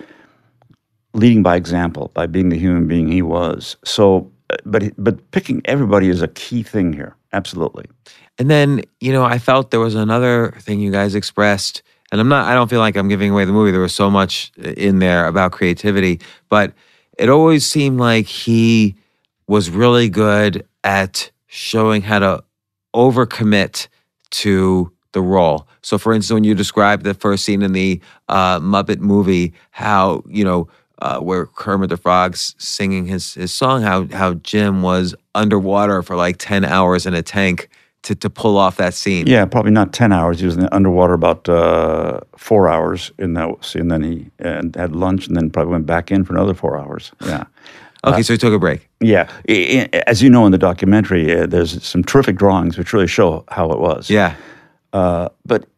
leading 1.13 1.43
by 1.43 1.55
example, 1.55 2.11
by 2.13 2.27
being 2.27 2.49
the 2.49 2.57
human 2.57 2.87
being 2.87 3.07
he 3.07 3.21
was. 3.21 3.77
So, 3.83 4.31
uh, 4.49 4.57
but 4.65 4.83
but 4.97 5.31
picking 5.31 5.61
everybody 5.65 6.09
is 6.09 6.21
a 6.21 6.27
key 6.27 6.63
thing 6.63 6.93
here. 6.93 7.15
Absolutely. 7.31 7.85
And 8.39 8.49
then, 8.49 8.81
you 8.99 9.11
know, 9.11 9.23
I 9.23 9.37
felt 9.37 9.71
there 9.71 9.79
was 9.79 9.95
another 9.95 10.53
thing 10.59 10.79
you 10.79 10.91
guys 10.91 11.15
expressed, 11.15 11.83
and 12.11 12.19
I'm 12.19 12.27
not, 12.27 12.47
I 12.47 12.55
don't 12.55 12.69
feel 12.69 12.79
like 12.79 12.95
I'm 12.95 13.07
giving 13.07 13.31
away 13.31 13.45
the 13.45 13.51
movie. 13.51 13.71
There 13.71 13.79
was 13.79 13.93
so 13.93 14.09
much 14.09 14.51
in 14.57 14.99
there 14.99 15.27
about 15.27 15.51
creativity, 15.51 16.19
but 16.49 16.73
it 17.17 17.29
always 17.29 17.65
seemed 17.65 17.99
like 17.99 18.25
he 18.25 18.95
was 19.47 19.69
really 19.69 20.09
good 20.09 20.67
at 20.83 21.31
showing 21.47 22.01
how 22.01 22.19
to 22.19 22.43
overcommit 22.95 23.87
to 24.31 24.91
the 25.11 25.21
role. 25.21 25.67
So, 25.83 25.97
for 25.97 26.13
instance, 26.13 26.33
when 26.33 26.43
you 26.43 26.55
described 26.55 27.03
the 27.03 27.13
first 27.13 27.45
scene 27.45 27.61
in 27.61 27.73
the 27.73 28.01
uh, 28.29 28.59
Muppet 28.59 28.99
movie, 28.99 29.53
how, 29.71 30.23
you 30.27 30.43
know, 30.43 30.67
uh, 31.03 31.19
where 31.19 31.45
Kermit 31.45 31.89
the 31.89 31.97
Frog's 31.97 32.55
singing 32.57 33.05
his, 33.05 33.33
his 33.33 33.53
song, 33.53 33.81
how, 33.81 34.07
how 34.07 34.35
Jim 34.35 34.81
was 34.81 35.13
underwater 35.35 36.01
for 36.01 36.15
like 36.15 36.37
10 36.39 36.63
hours 36.63 37.05
in 37.05 37.13
a 37.13 37.21
tank 37.21 37.69
to, 38.03 38.15
to 38.15 38.29
pull 38.29 38.57
off 38.57 38.77
that 38.77 38.93
scene. 38.93 39.27
Yeah, 39.27 39.45
probably 39.45 39.71
not 39.71 39.93
ten 39.93 40.11
hours. 40.11 40.39
He 40.39 40.45
was 40.45 40.55
in 40.55 40.61
the 40.61 40.75
underwater 40.75 41.13
about 41.13 41.47
uh, 41.47 42.19
four 42.37 42.67
hours 42.69 43.11
in 43.17 43.33
that 43.35 43.63
scene. 43.63 43.87
Then 43.87 44.03
he 44.03 44.29
and 44.39 44.75
had 44.75 44.93
lunch, 44.93 45.27
and 45.27 45.37
then 45.37 45.49
probably 45.49 45.71
went 45.71 45.85
back 45.85 46.11
in 46.11 46.25
for 46.25 46.33
another 46.33 46.53
four 46.53 46.77
hours. 46.77 47.11
Yeah. 47.25 47.45
Okay, 48.05 48.21
so 48.21 48.33
he 48.33 48.37
took 48.37 48.53
a 48.53 48.59
break. 48.59 48.89
Yeah, 48.99 49.31
as 50.07 50.21
you 50.21 50.29
know 50.29 50.45
in 50.45 50.51
the 50.51 50.57
documentary, 50.57 51.33
uh, 51.33 51.45
there's 51.45 51.81
some 51.81 52.03
terrific 52.03 52.35
drawings 52.35 52.77
which 52.77 52.91
really 52.91 53.07
show 53.07 53.45
how 53.47 53.71
it 53.71 53.79
was. 53.79 54.09
Yeah. 54.09 54.35
Uh, 54.91 55.29
but 55.45 55.69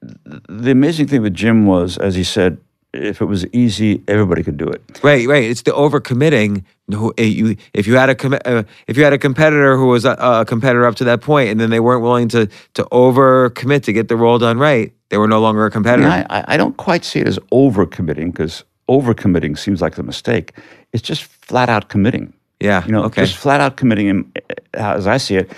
the 0.00 0.70
amazing 0.70 1.08
thing 1.08 1.20
with 1.20 1.34
Jim 1.34 1.66
was, 1.66 1.98
as 1.98 2.14
he 2.14 2.24
said, 2.24 2.56
if 3.04 3.20
it 3.20 3.26
was 3.26 3.46
easy, 3.48 4.02
everybody 4.08 4.42
could 4.42 4.56
do 4.56 4.66
it. 4.66 4.82
Right, 5.02 5.26
right. 5.26 5.44
It's 5.44 5.62
the 5.62 5.72
overcommitting. 5.72 6.64
No, 6.88 7.12
eh, 7.18 7.24
you, 7.24 7.56
if 7.74 7.86
you 7.86 7.96
had 7.96 8.08
a 8.10 8.14
commi- 8.14 8.40
uh, 8.44 8.62
if 8.86 8.96
you 8.96 9.04
had 9.04 9.12
a 9.12 9.18
competitor 9.18 9.76
who 9.76 9.86
was 9.86 10.04
a, 10.04 10.12
a 10.20 10.44
competitor 10.44 10.86
up 10.86 10.94
to 10.96 11.04
that 11.04 11.20
point, 11.20 11.50
and 11.50 11.58
then 11.60 11.70
they 11.70 11.80
weren't 11.80 12.02
willing 12.02 12.28
to 12.28 12.46
to 12.74 12.84
overcommit 12.92 13.82
to 13.84 13.92
get 13.92 14.08
the 14.08 14.16
role 14.16 14.38
done 14.38 14.58
right, 14.58 14.92
they 15.10 15.18
were 15.18 15.28
no 15.28 15.40
longer 15.40 15.66
a 15.66 15.70
competitor. 15.70 16.08
mean, 16.08 16.26
I, 16.30 16.40
I- 16.40 16.44
I 16.54 16.56
don't 16.56 16.76
quite 16.76 17.04
see 17.04 17.20
it 17.20 17.26
as 17.28 17.38
overcommitting 17.52 18.32
because 18.32 18.64
overcommitting 18.88 19.58
seems 19.58 19.80
like 19.82 19.96
the 19.96 20.02
mistake. 20.02 20.52
It's 20.92 21.02
just 21.02 21.24
flat 21.24 21.68
out 21.68 21.88
committing. 21.88 22.32
yeah. 22.60 22.84
You 22.86 22.92
know, 22.92 23.04
okay. 23.04 23.22
just 23.24 23.36
flat 23.36 23.60
out 23.60 23.76
committing 23.76 24.32
uh, 24.74 24.94
as 24.96 25.06
I 25.06 25.16
see 25.18 25.36
it. 25.36 25.50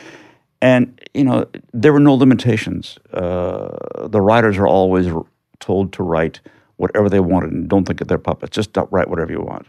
And 0.63 0.99
you 1.15 1.25
know, 1.25 1.47
there 1.75 1.93
were 1.93 2.01
no 2.01 2.15
limitations. 2.15 2.99
Uh, 3.13 3.77
the 4.09 4.21
writers 4.21 4.57
are 4.59 4.67
always 4.67 5.07
r- 5.09 5.25
told 5.61 5.93
to 5.93 6.03
write 6.03 6.41
whatever 6.79 7.09
they 7.09 7.21
wanted, 7.21 7.53
and 7.53 7.69
don't 7.69 7.85
think 7.85 8.01
of 8.01 8.09
their 8.09 8.19
puppets. 8.19 8.55
Just 8.55 8.71
write 8.91 9.09
whatever 9.09 9.31
you 9.31 9.43
want. 9.43 9.67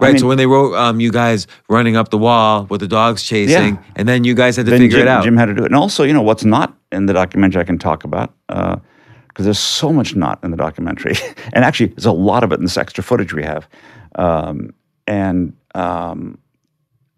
I 0.00 0.06
right. 0.06 0.12
mean, 0.12 0.20
so 0.20 0.26
when 0.26 0.38
they 0.38 0.46
wrote 0.46 0.74
um, 0.74 1.00
you 1.00 1.12
guys 1.12 1.46
running 1.68 1.96
up 1.96 2.10
the 2.10 2.18
wall 2.18 2.64
with 2.64 2.80
the 2.80 2.88
dogs 2.88 3.22
chasing, 3.22 3.74
Yeah. 3.74 3.82
and 3.96 4.08
then 4.08 4.24
you 4.24 4.34
guys 4.34 4.56
had 4.56 4.66
to 4.66 4.70
then 4.70 4.80
figure 4.80 4.98
Jim, 4.98 5.06
it 5.06 5.10
out. 5.10 5.24
Jim 5.24 5.36
had 5.36 5.46
to 5.46 5.54
do 5.54 5.62
it. 5.62 5.66
And 5.66 5.76
also, 5.76 6.04
you 6.04 6.12
know, 6.12 6.22
what's 6.22 6.44
not 6.44 6.76
in 6.90 7.06
the 7.06 7.12
documentary 7.12 7.60
I 7.60 7.64
can 7.64 7.78
talk 7.78 8.04
about 8.04 8.32
because 8.48 9.44
there's 9.44 9.58
so 9.58 9.92
much 9.92 10.14
not 10.14 10.42
in 10.42 10.50
the 10.50 10.56
documentary, 10.56 11.14
and 11.52 11.64
actually, 11.64 11.86
there's 11.88 12.06
a 12.06 12.12
lot 12.12 12.42
of 12.44 12.52
it 12.52 12.56
in 12.56 12.64
this 12.64 12.76
extra 12.76 13.02
footage 13.02 13.32
we 13.32 13.44
have. 13.44 13.68
Um, 14.16 14.74
and 15.06 15.54
um, 15.74 16.38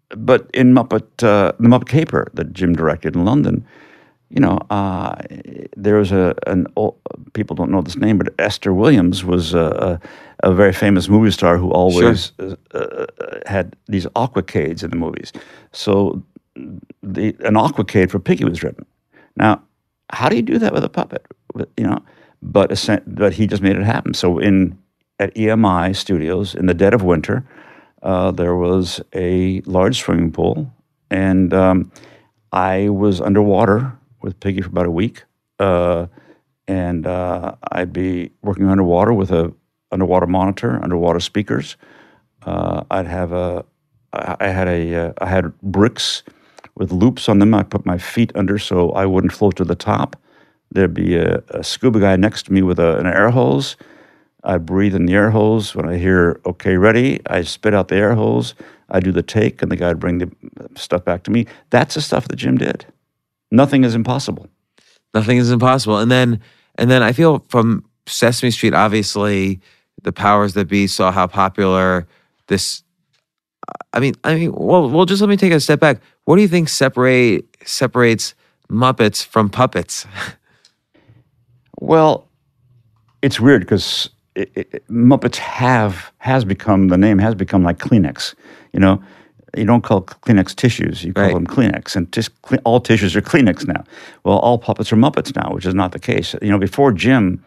but 0.09 0.49
in 0.53 0.73
Muppet, 0.73 1.23
uh, 1.23 1.51
the 1.59 1.67
Muppet 1.67 1.87
Caper 1.87 2.27
that 2.33 2.53
Jim 2.53 2.73
directed 2.73 3.15
in 3.15 3.25
London, 3.25 3.65
you 4.29 4.39
know, 4.39 4.57
uh, 4.69 5.15
there 5.77 5.97
was 5.97 6.11
a 6.11 6.35
an 6.47 6.67
old, 6.75 6.97
people 7.33 7.55
don't 7.55 7.71
know 7.71 7.81
this 7.81 7.95
name, 7.95 8.17
but 8.17 8.33
Esther 8.39 8.73
Williams 8.73 9.23
was 9.23 9.53
a, 9.53 9.99
a, 10.41 10.49
a 10.49 10.53
very 10.53 10.73
famous 10.73 11.07
movie 11.07 11.31
star 11.31 11.57
who 11.57 11.71
always 11.71 12.31
uh, 12.39 12.55
uh, 12.73 13.05
had 13.45 13.75
these 13.87 14.05
aquacades 14.07 14.83
in 14.83 14.89
the 14.89 14.95
movies. 14.95 15.31
So 15.71 16.23
the 17.03 17.35
an 17.39 17.53
aquacade 17.55 18.09
for 18.09 18.19
Piggy 18.19 18.45
was 18.45 18.63
written. 18.63 18.85
Now, 19.35 19.61
how 20.11 20.29
do 20.29 20.35
you 20.35 20.41
do 20.41 20.57
that 20.57 20.73
with 20.73 20.83
a 20.83 20.89
puppet? 20.89 21.25
You 21.77 21.87
know, 21.87 22.03
but 22.41 22.89
but 23.07 23.33
he 23.33 23.47
just 23.47 23.61
made 23.61 23.75
it 23.75 23.83
happen. 23.83 24.13
So 24.13 24.39
in 24.39 24.77
at 25.19 25.33
EMI 25.35 25.95
Studios 25.95 26.55
in 26.55 26.65
the 26.65 26.73
dead 26.73 26.93
of 26.93 27.03
winter, 27.03 27.45
uh, 28.03 28.31
there 28.31 28.55
was 28.55 29.01
a 29.13 29.61
large 29.61 29.99
swimming 29.99 30.31
pool, 30.31 30.73
and 31.11 31.53
um, 31.53 31.91
I 32.51 32.89
was 32.89 33.21
underwater 33.21 33.97
with 34.25 34.39
Piggy 34.39 34.61
for 34.61 34.69
about 34.69 34.87
a 34.87 34.91
week, 34.91 35.23
uh, 35.59 36.07
and 36.67 37.05
uh, 37.05 37.55
I'd 37.71 37.93
be 37.93 38.31
working 38.41 38.67
underwater 38.67 39.13
with 39.13 39.31
a 39.31 39.53
underwater 39.91 40.25
monitor, 40.25 40.83
underwater 40.83 41.19
speakers. 41.19 41.77
Uh, 42.43 42.83
I'd 42.89 43.05
have 43.05 43.31
a, 43.31 43.63
I 44.11 44.47
had 44.47 44.67
a, 44.67 44.95
uh, 44.95 45.13
I 45.19 45.27
had 45.27 45.57
bricks 45.61 46.23
with 46.73 46.91
loops 46.91 47.29
on 47.29 47.37
them. 47.37 47.53
I 47.53 47.61
put 47.61 47.85
my 47.85 47.99
feet 47.99 48.31
under 48.35 48.57
so 48.57 48.89
I 48.91 49.05
wouldn't 49.05 49.31
float 49.31 49.55
to 49.57 49.63
the 49.63 49.75
top. 49.75 50.19
There'd 50.71 50.93
be 50.93 51.15
a, 51.15 51.43
a 51.49 51.63
scuba 51.63 51.99
guy 51.99 52.15
next 52.15 52.47
to 52.47 52.53
me 52.53 52.63
with 52.63 52.79
a, 52.79 52.97
an 52.97 53.05
air 53.05 53.29
hose. 53.29 53.77
I 54.43 54.57
breathe 54.57 54.95
in 54.95 55.05
the 55.05 55.13
air 55.13 55.29
hose. 55.29 55.75
When 55.75 55.87
I 55.87 55.97
hear 55.97 56.39
"Okay, 56.45 56.77
ready," 56.77 57.21
I 57.27 57.43
spit 57.43 57.75
out 57.75 57.89
the 57.89 57.95
air 57.95 58.15
hose. 58.15 58.55
I 58.89 58.99
do 58.99 59.11
the 59.11 59.23
take, 59.23 59.61
and 59.61 59.71
the 59.71 59.75
guy 59.75 59.89
would 59.89 59.99
bring 59.99 60.17
the 60.17 60.31
stuff 60.75 61.05
back 61.05 61.23
to 61.23 61.31
me. 61.31 61.45
That's 61.69 61.95
the 61.95 62.01
stuff 62.01 62.27
that 62.27 62.35
Jim 62.35 62.57
did. 62.57 62.85
Nothing 63.55 63.83
is 63.83 63.95
impossible. 63.95 64.47
Nothing 65.13 65.37
is 65.37 65.51
impossible. 65.51 65.97
And 65.97 66.11
then 66.11 66.41
and 66.77 66.91
then 66.91 67.01
I 67.01 67.13
feel 67.13 67.45
from 67.47 67.85
Sesame 68.05 68.51
Street, 68.51 68.73
obviously, 68.73 69.61
the 70.03 70.11
powers 70.11 70.53
that 70.53 70.67
be 70.67 70.87
saw 70.87 71.11
how 71.11 71.27
popular 71.27 72.07
this. 72.47 72.83
I 73.93 73.99
mean, 73.99 74.13
I 74.23 74.35
mean, 74.35 74.53
well, 74.53 74.89
well, 74.89 75.05
just 75.05 75.21
let 75.21 75.29
me 75.29 75.37
take 75.37 75.53
a 75.53 75.59
step 75.59 75.79
back. 75.79 76.01
What 76.25 76.35
do 76.35 76.41
you 76.41 76.47
think 76.47 76.69
separate 76.69 77.45
separates 77.65 78.35
Muppets 78.69 79.25
from 79.25 79.49
puppets? 79.49 80.05
Well, 81.81 82.27
it's 83.21 83.37
weird 83.37 83.61
because 83.61 84.09
it, 84.33 84.49
it, 84.55 84.87
Muppets 84.87 85.35
have 85.35 86.11
has 86.19 86.45
become 86.45 86.87
the 86.87 86.97
name 86.97 87.19
has 87.19 87.35
become 87.35 87.63
like 87.63 87.79
Kleenex. 87.79 88.33
You 88.71 88.79
know, 88.79 89.03
you 89.57 89.65
don't 89.65 89.83
call 89.83 90.01
Kleenex 90.03 90.55
tissues; 90.55 91.03
you 91.03 91.13
call 91.13 91.25
Right. 91.25 91.33
them 91.33 91.47
Kleenex, 91.47 91.95
and 91.95 92.11
cle- 92.41 92.59
all 92.65 92.79
tissues 92.79 93.15
are 93.15 93.21
Kleenex 93.21 93.67
now. 93.67 93.83
Well, 94.23 94.37
all 94.39 94.57
puppets 94.57 94.91
are 94.91 94.97
Muppets 94.97 95.35
now, 95.35 95.51
which 95.53 95.65
is 95.65 95.73
not 95.75 95.91
the 95.91 95.99
case. 95.99 96.35
You 96.41 96.49
know, 96.49 96.57
before 96.57 96.91
Jim, 96.91 97.43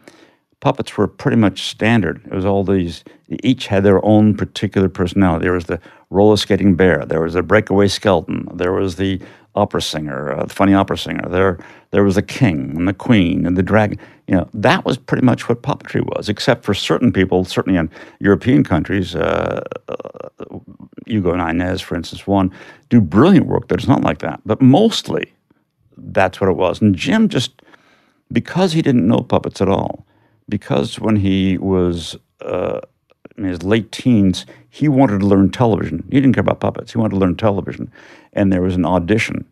puppets 0.61 0.97
were 0.97 1.07
pretty 1.07 1.37
much 1.37 1.63
standard. 1.63 2.21
It 2.27 2.33
was 2.35 2.45
all 2.45 2.65
these, 2.65 3.05
each 3.43 3.67
had 3.69 3.85
their 3.85 4.05
own 4.05 4.37
particular 4.37 4.89
personality. 4.89 5.45
There 5.45 5.53
was 5.53 5.67
the 5.67 5.81
roller 6.11 6.37
skating 6.37 6.75
bear, 6.75 7.05
there 7.07 7.21
was 7.23 7.35
the 7.35 7.43
breakaway 7.43 7.89
skeleton, 7.89 8.49
there 8.55 8.73
was 8.73 8.97
the 8.97 9.21
opera 9.55 9.83
singer, 9.83 10.33
uh, 10.33 10.45
the 10.45 10.55
funny 10.55 10.75
opera 10.75 10.97
singer, 10.97 11.29
there, 11.29 11.59
there 11.91 12.05
was 12.05 12.15
the 12.15 12.23
king 12.23 12.77
and 12.77 12.87
the 12.87 12.95
queen 12.95 13.47
and 13.47 13.57
the 13.57 13.63
dragon. 13.63 13.99
You 14.27 14.37
know, 14.37 14.49
that 14.55 14.85
was 14.85 14.99
pretty 14.99 15.25
much 15.25 15.49
what 15.49 15.63
puppetry 15.63 16.05
was, 16.17 16.29
except 16.29 16.65
for 16.65 16.75
certain 16.75 17.13
people, 17.13 17.45
certainly 17.45 17.79
in 17.79 17.91
European 18.21 18.63
countries, 18.63 19.17
uh, 19.17 19.65
uh, 19.89 20.29
Hugo 21.07 21.33
and 21.33 21.43
Inez, 21.43 21.81
for 21.81 21.97
instance, 21.97 22.27
one, 22.27 22.53
do 22.89 23.01
brilliant 23.01 23.47
work 23.47 23.69
that 23.69 23.81
is 23.81 23.89
not 23.89 24.03
like 24.03 24.19
that. 24.19 24.41
But 24.45 24.61
mostly, 24.61 25.33
that's 25.97 26.41
what 26.41 26.51
it 26.51 26.57
was. 26.57 26.81
And 26.81 26.95
Jim 26.95 27.29
just, 27.29 27.63
because 28.31 28.73
he 28.73 28.83
didn't 28.83 29.09
know 29.09 29.21
puppets 29.21 29.61
at 29.61 29.69
all, 29.69 30.07
because 30.49 31.01
when 31.01 31.17
he 31.17 31.59
was 31.59 32.17
uh, 32.43 32.81
in 33.39 33.45
his 33.45 33.63
late 33.63 33.93
teens, 33.93 34.45
he 34.69 34.89
wanted 34.89 35.21
to 35.21 35.27
learn 35.27 35.51
television. 35.51 36.05
He 36.11 36.21
didn't 36.21 36.35
care 36.35 36.43
about 36.43 36.61
puppets. 36.61 36.93
He 36.93 36.99
wanted 36.99 37.15
to 37.15 37.21
learn 37.21 37.37
television. 37.37 37.91
And 38.33 38.53
there 38.53 38.63
was 38.63 38.75
an 38.75 38.85
audition 38.85 39.47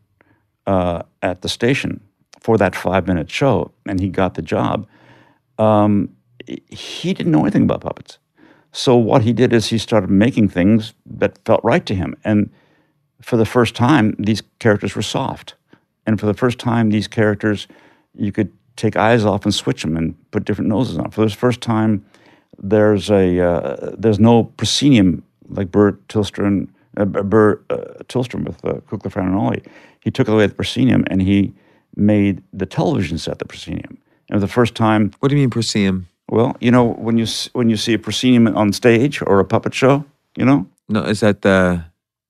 uh, 0.66 1.03
at 1.22 1.43
the 1.43 1.49
station 1.49 2.01
for 2.41 2.59
that 2.59 2.74
five 2.74 3.07
minute 3.07 3.30
show, 3.30 3.72
and 3.89 4.01
he 4.01 4.09
got 4.09 4.34
the 4.34 4.43
job. 4.43 4.87
Um, 5.59 6.11
he 6.47 7.14
didn't 7.14 7.32
know 7.32 7.41
anything 7.41 7.62
about 7.62 7.80
puppets. 7.80 8.18
So 8.72 8.97
what 8.97 9.22
he 9.22 9.32
did 9.32 9.53
is 9.53 9.68
he 9.68 9.78
started 9.78 10.11
making 10.11 10.51
things 10.51 10.93
that 11.07 11.39
felt 11.45 11.64
right 11.64 11.84
to 11.87 11.95
him. 11.95 12.14
And 12.24 12.51
for 13.22 13.37
the 13.37 13.47
first 13.47 13.74
time, 13.74 14.14
these 14.18 14.43
characters 14.59 14.95
were 14.95 15.03
soft. 15.03 15.55
And 16.07 16.20
for 16.20 16.26
the 16.26 16.34
first 16.34 16.59
time, 16.59 16.91
these 16.91 17.09
characters, 17.09 17.66
you 18.14 18.32
could 18.32 18.53
take 18.76 18.97
eyes 18.97 19.24
off 19.24 19.45
and 19.45 19.55
switch 19.55 19.82
them 19.82 19.97
and 19.97 20.14
put 20.30 20.45
different 20.45 20.68
noses 20.68 20.99
on. 20.99 21.11
For 21.11 21.24
the 21.24 21.34
first 21.34 21.61
time, 21.62 22.05
there's 22.59 23.11
a 23.11 23.40
uh, 23.40 23.94
there's 23.98 24.18
no 24.18 24.44
proscenium 24.44 25.22
like 25.48 25.70
Burr 25.70 25.92
Tillstrom 26.09 26.68
uh, 26.96 27.04
Burr 27.04 27.61
uh, 27.70 27.76
Tillstrom 28.09 28.44
with 28.44 28.64
uh, 28.64 28.80
Kukla, 28.88 29.34
Ollie. 29.34 29.62
He 30.00 30.11
took 30.11 30.28
away 30.28 30.46
the 30.46 30.54
proscenium 30.54 31.04
and 31.11 31.20
he 31.22 31.52
made 31.96 32.42
the 32.52 32.66
television 32.66 33.18
set 33.18 33.38
the 33.38 33.44
proscenium. 33.44 33.98
And 34.30 34.40
the 34.42 34.48
first 34.48 34.74
time, 34.74 35.12
What 35.20 35.28
do 35.28 35.34
you 35.36 35.40
mean 35.42 35.50
proscenium? 35.50 36.07
well, 36.28 36.57
you 36.61 36.70
know 36.70 36.84
when 36.84 37.18
you 37.18 37.26
when 37.52 37.70
you 37.70 37.76
see 37.76 37.94
a 37.94 37.98
proscenium 37.98 38.48
on 38.57 38.72
stage 38.72 39.22
or 39.22 39.40
a 39.40 39.44
puppet 39.44 39.74
show, 39.74 40.04
you 40.36 40.44
know 40.44 40.66
No, 40.88 41.02
is 41.02 41.20
that 41.20 41.42
the 41.42 41.84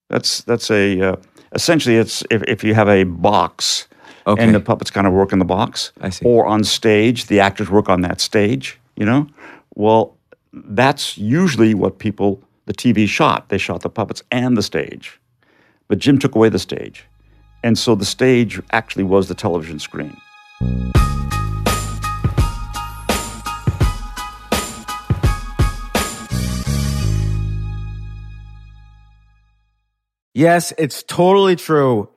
that's 0.09 0.43
that's 0.43 0.69
a 0.71 1.01
uh, 1.01 1.15
essentially 1.53 1.97
it's 1.97 2.23
if, 2.29 2.43
if 2.43 2.63
you 2.63 2.75
have 2.75 2.87
a 2.89 3.03
box 3.03 3.87
okay? 4.25 4.43
and 4.43 4.53
the 4.53 4.59
puppets 4.59 4.91
kind 4.91 5.07
of 5.07 5.13
work 5.13 5.33
in 5.33 5.39
the 5.39 5.45
box, 5.45 5.91
I 6.01 6.09
see. 6.11 6.25
or 6.25 6.45
on 6.45 6.63
stage, 6.63 7.25
the 7.27 7.39
actors 7.39 7.69
work 7.69 7.89
on 7.89 8.01
that 8.01 8.21
stage. 8.21 8.79
You 8.95 9.05
know, 9.05 9.27
well, 9.75 10.16
that's 10.65 11.17
usually 11.17 11.73
what 11.73 11.99
people 11.99 12.43
the 12.65 12.73
TV 12.73 13.07
shot. 13.07 13.49
They 13.49 13.57
shot 13.57 13.81
the 13.81 13.89
puppets 13.89 14.23
and 14.31 14.57
the 14.57 14.63
stage, 14.63 15.19
but 15.87 15.99
Jim 15.99 16.19
took 16.19 16.35
away 16.35 16.49
the 16.49 16.59
stage, 16.59 17.05
and 17.63 17.77
so 17.77 17.95
the 17.95 18.05
stage 18.05 18.61
actually 18.71 19.03
was 19.03 19.27
the 19.27 19.35
television 19.35 19.79
screen. 19.79 20.15
Yes, 30.33 30.71
it's 30.77 31.01
totally 31.01 31.55
true. 31.55 32.09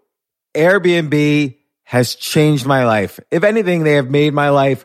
Airbnb 0.54 1.56
has 1.84 2.14
changed 2.14 2.66
my 2.66 2.84
life. 2.84 3.18
If 3.30 3.44
anything, 3.44 3.82
they 3.82 3.94
have 3.94 4.10
made 4.10 4.34
my 4.34 4.50
life 4.50 4.84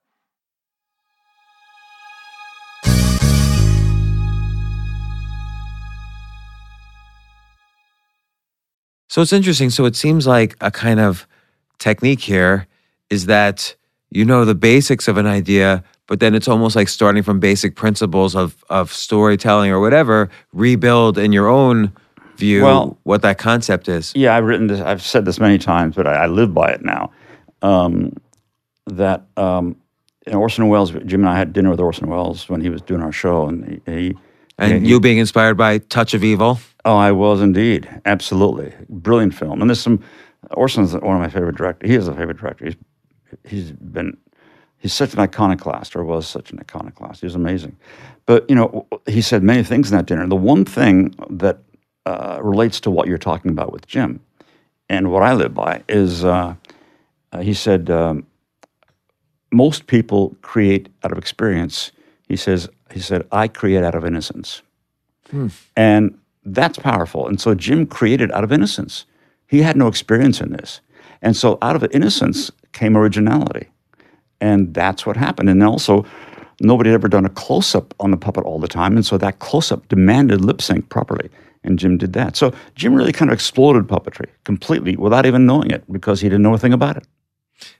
So 9.11 9.21
it's 9.21 9.33
interesting. 9.33 9.69
So 9.69 9.83
it 9.83 9.97
seems 9.97 10.25
like 10.25 10.55
a 10.61 10.71
kind 10.71 10.97
of 10.97 11.27
technique 11.79 12.21
here 12.21 12.65
is 13.09 13.25
that 13.25 13.75
you 14.09 14.23
know 14.23 14.45
the 14.45 14.55
basics 14.55 15.09
of 15.09 15.17
an 15.17 15.27
idea, 15.27 15.83
but 16.07 16.21
then 16.21 16.33
it's 16.33 16.47
almost 16.47 16.77
like 16.77 16.87
starting 16.87 17.21
from 17.21 17.37
basic 17.41 17.75
principles 17.75 18.37
of 18.37 18.63
of 18.69 18.93
storytelling 18.93 19.69
or 19.69 19.81
whatever, 19.81 20.29
rebuild 20.53 21.17
in 21.17 21.33
your 21.33 21.49
own 21.49 21.91
view 22.37 22.63
Well- 22.63 22.97
what 23.03 23.21
that 23.23 23.37
concept 23.37 23.89
is. 23.89 24.13
Yeah, 24.15 24.33
I've 24.33 24.45
written 24.45 24.67
this. 24.67 24.79
I've 24.79 25.01
said 25.01 25.25
this 25.25 25.41
many 25.41 25.57
times, 25.57 25.97
but 25.97 26.07
I, 26.07 26.13
I 26.23 26.27
live 26.27 26.53
by 26.53 26.69
it 26.71 26.81
now. 26.81 27.11
Um, 27.61 28.13
that 28.87 29.25
um, 29.35 29.75
Orson 30.31 30.69
Welles, 30.69 30.91
Jim 30.91 31.19
and 31.19 31.29
I 31.29 31.37
had 31.37 31.51
dinner 31.51 31.69
with 31.69 31.81
Orson 31.81 32.07
Welles 32.07 32.47
when 32.47 32.61
he 32.61 32.69
was 32.69 32.81
doing 32.81 33.01
our 33.01 33.11
show, 33.11 33.49
and 33.49 33.81
he. 33.85 33.91
he 33.93 34.17
And 34.61 34.83
he- 34.83 34.89
you 34.89 34.99
being 34.99 35.17
inspired 35.17 35.55
by 35.55 35.79
Touch 35.79 36.13
of 36.13 36.23
Evil. 36.23 36.59
Oh, 36.85 36.95
I 36.95 37.11
was 37.11 37.41
indeed, 37.41 37.87
absolutely 38.05 38.73
brilliant 38.89 39.33
film. 39.35 39.61
And 39.61 39.69
there's 39.69 39.81
some. 39.81 39.99
Orson's 40.51 40.93
one 40.93 41.15
of 41.15 41.21
my 41.21 41.29
favorite 41.29 41.55
directors. 41.55 41.89
He 41.89 41.95
is 41.95 42.07
a 42.07 42.13
favorite 42.13 42.37
director. 42.37 42.65
He's 42.65 42.75
he's 43.45 43.71
been 43.71 44.17
he's 44.79 44.93
such 44.93 45.13
an 45.13 45.19
iconoclast, 45.19 45.95
or 45.95 46.03
was 46.03 46.27
such 46.27 46.51
an 46.51 46.59
iconoclast. 46.59 47.21
He 47.21 47.27
was 47.27 47.35
amazing. 47.35 47.77
But 48.25 48.49
you 48.49 48.55
know, 48.55 48.87
he 49.05 49.21
said 49.21 49.43
many 49.43 49.63
things 49.63 49.91
in 49.91 49.97
that 49.97 50.07
dinner. 50.07 50.27
The 50.27 50.35
one 50.35 50.65
thing 50.65 51.13
that 51.29 51.59
uh, 52.05 52.39
relates 52.41 52.79
to 52.81 52.91
what 52.91 53.07
you're 53.07 53.19
talking 53.19 53.51
about 53.51 53.71
with 53.71 53.85
Jim, 53.87 54.19
and 54.89 55.11
what 55.11 55.21
I 55.23 55.33
live 55.33 55.53
by 55.53 55.83
is 55.87 56.25
uh, 56.25 56.55
uh, 57.31 57.39
he 57.41 57.53
said 57.53 57.89
um, 57.89 58.25
most 59.51 59.87
people 59.87 60.35
create 60.41 60.89
out 61.03 61.11
of 61.11 61.17
experience. 61.17 61.91
He 62.27 62.35
says 62.35 62.67
he 62.91 62.99
said 62.99 63.27
I 63.31 63.47
create 63.47 63.83
out 63.83 63.95
of 63.95 64.05
innocence. 64.05 64.61
Hmm. 65.29 65.47
And 65.75 66.17
that's 66.43 66.77
powerful. 66.77 67.27
And 67.27 67.39
so 67.39 67.53
Jim 67.55 67.85
created 67.85 68.31
out 68.31 68.43
of 68.43 68.51
innocence. 68.51 69.05
He 69.47 69.61
had 69.61 69.77
no 69.77 69.87
experience 69.87 70.41
in 70.41 70.51
this. 70.51 70.81
And 71.21 71.35
so 71.35 71.57
out 71.61 71.75
of 71.75 71.85
innocence 71.91 72.51
came 72.73 72.97
originality. 72.97 73.67
And 74.39 74.73
that's 74.73 75.05
what 75.05 75.17
happened. 75.17 75.49
And 75.49 75.63
also, 75.63 76.05
nobody 76.59 76.89
had 76.89 76.95
ever 76.95 77.07
done 77.07 77.25
a 77.25 77.29
close 77.29 77.75
up 77.75 77.93
on 77.99 78.11
the 78.11 78.17
puppet 78.17 78.43
all 78.43 78.59
the 78.59 78.67
time. 78.67 78.95
And 78.95 79.05
so 79.05 79.17
that 79.17 79.39
close 79.39 79.71
up 79.71 79.87
demanded 79.87 80.43
lip 80.43 80.61
sync 80.61 80.89
properly. 80.89 81.29
And 81.63 81.77
Jim 81.77 81.97
did 81.97 82.13
that. 82.13 82.35
So 82.35 82.53
Jim 82.75 82.95
really 82.95 83.11
kind 83.11 83.29
of 83.29 83.33
exploded 83.33 83.87
puppetry 83.87 84.27
completely 84.45 84.95
without 84.95 85.27
even 85.27 85.45
knowing 85.45 85.69
it 85.69 85.83
because 85.91 86.21
he 86.21 86.27
didn't 86.27 86.41
know 86.41 86.55
a 86.55 86.57
thing 86.57 86.73
about 86.73 86.97
it. 86.97 87.05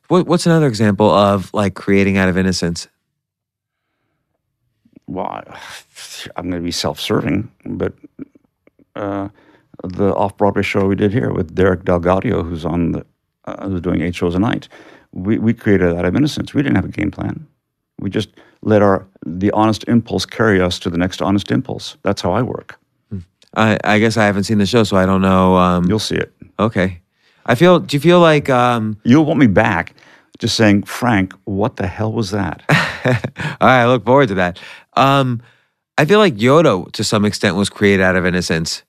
What, 0.07 0.28
what's 0.28 0.45
another 0.45 0.68
example 0.68 1.09
of 1.09 1.51
like 1.53 1.74
creating 1.74 2.18
out 2.18 2.30
of 2.30 2.38
innocence? 2.38 2.88
Well, 5.08 5.26
I- 5.26 5.60
I'm 6.36 6.49
going 6.49 6.62
to 6.62 6.66
be 6.66 6.72
self-serving, 6.72 7.52
but 7.66 7.93
uh, 8.95 9.30
the 9.84 10.14
off-Broadway 10.16 10.62
show 10.62 10.86
we 10.88 10.95
did 10.95 11.12
here 11.12 11.32
with 11.34 11.56
Derek 11.56 11.84
DelGaudio, 11.84 12.47
who's 12.47 12.66
on 12.66 12.91
the 12.91 13.06
uh, 13.45 13.68
who's 13.68 13.82
doing 13.82 14.02
eight 14.02 14.14
shows 14.16 14.36
a 14.36 14.39
night, 14.39 14.68
we 15.14 15.38
we 15.39 15.54
created 15.54 15.89
that 15.91 15.97
out 15.99 16.06
of 16.06 16.16
innocence. 16.16 16.54
We 16.54 16.62
didn't 16.62 16.76
have 16.76 16.86
a 16.86 16.89
game 16.89 17.10
plan. 17.12 17.47
We 17.99 18.10
just 18.10 18.30
let 18.62 18.82
our 18.84 19.06
the 19.26 19.49
honest 19.52 19.84
impulse 19.88 20.26
carry 20.26 20.62
us 20.62 20.78
to 20.80 20.89
the 20.91 20.97
next 20.97 21.22
honest 21.22 21.49
impulse. 21.52 21.97
That's 22.04 22.22
how 22.22 22.32
I 22.34 22.41
work. 22.43 22.78
I, 23.56 23.78
I 23.84 23.99
guess 23.99 24.16
I 24.16 24.26
haven't 24.26 24.43
seen 24.45 24.60
the 24.60 24.66
show, 24.66 24.84
so 24.84 24.95
I 24.95 25.06
don't 25.06 25.22
know. 25.22 25.56
Um, 25.58 25.86
You'll 25.86 25.99
see 25.99 26.16
it. 26.16 26.32
okay. 26.60 27.02
I 27.45 27.56
feel. 27.56 27.80
Do 27.80 27.97
you 27.97 27.99
feel 27.99 28.20
like? 28.22 28.49
Um, 28.49 28.97
You'll 29.04 29.26
want 29.26 29.39
me 29.39 29.47
back, 29.47 29.95
just 30.39 30.56
saying, 30.56 30.84
Frank, 30.84 31.34
what 31.45 31.76
the 31.78 31.88
hell 31.88 32.14
was 32.14 32.30
that? 32.32 32.64
all 33.60 33.68
right, 33.68 33.82
I 33.82 33.88
look 33.88 34.06
forward 34.06 34.28
to 34.30 34.36
that. 34.36 34.60
Um, 34.93 35.41
I 35.97 36.05
feel 36.05 36.19
like 36.19 36.35
Yoda, 36.35 36.91
to 36.93 37.03
some 37.03 37.25
extent, 37.25 37.55
was 37.55 37.69
created 37.69 38.03
out 38.03 38.15
of 38.15 38.25
innocence 38.25 38.83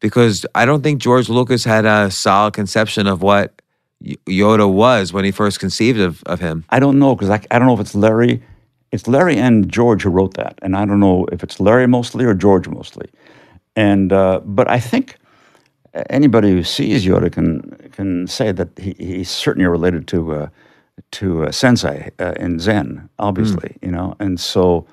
because 0.00 0.44
I 0.54 0.66
don't 0.66 0.82
think 0.82 1.00
George 1.00 1.28
Lucas 1.28 1.64
had 1.64 1.84
a 1.84 2.10
solid 2.10 2.54
conception 2.54 3.06
of 3.06 3.22
what 3.22 3.60
Yoda 4.02 4.70
was 4.70 5.12
when 5.12 5.24
he 5.24 5.30
first 5.30 5.60
conceived 5.60 6.00
of, 6.00 6.22
of 6.24 6.40
him. 6.40 6.64
I 6.70 6.80
don't 6.80 6.98
know 6.98 7.14
because 7.14 7.30
I, 7.30 7.40
I 7.50 7.58
don't 7.58 7.68
know 7.68 7.74
if 7.74 7.80
it's 7.80 7.94
Larry. 7.94 8.42
It's 8.92 9.06
Larry 9.06 9.36
and 9.36 9.70
George 9.70 10.02
who 10.02 10.10
wrote 10.10 10.34
that, 10.34 10.58
and 10.62 10.76
I 10.76 10.84
don't 10.84 11.00
know 11.00 11.26
if 11.30 11.42
it's 11.44 11.60
Larry 11.60 11.86
mostly 11.86 12.24
or 12.24 12.34
George 12.34 12.66
mostly. 12.66 13.08
And 13.76 14.12
uh, 14.12 14.40
but 14.44 14.68
I 14.68 14.80
think 14.80 15.16
anybody 16.08 16.50
who 16.50 16.64
sees 16.64 17.04
Yoda 17.04 17.30
can 17.30 17.62
can 17.92 18.26
say 18.26 18.52
that 18.52 18.76
he, 18.78 18.94
he's 18.98 19.30
certainly 19.30 19.68
related 19.68 20.08
to 20.08 20.32
uh, 20.34 20.48
to 21.12 21.44
uh, 21.44 21.52
Sensei 21.52 22.10
uh, 22.18 22.32
in 22.36 22.58
Zen, 22.58 23.08
obviously, 23.18 23.76
you 23.82 23.90
know. 23.90 24.16
And 24.18 24.40
so 24.40 24.86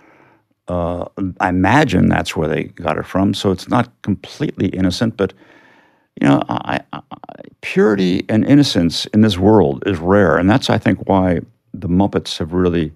uh, 0.68 1.06
I 1.40 1.50
imagine 1.50 2.10
that's 2.10 2.36
where 2.36 2.48
they 2.48 2.66
got 2.66 2.98
it 2.98 3.06
from. 3.06 3.34
So 3.34 3.52
it's 3.52 3.70
not 3.70 3.90
completely 4.02 4.68
innocent, 4.68 5.18
but 5.18 5.34
you 6.22 6.28
know, 6.28 6.42
I, 6.50 6.82
I, 6.94 7.02
purity 7.62 8.26
and 8.28 8.46
innocence 8.46 9.06
in 9.08 9.22
this 9.22 9.38
world 9.38 9.84
is 9.86 10.00
rare, 10.00 10.38
and 10.38 10.50
that's 10.50 10.70
I 10.70 10.78
think 10.78 11.08
why 11.08 11.42
the 11.74 11.88
Muppets 11.88 12.38
have 12.40 12.54
really 12.54 12.92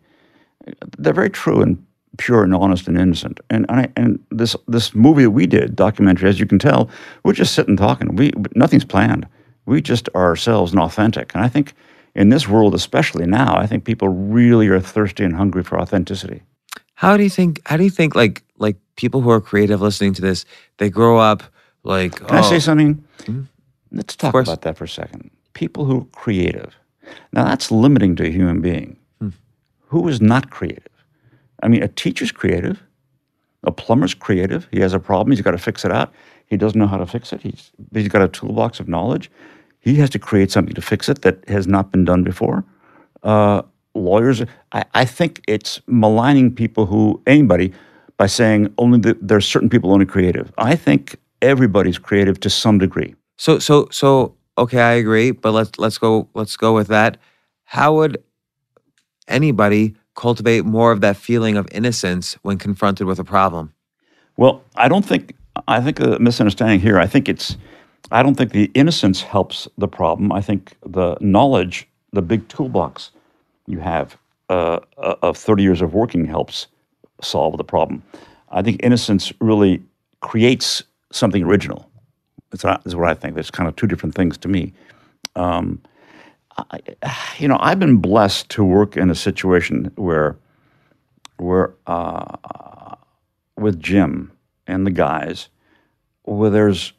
they're 0.97 1.13
very 1.13 1.29
true 1.29 1.61
and 1.61 1.83
pure 2.17 2.43
and 2.43 2.53
honest 2.53 2.87
and 2.87 2.97
innocent. 2.97 3.39
And 3.49 3.65
and, 3.69 3.81
I, 3.81 3.89
and 3.95 4.19
this 4.31 4.55
this 4.67 4.93
movie 4.95 5.27
we 5.27 5.45
did 5.45 5.75
documentary, 5.75 6.29
as 6.29 6.39
you 6.39 6.45
can 6.45 6.59
tell, 6.59 6.89
we're 7.23 7.33
just 7.33 7.53
sitting 7.53 7.77
talking. 7.77 8.15
We 8.15 8.31
nothing's 8.55 8.85
planned. 8.85 9.27
We 9.65 9.81
just 9.81 10.09
are 10.15 10.25
ourselves 10.25 10.71
and 10.71 10.81
authentic. 10.81 11.33
And 11.35 11.43
I 11.43 11.47
think 11.47 11.73
in 12.15 12.29
this 12.29 12.47
world, 12.47 12.73
especially 12.75 13.25
now, 13.25 13.55
I 13.55 13.67
think 13.67 13.85
people 13.85 14.09
really 14.09 14.67
are 14.67 14.79
thirsty 14.79 15.23
and 15.23 15.35
hungry 15.35 15.63
for 15.63 15.79
authenticity. 15.79 16.41
How 17.01 17.17
do 17.17 17.23
you 17.23 17.31
think? 17.31 17.61
How 17.65 17.77
do 17.77 17.83
you 17.83 17.89
think? 17.89 18.13
Like 18.13 18.43
like 18.59 18.77
people 18.95 19.21
who 19.21 19.31
are 19.31 19.41
creative 19.41 19.81
listening 19.81 20.13
to 20.13 20.21
this, 20.21 20.45
they 20.77 20.87
grow 20.87 21.17
up 21.17 21.41
like. 21.81 22.17
Can 22.17 22.37
I 22.37 22.41
say 22.41 22.57
oh, 22.57 22.59
something? 22.59 23.03
Let's 23.91 24.15
talk 24.15 24.35
about 24.35 24.61
that 24.61 24.77
for 24.77 24.83
a 24.83 24.87
second. 24.87 25.31
People 25.53 25.85
who 25.85 26.01
are 26.01 26.05
creative. 26.11 26.75
Now, 27.33 27.45
that's 27.45 27.71
limiting 27.71 28.15
to 28.17 28.27
a 28.27 28.29
human 28.29 28.61
being. 28.61 28.97
Who 29.87 30.07
is 30.07 30.21
not 30.21 30.51
creative? 30.51 30.93
I 31.63 31.69
mean, 31.69 31.81
a 31.81 31.87
teacher's 31.87 32.31
creative, 32.31 32.83
a 33.63 33.71
plumber's 33.71 34.13
creative. 34.13 34.67
He 34.71 34.79
has 34.81 34.93
a 34.93 34.99
problem, 34.99 35.31
he's 35.31 35.41
got 35.41 35.51
to 35.51 35.57
fix 35.57 35.83
it 35.83 35.91
out. 35.91 36.13
He 36.45 36.55
doesn't 36.55 36.79
know 36.79 36.87
how 36.87 36.97
to 36.97 37.07
fix 37.07 37.33
it. 37.33 37.41
He's, 37.41 37.71
he's 37.93 38.09
got 38.09 38.21
a 38.21 38.27
toolbox 38.27 38.79
of 38.79 38.87
knowledge. 38.87 39.31
He 39.79 39.95
has 39.95 40.11
to 40.11 40.19
create 40.19 40.51
something 40.51 40.75
to 40.75 40.81
fix 40.81 41.09
it 41.09 41.23
that 41.23 41.43
has 41.49 41.65
not 41.65 41.91
been 41.91 42.05
done 42.05 42.23
before. 42.23 42.63
Uh, 43.23 43.63
lawyers, 43.93 44.43
I, 44.71 44.83
I 44.93 45.05
think 45.05 45.41
it's 45.47 45.81
maligning 45.87 46.53
people 46.53 46.85
who, 46.85 47.21
anybody, 47.27 47.73
by 48.17 48.27
saying 48.27 48.73
only 48.77 48.99
the, 48.99 49.17
there's 49.21 49.47
certain 49.47 49.69
people 49.69 49.91
only 49.91 50.05
creative. 50.05 50.51
I 50.57 50.75
think 50.75 51.15
everybody's 51.41 51.97
creative 51.97 52.39
to 52.41 52.49
some 52.49 52.77
degree. 52.77 53.15
So 53.37 53.57
so 53.57 53.87
so 53.91 54.35
okay, 54.57 54.79
I 54.79 54.91
agree, 54.93 55.31
but 55.31 55.51
let's 55.51 55.79
let's 55.79 55.97
go 55.97 56.27
let's 56.35 56.55
go 56.55 56.73
with 56.73 56.87
that. 56.89 57.17
How 57.63 57.95
would 57.95 58.23
anybody 59.27 59.95
cultivate 60.15 60.65
more 60.65 60.91
of 60.91 61.01
that 61.01 61.17
feeling 61.17 61.57
of 61.57 61.67
innocence 61.71 62.37
when 62.41 62.57
confronted 62.57 63.07
with 63.07 63.19
a 63.19 63.23
problem? 63.23 63.73
Well, 64.37 64.63
I 64.75 64.87
don't 64.87 65.05
think, 65.05 65.35
I 65.67 65.81
think 65.81 65.99
a 65.99 66.19
misunderstanding 66.19 66.79
here. 66.79 66.99
I 66.99 67.07
think 67.07 67.29
it's, 67.29 67.57
I 68.11 68.23
don't 68.23 68.35
think 68.35 68.51
the 68.51 68.69
innocence 68.73 69.21
helps 69.21 69.67
the 69.77 69.87
problem. 69.87 70.31
I 70.31 70.41
think 70.41 70.75
the 70.85 71.17
knowledge, 71.21 71.87
the 72.11 72.21
big 72.21 72.47
toolbox 72.47 73.11
you 73.71 73.79
have 73.79 74.17
uh, 74.49 74.79
of 74.97 75.37
30 75.37 75.63
years 75.63 75.81
of 75.81 75.93
working 75.93 76.25
helps 76.25 76.67
solve 77.21 77.57
the 77.57 77.63
problem. 77.63 78.03
I 78.49 78.61
think 78.61 78.83
innocence 78.83 79.31
really 79.39 79.81
creates 80.19 80.83
something 81.11 81.43
original. 81.43 81.89
That's 82.51 82.63
what 82.65 83.09
I- 83.09 83.13
think. 83.13 83.35
There's 83.35 83.49
kind 83.51 83.69
of 83.69 83.75
two 83.77 83.87
different 83.87 84.13
things 84.13 84.37
to 84.39 84.49
me. 84.49 84.73
Um, 85.35 85.81
I, 86.57 86.79
you 87.37 87.47
know, 87.47 87.57
I've 87.61 87.79
been 87.79 87.97
blessed 87.97 88.49
to 88.49 88.63
work 88.63 88.97
in 88.97 89.09
a 89.09 89.15
situation 89.15 89.89
where, 89.95 90.35
where 91.37 91.73
uh, 91.87 92.95
with 93.57 93.79
Jim 93.79 94.33
and 94.67 94.85
the 94.85 94.91
guys, 94.91 95.47
where 96.23 96.49
there's 96.49 96.93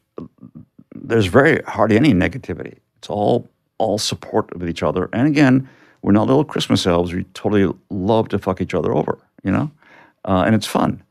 there's 0.94 1.26
very 1.26 1.62
hardly 1.62 1.96
any 1.96 2.14
negativity. 2.14 2.78
It's 2.98 3.10
all 3.10 3.48
all 3.78 3.98
support 3.98 4.52
of 4.54 4.66
each 4.66 4.82
other. 4.82 5.10
And 5.12 5.26
again, 5.26 5.68
we're 6.02 6.12
not 6.12 6.26
little 6.26 6.44
Christmas 6.44 6.86
elves. 6.86 7.12
We 7.12 7.24
totally 7.34 7.72
love 7.90 8.28
to 8.30 8.38
fuck 8.38 8.60
each 8.60 8.74
other 8.74 8.92
over, 8.92 9.18
you 9.44 9.50
know, 9.50 9.70
uh, 10.24 10.42
and 10.44 10.54
it's 10.54 10.66
fun. 10.66 11.02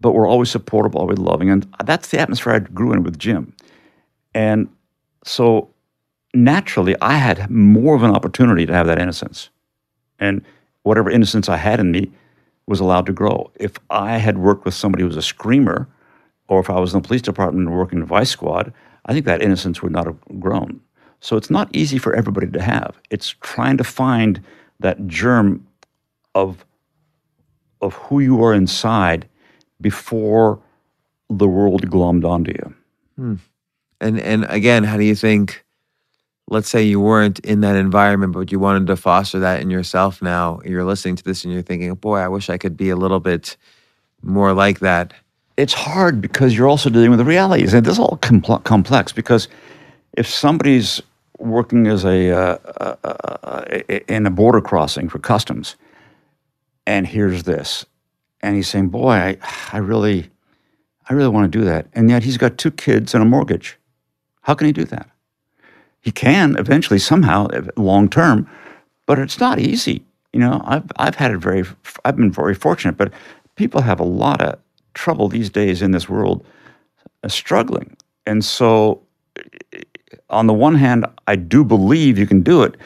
But 0.00 0.12
we're 0.12 0.28
always 0.28 0.50
supportive, 0.50 0.96
always 0.96 1.18
loving, 1.18 1.50
and 1.50 1.66
that's 1.84 2.08
the 2.08 2.18
atmosphere 2.18 2.54
I 2.54 2.58
grew 2.60 2.92
in 2.92 3.02
with 3.02 3.18
Jim. 3.18 3.54
And 4.34 4.68
so 5.24 5.70
naturally, 6.34 6.94
I 7.00 7.16
had 7.16 7.50
more 7.50 7.94
of 7.94 8.02
an 8.02 8.12
opportunity 8.12 8.64
to 8.66 8.72
have 8.72 8.86
that 8.86 8.98
innocence, 8.98 9.50
and 10.18 10.44
whatever 10.82 11.10
innocence 11.10 11.48
I 11.48 11.56
had 11.56 11.80
in 11.80 11.90
me 11.90 12.10
was 12.66 12.80
allowed 12.80 13.06
to 13.06 13.12
grow. 13.12 13.50
If 13.56 13.72
I 13.90 14.18
had 14.18 14.38
worked 14.38 14.64
with 14.64 14.74
somebody 14.74 15.02
who 15.02 15.08
was 15.08 15.16
a 15.16 15.22
screamer, 15.22 15.88
or 16.48 16.60
if 16.60 16.70
I 16.70 16.78
was 16.78 16.94
in 16.94 17.02
the 17.02 17.06
police 17.06 17.22
department 17.22 17.70
working 17.70 17.98
in 17.98 18.06
vice 18.06 18.30
squad, 18.30 18.72
I 19.06 19.12
think 19.12 19.26
that 19.26 19.42
innocence 19.42 19.82
would 19.82 19.92
not 19.92 20.06
have 20.06 20.18
grown. 20.38 20.80
So 21.20 21.36
it's 21.36 21.50
not 21.50 21.68
easy 21.74 21.98
for 21.98 22.14
everybody 22.14 22.48
to 22.48 22.62
have. 22.62 22.96
It's 23.10 23.34
trying 23.40 23.76
to 23.78 23.84
find 23.84 24.42
that 24.80 25.06
germ 25.06 25.66
of 26.34 26.64
of 27.80 27.94
who 27.94 28.20
you 28.20 28.42
are 28.42 28.52
inside 28.54 29.28
before 29.80 30.60
the 31.30 31.46
world 31.46 31.88
glommed 31.88 32.24
onto 32.24 32.52
you. 32.52 32.74
Hmm. 33.16 33.34
And 34.00 34.20
and 34.20 34.46
again, 34.48 34.84
how 34.84 34.96
do 34.96 35.04
you 35.04 35.14
think? 35.14 35.64
Let's 36.50 36.70
say 36.70 36.82
you 36.82 36.98
weren't 36.98 37.40
in 37.40 37.60
that 37.60 37.76
environment, 37.76 38.32
but 38.32 38.50
you 38.50 38.58
wanted 38.58 38.86
to 38.86 38.96
foster 38.96 39.38
that 39.40 39.60
in 39.60 39.68
yourself. 39.68 40.22
Now 40.22 40.60
you're 40.64 40.84
listening 40.84 41.16
to 41.16 41.24
this 41.24 41.44
and 41.44 41.52
you're 41.52 41.62
thinking, 41.62 41.94
"Boy, 41.94 42.18
I 42.18 42.28
wish 42.28 42.48
I 42.48 42.56
could 42.56 42.76
be 42.76 42.88
a 42.88 42.96
little 42.96 43.20
bit 43.20 43.56
more 44.22 44.54
like 44.54 44.78
that." 44.80 45.12
it's 45.58 45.74
hard 45.74 46.20
because 46.20 46.56
you're 46.56 46.68
also 46.68 46.88
dealing 46.88 47.10
with 47.10 47.18
the 47.18 47.24
realities, 47.24 47.74
and 47.74 47.84
this 47.84 47.94
is 47.94 47.98
all 47.98 48.16
compl- 48.22 48.62
complex. 48.62 49.12
Because 49.12 49.48
if 50.16 50.26
somebody's 50.26 51.02
working 51.38 51.86
as 51.86 52.04
a 52.04 52.30
uh, 52.30 52.58
uh, 52.80 52.96
uh, 53.04 53.64
in 54.08 54.26
a 54.26 54.30
border 54.30 54.60
crossing 54.60 55.08
for 55.08 55.18
customs, 55.18 55.76
and 56.86 57.06
hears 57.06 57.44
this, 57.44 57.86
and 58.40 58.56
he's 58.56 58.68
saying, 58.68 58.88
"Boy, 58.88 59.12
I, 59.12 59.36
I 59.72 59.78
really, 59.78 60.30
I 61.08 61.14
really 61.14 61.28
want 61.28 61.50
to 61.50 61.58
do 61.58 61.64
that," 61.64 61.86
and 61.92 62.10
yet 62.10 62.24
he's 62.24 62.38
got 62.38 62.58
two 62.58 62.70
kids 62.70 63.14
and 63.14 63.22
a 63.22 63.26
mortgage. 63.26 63.78
How 64.42 64.54
can 64.54 64.66
he 64.66 64.72
do 64.72 64.84
that? 64.84 65.10
He 66.00 66.10
can 66.10 66.56
eventually, 66.56 66.98
somehow, 66.98 67.48
long 67.76 68.08
term, 68.08 68.48
but 69.06 69.18
it's 69.18 69.38
not 69.38 69.58
easy. 69.58 70.04
You 70.32 70.40
know, 70.40 70.62
I've 70.64 70.90
I've 70.96 71.16
had 71.16 71.30
it 71.32 71.38
very, 71.38 71.64
I've 72.04 72.16
been 72.16 72.32
very 72.32 72.54
fortunate, 72.54 72.96
but 72.96 73.12
people 73.56 73.82
have 73.82 74.00
a 74.00 74.04
lot 74.04 74.40
of 74.40 74.58
trouble 74.94 75.28
these 75.28 75.50
days 75.50 75.82
in 75.82 75.90
this 75.90 76.08
world, 76.08 76.44
uh, 77.22 77.28
struggling, 77.28 77.96
and 78.26 78.44
so 78.44 79.02
on 80.30 80.46
the 80.46 80.54
one 80.54 80.74
hand, 80.74 81.06
I 81.26 81.36
do 81.36 81.64
believe 81.64 82.18
you 82.18 82.26
can 82.26 82.42
do 82.42 82.62
it, 82.62 82.76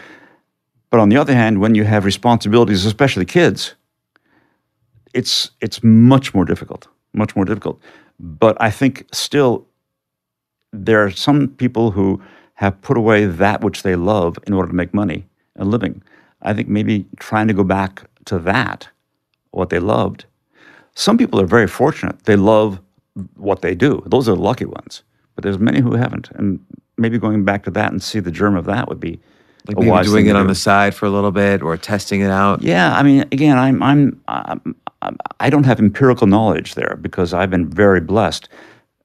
but 0.91 1.01
on 1.01 1.09
the 1.09 1.17
other 1.17 1.35
hand, 1.35 1.61
when 1.61 1.75
you 1.75 1.85
have 1.85 2.05
responsibilities, 2.05 2.85
especially 2.85 3.25
kids, 3.25 3.75
it's 5.15 5.51
it's 5.61 5.83
much 5.83 6.35
more 6.35 6.45
difficult, 6.45 6.89
much 7.15 7.35
more 7.35 7.45
difficult. 7.45 7.81
But 8.19 8.57
I 8.61 8.71
think 8.71 9.07
still 9.13 9.67
there 10.73 11.05
are 11.05 11.11
some 11.11 11.49
people 11.49 11.91
who 11.91 12.21
have 12.55 12.81
put 12.83 12.97
away 12.97 13.27
that 13.27 13.63
which 13.63 13.83
they 13.83 13.97
love 13.97 14.39
in 14.47 14.53
order 14.53 14.69
to 14.69 14.75
make 14.75 14.95
money 14.95 15.27
and 15.57 15.71
living. 15.71 16.03
I 16.43 16.55
think 16.55 16.69
maybe 16.69 17.07
trying 17.19 17.49
to 17.49 17.55
go 17.55 17.65
back 17.65 18.03
to 18.27 18.39
that, 18.41 18.89
what 19.51 19.71
they 19.71 19.79
loved. 19.79 20.27
Some 20.95 21.17
people 21.17 21.41
are 21.41 21.47
very 21.47 21.67
fortunate; 21.67 22.25
they 22.25 22.37
love 22.37 22.81
what 23.37 23.63
they 23.63 23.75
do. 23.75 24.03
Those 24.07 24.29
are 24.29 24.37
the 24.37 24.43
lucky 24.43 24.67
ones. 24.67 25.03
But 25.35 25.45
there's 25.45 25.59
many 25.59 25.81
who 25.81 25.95
haven't, 25.95 26.31
and 26.33 26.61
maybe 27.03 27.19
going 27.19 27.45
back 27.45 27.65
to 27.65 27.71
that 27.73 27.93
and 27.93 28.03
see 28.03 28.21
the 28.21 28.31
germ 28.31 28.57
of 28.57 28.65
that 28.65 28.89
would 28.89 29.01
be 29.01 29.21
Like 29.67 29.77
a 29.77 29.81
maybe 29.81 30.05
doing 30.05 30.27
it 30.29 30.37
on 30.37 30.47
the 30.47 30.55
side 30.55 30.95
for 30.95 31.07
a 31.07 31.11
little 31.11 31.33
bit 31.33 31.63
or 31.63 31.77
testing 31.77 32.21
it 32.23 32.31
out. 32.31 32.63
Yeah, 32.63 32.97
I 32.97 33.03
mean, 33.03 33.23
again, 33.33 33.59
I'm, 33.59 33.83
I'm, 33.83 34.23
I'm, 34.29 34.77
I'm 35.03 35.51
don't 35.51 35.65
have 35.65 35.79
empirical 35.79 36.27
knowledge 36.27 36.75
there 36.75 36.97
because 37.01 37.35
I've 37.35 37.51
been 37.51 37.69
very 37.69 38.01
blessed. 38.01 38.49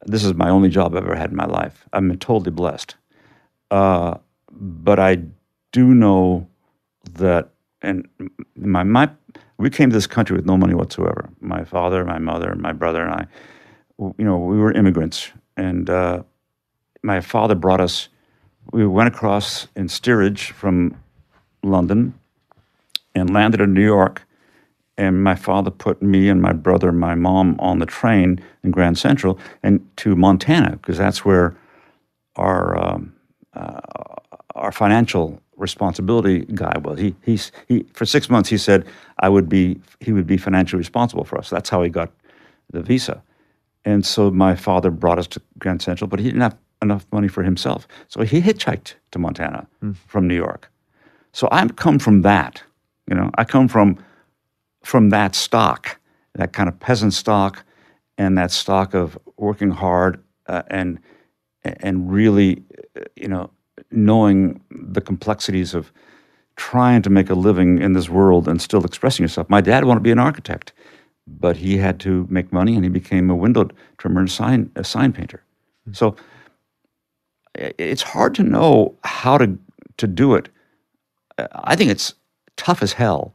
This 0.06 0.24
is 0.24 0.34
my 0.34 0.50
only 0.50 0.70
job 0.70 0.96
I've 0.96 1.04
ever 1.04 1.16
had 1.16 1.32
in 1.32 1.36
my 1.36 1.46
life. 1.46 1.86
I'm 1.92 2.18
totally 2.18 2.52
blessed. 2.52 2.96
Uh, 3.72 4.18
but 4.52 5.00
I 5.00 5.18
do 5.74 5.94
know 5.94 6.48
that, 7.14 7.50
and 7.82 8.08
my, 8.56 8.84
my, 8.84 9.10
we 9.58 9.70
came 9.70 9.90
to 9.90 9.96
this 9.96 10.08
country 10.08 10.36
with 10.36 10.46
no 10.46 10.56
money 10.56 10.74
whatsoever. 10.74 11.30
My 11.42 11.64
father, 11.64 12.06
my 12.06 12.20
mother, 12.20 12.56
my 12.56 12.72
brother, 12.72 13.04
and 13.04 13.14
I, 13.14 13.28
you 14.00 14.26
know, 14.26 14.38
we 14.38 14.58
were 14.58 14.72
immigrants. 14.72 15.32
And 15.58 15.90
uh, 15.90 16.24
my 17.04 17.22
father 17.22 17.56
brought 17.56 17.82
us, 17.82 18.10
we 18.72 18.86
went 18.86 19.08
across 19.08 19.68
in 19.76 19.88
steerage 19.88 20.52
from 20.52 20.96
London 21.64 22.14
and 23.16 23.34
landed 23.34 23.62
in 23.62 23.74
New 23.74 23.86
York. 23.86 24.24
And 24.98 25.24
my 25.24 25.36
father 25.36 25.70
put 25.70 26.02
me 26.02 26.28
and 26.28 26.42
my 26.42 26.54
brother 26.54 26.90
and 26.90 27.00
my 27.00 27.14
mom 27.14 27.56
on 27.60 27.80
the 27.80 27.86
train 27.86 28.42
in 28.64 28.72
Grand 28.72 28.98
Central 28.98 29.38
and 29.62 29.88
to 29.98 30.16
Montana 30.16 30.72
because 30.72 30.98
that's 30.98 31.24
where 31.24 31.56
our 32.36 32.78
um, 32.78 33.14
uh, 33.54 33.80
our 34.56 34.72
financial 34.72 35.40
responsibility 35.56 36.46
guy 36.54 36.78
was. 36.80 37.00
He 37.00 37.16
he's 37.22 37.52
he 37.68 37.86
for 37.94 38.06
six 38.08 38.28
months 38.28 38.50
he 38.50 38.58
said 38.58 38.86
I 39.20 39.30
would 39.30 39.48
be 39.48 39.80
he 40.00 40.14
would 40.14 40.26
be 40.26 40.38
financially 40.38 40.80
responsible 40.80 41.24
for 41.26 41.38
us. 41.38 41.50
That's 41.50 41.70
how 41.70 41.84
he 41.84 41.90
got 41.90 42.12
the 42.72 42.82
visa. 42.82 43.22
And 43.86 44.06
so 44.06 44.32
my 44.32 44.56
father 44.56 44.90
brought 44.90 45.20
us 45.20 45.28
to 45.28 45.42
Grand 45.60 45.82
Central, 45.82 46.08
but 46.08 46.20
he 46.20 46.26
didn't 46.26 46.42
have 46.42 46.58
enough 46.82 47.06
money 47.12 47.28
for 47.28 47.44
himself. 47.44 47.88
So 48.08 48.24
he 48.24 48.42
hitchhiked 48.42 48.96
to 49.12 49.20
Montana 49.20 49.68
from 50.08 50.28
New 50.28 50.36
York. 50.36 50.72
So 51.34 51.48
I've 51.52 51.76
come 51.76 52.00
from 52.00 52.22
that. 52.24 52.64
You 53.10 53.16
know, 53.16 53.30
I 53.38 53.44
come 53.44 53.68
from 53.68 53.98
from 54.84 55.10
that 55.10 55.36
stock, 55.36 56.00
that 56.36 56.54
kind 56.54 56.70
of 56.70 56.80
peasant 56.80 57.14
stock, 57.14 57.64
and 58.18 58.38
that 58.38 58.52
stock 58.52 58.94
of 58.94 59.18
working 59.38 59.72
hard 59.72 60.24
uh, 60.48 60.64
and 60.68 61.00
and 61.64 62.12
really, 62.12 62.64
uh, 62.96 63.02
you 63.16 63.28
know, 63.28 63.50
knowing 63.92 64.62
the 64.72 65.02
complexities 65.02 65.74
of 65.74 65.92
trying 66.56 67.02
to 67.02 67.10
make 67.10 67.30
a 67.30 67.34
living 67.36 67.80
in 67.80 67.94
this 67.94 68.10
world 68.10 68.48
and 68.48 68.62
still 68.62 68.84
expressing 68.86 69.24
yourself. 69.24 69.50
My 69.50 69.62
dad 69.62 69.84
wanted 69.86 70.00
to 70.00 70.04
be 70.04 70.12
an 70.12 70.20
architect, 70.20 70.74
but 71.28 71.58
he 71.58 71.78
had 71.78 72.00
to 72.02 72.26
make 72.30 72.52
money, 72.54 72.76
and 72.76 72.84
he 72.84 72.90
became 72.90 73.30
a 73.30 73.36
window 73.36 73.70
trimmer 73.98 74.22
and 74.22 74.32
sign 74.32 74.72
a 74.76 74.84
sign 74.84 75.12
painter. 75.14 75.44
So 75.92 76.16
i- 76.16 76.22
it's 77.58 78.02
hard 78.02 78.36
to 78.36 78.44
know 78.44 78.96
how 79.04 79.38
to 79.38 79.58
to 79.98 80.08
do 80.08 80.36
it. 80.36 80.50
I 81.38 81.76
think 81.76 81.92
it's 81.92 82.14
tough 82.56 82.82
as 82.82 82.94
hell, 82.94 83.34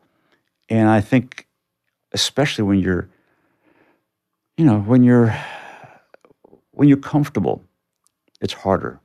and 0.68 0.88
I 0.88 1.00
think 1.00 1.46
especially 2.12 2.64
when 2.64 2.78
you're, 2.78 3.08
you 4.56 4.64
know, 4.64 4.80
when 4.80 5.02
you're 5.02 5.34
when 6.72 6.88
you're 6.88 6.98
comfortable, 6.98 7.62
it's 8.40 8.52
harder. 8.52 9.00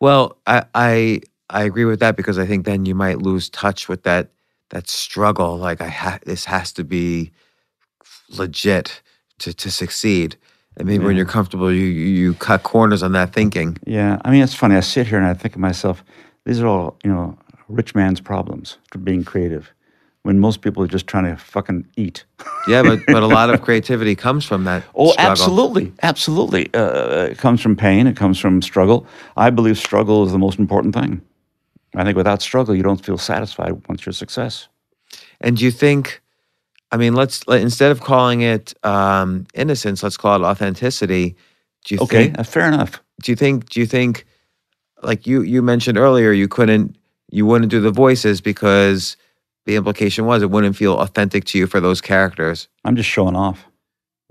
Well, 0.00 0.36
I, 0.46 0.64
I 0.74 1.20
I 1.50 1.64
agree 1.64 1.84
with 1.84 2.00
that 2.00 2.16
because 2.16 2.38
I 2.38 2.46
think 2.46 2.64
then 2.64 2.86
you 2.86 2.94
might 2.94 3.18
lose 3.18 3.48
touch 3.50 3.88
with 3.88 4.02
that 4.04 4.30
that 4.70 4.88
struggle. 4.88 5.56
Like 5.56 5.80
I 5.80 5.88
ha- 5.88 6.20
this 6.24 6.44
has 6.46 6.72
to 6.72 6.84
be 6.84 7.32
legit 8.30 9.02
to 9.40 9.52
to 9.52 9.70
succeed. 9.70 10.36
And 10.80 10.88
maybe 10.88 11.04
when 11.04 11.14
you're 11.14 11.26
comfortable, 11.26 11.70
you 11.70 11.84
you 11.84 12.06
you 12.06 12.34
cut 12.34 12.62
corners 12.62 13.02
on 13.02 13.12
that 13.12 13.32
thinking. 13.34 13.76
Yeah, 13.86 14.18
I 14.24 14.30
mean, 14.30 14.42
it's 14.42 14.54
funny. 14.54 14.76
I 14.76 14.80
sit 14.80 15.06
here 15.06 15.18
and 15.18 15.26
I 15.26 15.34
think 15.34 15.54
of 15.54 15.60
myself, 15.60 16.02
these 16.46 16.60
are 16.60 16.66
all, 16.66 16.96
you 17.04 17.12
know, 17.12 17.38
rich 17.68 17.94
man's 17.94 18.20
problems 18.20 18.78
for 18.90 18.98
being 18.98 19.22
creative 19.22 19.72
when 20.22 20.38
most 20.38 20.62
people 20.62 20.82
are 20.82 20.86
just 20.88 21.06
trying 21.06 21.24
to 21.24 21.36
fucking 21.36 21.86
eat. 21.96 22.24
Yeah, 22.66 22.82
but 22.82 23.00
but 23.06 23.22
a 23.22 23.26
lot 23.26 23.50
of 23.50 23.60
creativity 23.60 24.14
comes 24.16 24.46
from 24.46 24.64
that. 24.64 24.82
Oh, 24.94 25.12
struggle. 25.12 25.32
absolutely. 25.32 25.92
Absolutely. 26.02 26.72
Uh, 26.72 27.26
it 27.26 27.38
comes 27.38 27.60
from 27.60 27.76
pain, 27.76 28.06
it 28.06 28.16
comes 28.16 28.38
from 28.38 28.62
struggle. 28.62 29.06
I 29.36 29.50
believe 29.50 29.76
struggle 29.76 30.24
is 30.24 30.32
the 30.32 30.38
most 30.38 30.58
important 30.58 30.94
thing. 30.94 31.20
I 31.94 32.04
think 32.04 32.16
without 32.16 32.40
struggle, 32.40 32.74
you 32.74 32.82
don't 32.82 33.04
feel 33.04 33.18
satisfied 33.18 33.86
once 33.86 34.06
you're 34.06 34.12
success. 34.14 34.68
And 35.42 35.58
do 35.58 35.64
you 35.64 35.70
think? 35.70 36.22
I 36.92 36.96
mean, 36.96 37.14
let's 37.14 37.46
let, 37.46 37.60
instead 37.60 37.92
of 37.92 38.00
calling 38.00 38.40
it 38.40 38.74
um, 38.84 39.46
innocence, 39.54 40.02
let's 40.02 40.16
call 40.16 40.42
it 40.42 40.46
authenticity. 40.46 41.36
Do 41.84 41.94
you 41.94 42.00
Okay, 42.02 42.24
think? 42.24 42.38
uh, 42.38 42.42
fair 42.42 42.66
enough. 42.66 43.00
Do 43.22 43.30
you 43.32 43.36
think? 43.36 43.68
Do 43.70 43.80
you 43.80 43.86
think? 43.86 44.24
Like 45.02 45.26
you 45.26 45.40
you 45.42 45.62
mentioned 45.62 45.96
earlier, 45.96 46.30
you 46.32 46.46
couldn't 46.48 46.96
you 47.30 47.46
wouldn't 47.46 47.70
do 47.70 47.80
the 47.80 47.90
voices 47.92 48.40
because 48.42 49.16
the 49.66 49.76
implication 49.76 50.26
was 50.26 50.42
it 50.42 50.50
wouldn't 50.50 50.76
feel 50.76 50.98
authentic 50.98 51.44
to 51.46 51.58
you 51.58 51.66
for 51.66 51.80
those 51.80 52.00
characters. 52.02 52.68
I'm 52.84 52.96
just 52.96 53.08
showing 53.08 53.34
off. 53.36 53.64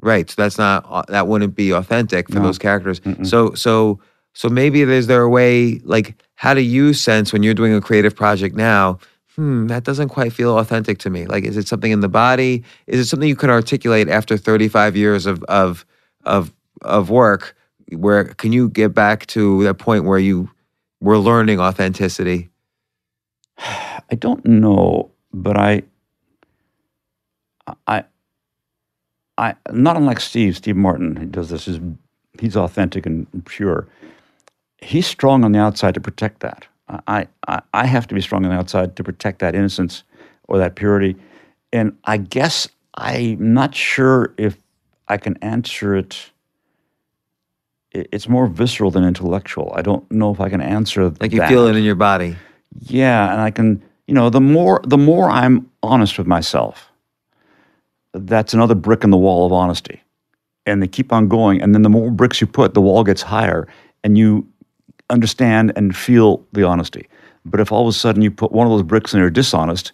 Right. 0.02 0.30
So 0.30 0.36
that's 0.42 0.58
not 0.60 1.08
that 1.08 1.28
wouldn't 1.28 1.56
be 1.56 1.72
authentic 1.72 2.30
for 2.30 2.36
No. 2.36 2.44
those 2.44 2.60
characters. 2.60 3.02
So 3.24 3.54
so 3.56 4.00
so 4.36 4.48
maybe 4.50 4.84
there's 4.84 5.08
there 5.08 5.24
a 5.24 5.30
way 5.30 5.80
like 5.84 6.22
how 6.36 6.54
do 6.54 6.62
you 6.62 6.94
sense 6.94 7.34
when 7.34 7.42
you're 7.42 7.56
doing 7.56 7.74
a 7.74 7.82
creative 7.82 8.16
project 8.16 8.56
now? 8.56 9.00
Hmm, 9.40 9.68
that 9.68 9.86
doesn't 9.86 10.10
quite 10.10 10.34
feel 10.34 10.58
authentic 10.60 10.98
to 10.98 11.10
me. 11.10 11.26
Like, 11.26 11.46
is 11.46 11.56
it 11.56 11.66
something 11.66 11.94
in 11.94 12.02
the 12.02 12.10
body? 12.10 12.62
Is 12.88 13.00
it 13.00 13.06
something 13.06 13.30
you 13.30 13.38
can 13.38 13.50
articulate 13.50 14.10
after 14.10 14.36
35 14.36 14.98
years 14.98 15.26
of 15.26 15.42
of 15.46 15.86
of 16.26 16.52
of 16.82 17.10
work? 17.10 17.56
Where 17.90 18.26
can 18.26 18.52
you 18.52 18.68
get 18.68 18.94
back 18.94 19.28
to 19.28 19.64
that 19.64 19.76
point 19.76 20.04
where 20.04 20.20
you 20.20 20.52
were 21.00 21.18
learning 21.18 21.62
authenticity? 21.62 22.50
I 23.58 24.16
don't 24.20 24.46
know, 24.46 25.10
but 25.32 25.56
I, 25.56 25.84
I, 27.88 28.04
I, 29.38 29.56
not 29.72 29.96
unlike 29.96 30.20
Steve, 30.20 30.58
Steve 30.58 30.76
Martin, 30.76 31.16
he 31.16 31.26
does 31.26 31.50
this. 31.50 31.64
He's, 31.64 31.80
he's 32.42 32.58
authentic 32.58 33.06
and 33.06 33.46
pure. 33.46 33.88
He's 34.80 35.08
strong 35.08 35.46
on 35.46 35.54
the 35.54 35.60
outside 35.60 35.94
to 35.94 36.02
protect 36.02 36.42
that. 36.42 36.68
I, 37.08 37.28
I, 37.48 37.62
I 37.74 37.86
have 37.86 38.08
to 38.08 38.16
be 38.16 38.22
strong 38.22 38.44
on 38.46 38.52
the 38.52 38.58
outside 38.58 38.96
to 38.96 39.04
protect 39.04 39.40
that 39.40 39.56
innocence 39.56 40.04
or 40.48 40.58
that 40.58 40.76
purity. 40.76 41.16
And 41.72 41.96
I 42.06 42.18
guess 42.18 42.68
I'm 42.96 43.54
not 43.54 43.76
sure 43.76 44.34
if 44.38 44.58
I 45.08 45.18
can 45.18 45.38
answer 45.38 45.96
it. 45.96 46.32
It- 47.92 48.10
It's 48.12 48.28
more 48.28 48.48
visceral 48.48 48.92
than 48.92 49.04
intellectual. 49.04 49.72
I 49.76 49.82
don't 49.82 50.10
know 50.12 50.32
if 50.32 50.40
I 50.40 50.50
can 50.50 50.62
answer 50.62 51.10
Like 51.20 51.32
you 51.32 51.40
that. 51.40 51.50
feel 51.50 51.68
it 51.68 51.76
in 51.76 51.84
your 51.84 51.96
body. 51.96 52.36
Yeah, 52.82 53.32
and 53.32 53.42
I 53.42 53.52
can, 53.52 53.84
you 54.08 54.14
know, 54.14 54.30
the 54.30 54.42
more 54.42 54.82
the 54.84 54.98
more 54.98 55.30
I'm 55.30 55.70
honest 55.82 56.18
with 56.18 56.28
myself, 56.28 56.92
that's 58.14 58.54
another 58.54 58.76
brick 58.76 59.04
in 59.04 59.10
the 59.12 59.18
wall 59.18 59.46
of 59.46 59.54
honesty. 59.54 60.02
And 60.66 60.82
they 60.84 60.88
keep 60.88 61.12
on 61.12 61.28
going, 61.28 61.62
and 61.64 61.74
then 61.74 61.82
the 61.82 61.90
more 61.90 62.12
bricks 62.12 62.40
you 62.42 62.48
put, 62.48 62.74
the 62.76 62.82
wall 62.82 63.04
gets 63.04 63.22
higher, 63.24 63.68
and 64.04 64.18
you 64.18 64.46
understand 65.10 65.74
and 65.76 65.96
feel 65.96 66.46
the 66.54 66.64
honesty. 66.64 67.08
But 67.46 67.60
if 67.60 67.72
all 67.72 67.82
of 67.82 67.88
a 67.88 67.98
sudden 67.98 68.22
you 68.22 68.32
put 68.32 68.52
one 68.52 68.68
of 68.68 68.72
those 68.72 68.84
bricks 68.84 69.14
and 69.14 69.22
you're 69.22 69.30
dishonest, 69.30 69.92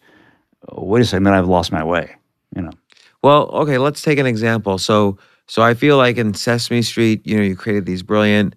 oh, 0.69 0.83
wait 0.85 1.01
a 1.01 1.05
second, 1.05 1.23
then 1.23 1.33
I've 1.33 1.47
lost 1.47 1.71
my 1.71 1.83
way. 1.83 2.15
You 2.55 2.63
know. 2.63 2.71
Well, 3.21 3.49
okay, 3.49 3.77
let's 3.77 4.01
take 4.01 4.19
an 4.19 4.25
example. 4.25 4.77
So, 4.77 5.17
so 5.47 5.61
I 5.61 5.73
feel 5.73 5.97
like 5.97 6.17
in 6.17 6.33
Sesame 6.33 6.81
Street, 6.81 7.25
you 7.25 7.37
know, 7.37 7.43
you 7.43 7.55
created 7.55 7.85
these 7.85 8.03
brilliant 8.03 8.55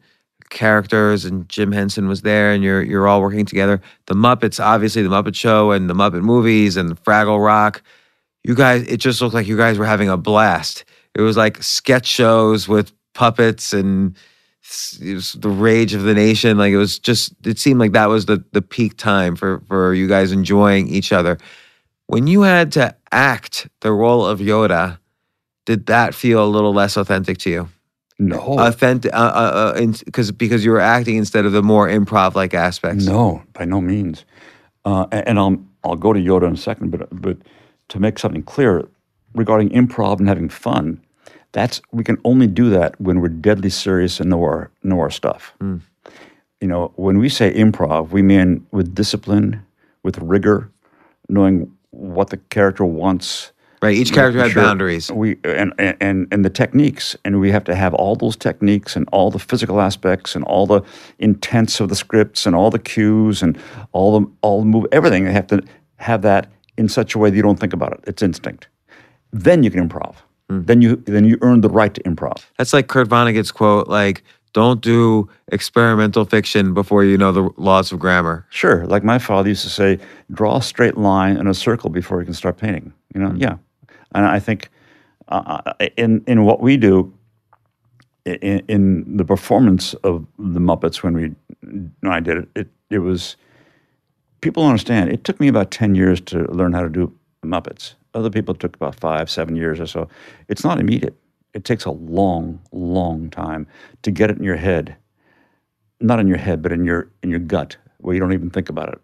characters, 0.50 1.24
and 1.24 1.48
Jim 1.48 1.72
Henson 1.72 2.08
was 2.08 2.22
there, 2.22 2.52
and 2.52 2.62
you're 2.62 2.82
you're 2.82 3.06
all 3.06 3.20
working 3.20 3.46
together. 3.46 3.80
The 4.06 4.14
Muppets, 4.14 4.62
obviously, 4.62 5.02
the 5.02 5.08
Muppet 5.08 5.34
Show, 5.34 5.72
and 5.72 5.88
the 5.88 5.94
Muppet 5.94 6.22
movies, 6.22 6.76
and 6.76 7.02
Fraggle 7.02 7.44
Rock. 7.44 7.82
You 8.44 8.54
guys, 8.54 8.86
it 8.86 8.98
just 8.98 9.20
looked 9.20 9.34
like 9.34 9.46
you 9.46 9.56
guys 9.56 9.78
were 9.78 9.86
having 9.86 10.08
a 10.08 10.16
blast. 10.16 10.84
It 11.14 11.20
was 11.20 11.36
like 11.36 11.62
sketch 11.62 12.06
shows 12.06 12.68
with 12.68 12.92
puppets 13.12 13.72
and 13.72 14.16
it 15.00 15.14
was 15.14 15.32
the 15.32 15.48
rage 15.48 15.94
of 15.94 16.02
the 16.02 16.14
nation. 16.14 16.58
Like 16.58 16.72
it 16.72 16.76
was 16.76 16.98
just, 16.98 17.34
it 17.44 17.58
seemed 17.58 17.80
like 17.80 17.92
that 17.92 18.06
was 18.06 18.26
the 18.26 18.44
the 18.52 18.62
peak 18.62 18.96
time 18.96 19.36
for 19.36 19.60
for 19.68 19.94
you 19.94 20.08
guys 20.08 20.32
enjoying 20.32 20.88
each 20.88 21.12
other. 21.12 21.38
When 22.06 22.26
you 22.26 22.42
had 22.42 22.72
to 22.72 22.94
act 23.12 23.68
the 23.80 23.92
role 23.92 24.24
of 24.26 24.40
Yoda, 24.40 24.98
did 25.66 25.86
that 25.86 26.14
feel 26.14 26.44
a 26.44 26.46
little 26.48 26.72
less 26.72 26.96
authentic 26.96 27.38
to 27.38 27.50
you? 27.50 27.68
No. 28.18 28.38
Authentic, 28.58 29.12
because 29.12 29.32
uh, 29.32 29.76
uh, 29.76 30.04
because 30.04 30.32
because 30.32 30.64
you 30.64 30.72
were 30.72 30.80
acting 30.80 31.16
instead 31.16 31.44
of 31.44 31.52
the 31.52 31.62
more 31.62 31.88
improv 31.88 32.34
like 32.34 32.52
aspects. 32.52 33.06
No, 33.06 33.42
by 33.52 33.64
no 33.64 33.80
means. 33.80 34.24
Uh, 34.84 35.06
and 35.12 35.38
I'll 35.38 35.56
I'll 35.84 35.96
go 35.96 36.12
to 36.12 36.18
Yoda 36.18 36.48
in 36.48 36.54
a 36.54 36.56
second, 36.56 36.90
but 36.90 37.08
but 37.12 37.36
to 37.88 38.00
make 38.00 38.18
something 38.18 38.42
clear 38.42 38.88
regarding 39.34 39.68
improv 39.70 40.18
and 40.18 40.28
having 40.28 40.48
fun, 40.48 41.00
that's 41.52 41.80
we 41.92 42.04
can 42.04 42.18
only 42.24 42.46
do 42.46 42.70
that 42.70 43.00
when 43.00 43.20
we're 43.20 43.28
deadly 43.28 43.70
serious 43.70 44.20
and 44.20 44.30
know 44.30 44.42
our 44.42 44.70
know 44.82 45.00
our 45.00 45.10
stuff. 45.10 45.54
Hmm. 45.60 45.78
You 46.60 46.68
know, 46.68 46.92
when 46.96 47.18
we 47.18 47.28
say 47.28 47.52
improv, 47.54 48.10
we 48.10 48.20
mean 48.22 48.66
with 48.72 48.94
discipline, 48.94 49.64
with 50.02 50.18
rigor, 50.18 50.68
knowing 51.28 51.70
what 51.90 52.30
the 52.30 52.36
character 52.36 52.84
wants. 52.84 53.52
Right. 53.80 53.96
Each 53.96 54.12
character 54.12 54.40
had 54.40 54.50
Sure. 54.50 54.64
boundaries. 54.64 55.08
We 55.10 55.38
and, 55.44 55.72
and 55.78 56.26
and 56.32 56.44
the 56.44 56.50
techniques, 56.50 57.16
and 57.24 57.38
we 57.38 57.52
have 57.52 57.62
to 57.64 57.76
have 57.76 57.94
all 57.94 58.16
those 58.16 58.36
techniques 58.36 58.96
and 58.96 59.08
all 59.12 59.30
the 59.30 59.38
physical 59.38 59.80
aspects 59.80 60.34
and 60.34 60.44
all 60.44 60.66
the 60.66 60.82
intents 61.20 61.78
of 61.78 61.88
the 61.88 61.94
scripts 61.94 62.44
and 62.44 62.56
all 62.56 62.70
the 62.70 62.80
cues 62.80 63.40
and 63.40 63.56
all 63.92 64.18
the 64.20 64.26
all 64.42 64.60
the 64.60 64.66
move 64.66 64.86
everything. 64.90 65.24
They 65.24 65.32
have 65.32 65.46
to 65.48 65.62
have 65.96 66.22
that 66.22 66.50
in 66.76 66.88
such 66.88 67.14
a 67.14 67.18
way 67.18 67.30
that 67.30 67.36
you 67.36 67.42
don't 67.42 67.58
think 67.60 67.72
about 67.72 67.92
it. 67.92 68.00
It's 68.06 68.22
instinct. 68.22 68.66
Then 69.32 69.62
you 69.62 69.70
can 69.70 69.88
improv. 69.88 70.16
Mm. 70.50 70.66
Then 70.66 70.82
you 70.82 70.96
then 70.96 71.24
you 71.24 71.38
earn 71.42 71.60
the 71.60 71.68
right 71.68 71.92
to 71.94 72.02
improv. 72.02 72.44
That's 72.56 72.72
like 72.72 72.88
Kurt 72.88 73.08
Vonnegut's 73.08 73.50
quote, 73.50 73.88
like, 73.88 74.22
"Don't 74.54 74.80
do 74.80 75.28
experimental 75.52 76.24
fiction 76.24 76.72
before 76.72 77.04
you 77.04 77.18
know 77.18 77.32
the 77.32 77.50
laws 77.56 77.92
of 77.92 77.98
grammar." 77.98 78.46
Sure, 78.48 78.86
like 78.86 79.04
my 79.04 79.18
father 79.18 79.50
used 79.50 79.62
to 79.64 79.70
say, 79.70 79.98
draw 80.32 80.56
a 80.56 80.62
straight 80.62 80.96
line 80.96 81.36
and 81.36 81.48
a 81.48 81.54
circle 81.54 81.90
before 81.90 82.20
you 82.20 82.24
can 82.24 82.34
start 82.34 82.56
painting. 82.56 82.92
You 83.14 83.20
know, 83.20 83.30
mm. 83.30 83.40
yeah. 83.40 83.56
And 84.14 84.24
I 84.24 84.38
think 84.38 84.70
uh, 85.28 85.60
uh, 85.66 85.86
in 85.96 86.24
in 86.26 86.44
what 86.44 86.62
we 86.62 86.78
do, 86.78 87.12
in, 88.24 88.62
in 88.68 89.16
the 89.16 89.24
performance 89.24 89.92
of 90.02 90.26
the 90.38 90.60
Muppets 90.60 91.02
when 91.02 91.14
we 91.14 91.34
when 92.00 92.12
I 92.12 92.20
did 92.20 92.38
it, 92.38 92.48
it 92.54 92.68
it 92.88 92.98
was 93.00 93.36
people 94.40 94.62
don't 94.62 94.70
understand. 94.70 95.10
It 95.10 95.24
took 95.24 95.40
me 95.40 95.48
about 95.48 95.70
ten 95.70 95.94
years 95.94 96.22
to 96.22 96.44
learn 96.50 96.72
how 96.72 96.82
to 96.82 96.88
do 96.88 97.12
Muppets. 97.44 97.94
Other 98.18 98.30
people 98.30 98.54
took 98.54 98.76
about 98.76 98.94
five, 98.94 99.30
seven 99.30 99.56
years 99.56 99.80
or 99.80 99.86
so. 99.86 100.08
It's 100.48 100.64
not 100.64 100.80
immediate. 100.80 101.16
It 101.54 101.64
takes 101.64 101.84
a 101.84 101.90
long, 101.90 102.60
long 102.72 103.30
time 103.30 103.66
to 104.02 104.10
get 104.10 104.30
it 104.30 104.36
in 104.38 104.44
your 104.44 104.56
head 104.56 104.96
not 106.00 106.20
in 106.20 106.28
your 106.28 106.38
head, 106.38 106.62
but 106.62 106.72
in 106.72 106.84
your 106.84 107.10
in 107.22 107.30
your 107.30 107.40
gut, 107.40 107.76
where 107.98 108.14
you 108.14 108.20
don't 108.20 108.32
even 108.32 108.50
think 108.50 108.68
about 108.68 108.88
it. 108.90 109.00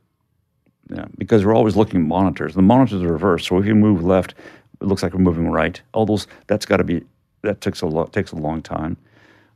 Yeah, 0.91 1.07
because 1.19 1.45
we're 1.45 1.55
always 1.55 1.77
looking 1.77 2.01
at 2.01 2.07
monitors. 2.07 2.55
The 2.55 2.62
monitors 2.62 3.03
are 3.03 3.12
reversed, 3.12 3.49
so 3.49 3.59
if 3.59 3.67
you 3.67 3.75
move 3.75 4.05
left, 4.05 4.35
it 4.81 4.87
looks 4.87 5.03
like 5.03 5.12
we're 5.12 5.21
moving 5.21 5.49
right. 5.51 5.81
All 5.93 6.07
those 6.07 6.27
that's 6.47 6.67
got 6.67 6.79
to 6.79 6.85
be 6.85 7.03
that 7.43 7.61
takes 7.61 7.81
a 7.81 7.87
lot 7.87 8.12
takes 8.12 8.33
a 8.33 8.37
long 8.37 8.62
time. 8.62 8.97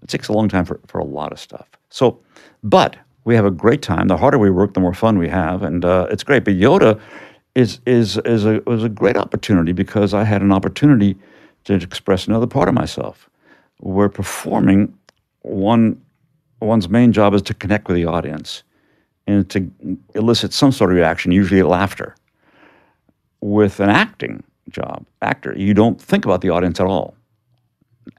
It 0.03 0.09
takes 0.09 0.29
a 0.29 0.33
long 0.33 0.49
time 0.49 0.65
for, 0.65 0.81
for 0.87 0.99
a 0.99 1.05
lot 1.05 1.33
of 1.33 1.41
stuff. 1.41 1.69
So, 1.91 2.21
but 2.63 2.97
we 3.25 3.35
have 3.35 3.45
a 3.45 3.51
great 3.51 3.83
time. 3.83 4.07
The 4.07 4.17
harder 4.17 4.39
we 4.39 4.49
work, 4.49 4.75
the 4.75 4.81
more 4.81 4.95
fun 4.95 5.19
we 5.19 5.29
have, 5.29 5.63
and 5.63 5.85
uh, 5.85 6.07
it's 6.11 6.23
great. 6.23 6.45
But 6.45 6.55
Yoda 6.55 7.01
is 7.59 7.81
is 7.87 8.17
is 8.19 8.47
a 8.47 8.63
was 8.67 8.85
a 8.85 8.89
great 8.89 9.17
opportunity 9.17 9.73
because 9.73 10.15
I 10.15 10.23
had 10.23 10.43
an 10.43 10.53
opportunity 10.53 11.17
to 11.65 11.75
express 11.75 12.29
another 12.29 12.47
part 12.47 12.69
of 12.69 12.75
myself. 12.75 13.29
Where 13.81 14.09
performing, 14.09 14.97
one 15.43 16.01
one's 16.61 16.89
main 16.89 17.13
job 17.13 17.35
is 17.35 17.43
to 17.43 17.55
connect 17.55 17.89
with 17.89 17.97
the 17.97 18.05
audience 18.05 18.63
and 19.27 19.49
to 19.51 19.71
elicit 20.15 20.53
some 20.53 20.71
sort 20.71 20.91
of 20.91 20.97
reaction, 20.97 21.33
usually 21.33 21.63
laughter. 21.63 22.15
With 23.41 23.81
an 23.81 23.91
acting 23.91 24.45
job, 24.71 25.05
actor, 25.23 25.53
you 25.57 25.75
don't 25.75 26.01
think 26.01 26.25
about 26.25 26.41
the 26.43 26.51
audience 26.51 26.81
at 26.81 26.87
all. 26.87 27.17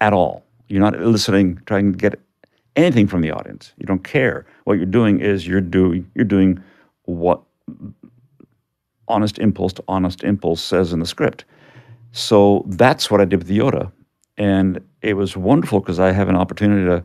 At 0.01 0.13
all. 0.13 0.43
You're 0.67 0.81
not 0.81 0.95
eliciting, 0.95 1.59
trying 1.65 1.93
to 1.93 1.97
get 1.97 2.19
anything 2.75 3.07
from 3.07 3.21
the 3.21 3.31
audience. 3.31 3.73
You 3.77 3.85
don't 3.85 4.03
care. 4.03 4.45
What 4.65 4.73
you're 4.73 4.85
doing 4.85 5.21
is 5.21 5.47
you're 5.47 5.61
doing 5.61 6.09
you're 6.13 6.25
doing 6.25 6.61
what 7.05 7.41
honest 9.09 9.39
impulse 9.39 9.73
to 9.73 9.83
honest 9.87 10.23
impulse 10.23 10.61
says 10.61 10.93
in 10.93 10.99
the 10.99 11.05
script. 11.05 11.45
So 12.11 12.63
that's 12.67 13.11
what 13.11 13.21
I 13.21 13.25
did 13.25 13.39
with 13.39 13.49
Yoda, 13.49 13.91
and 14.37 14.81
it 15.01 15.15
was 15.15 15.37
wonderful 15.37 15.79
because 15.79 15.99
I 15.99 16.11
have 16.11 16.29
an 16.29 16.35
opportunity 16.35 16.85
to 16.85 17.03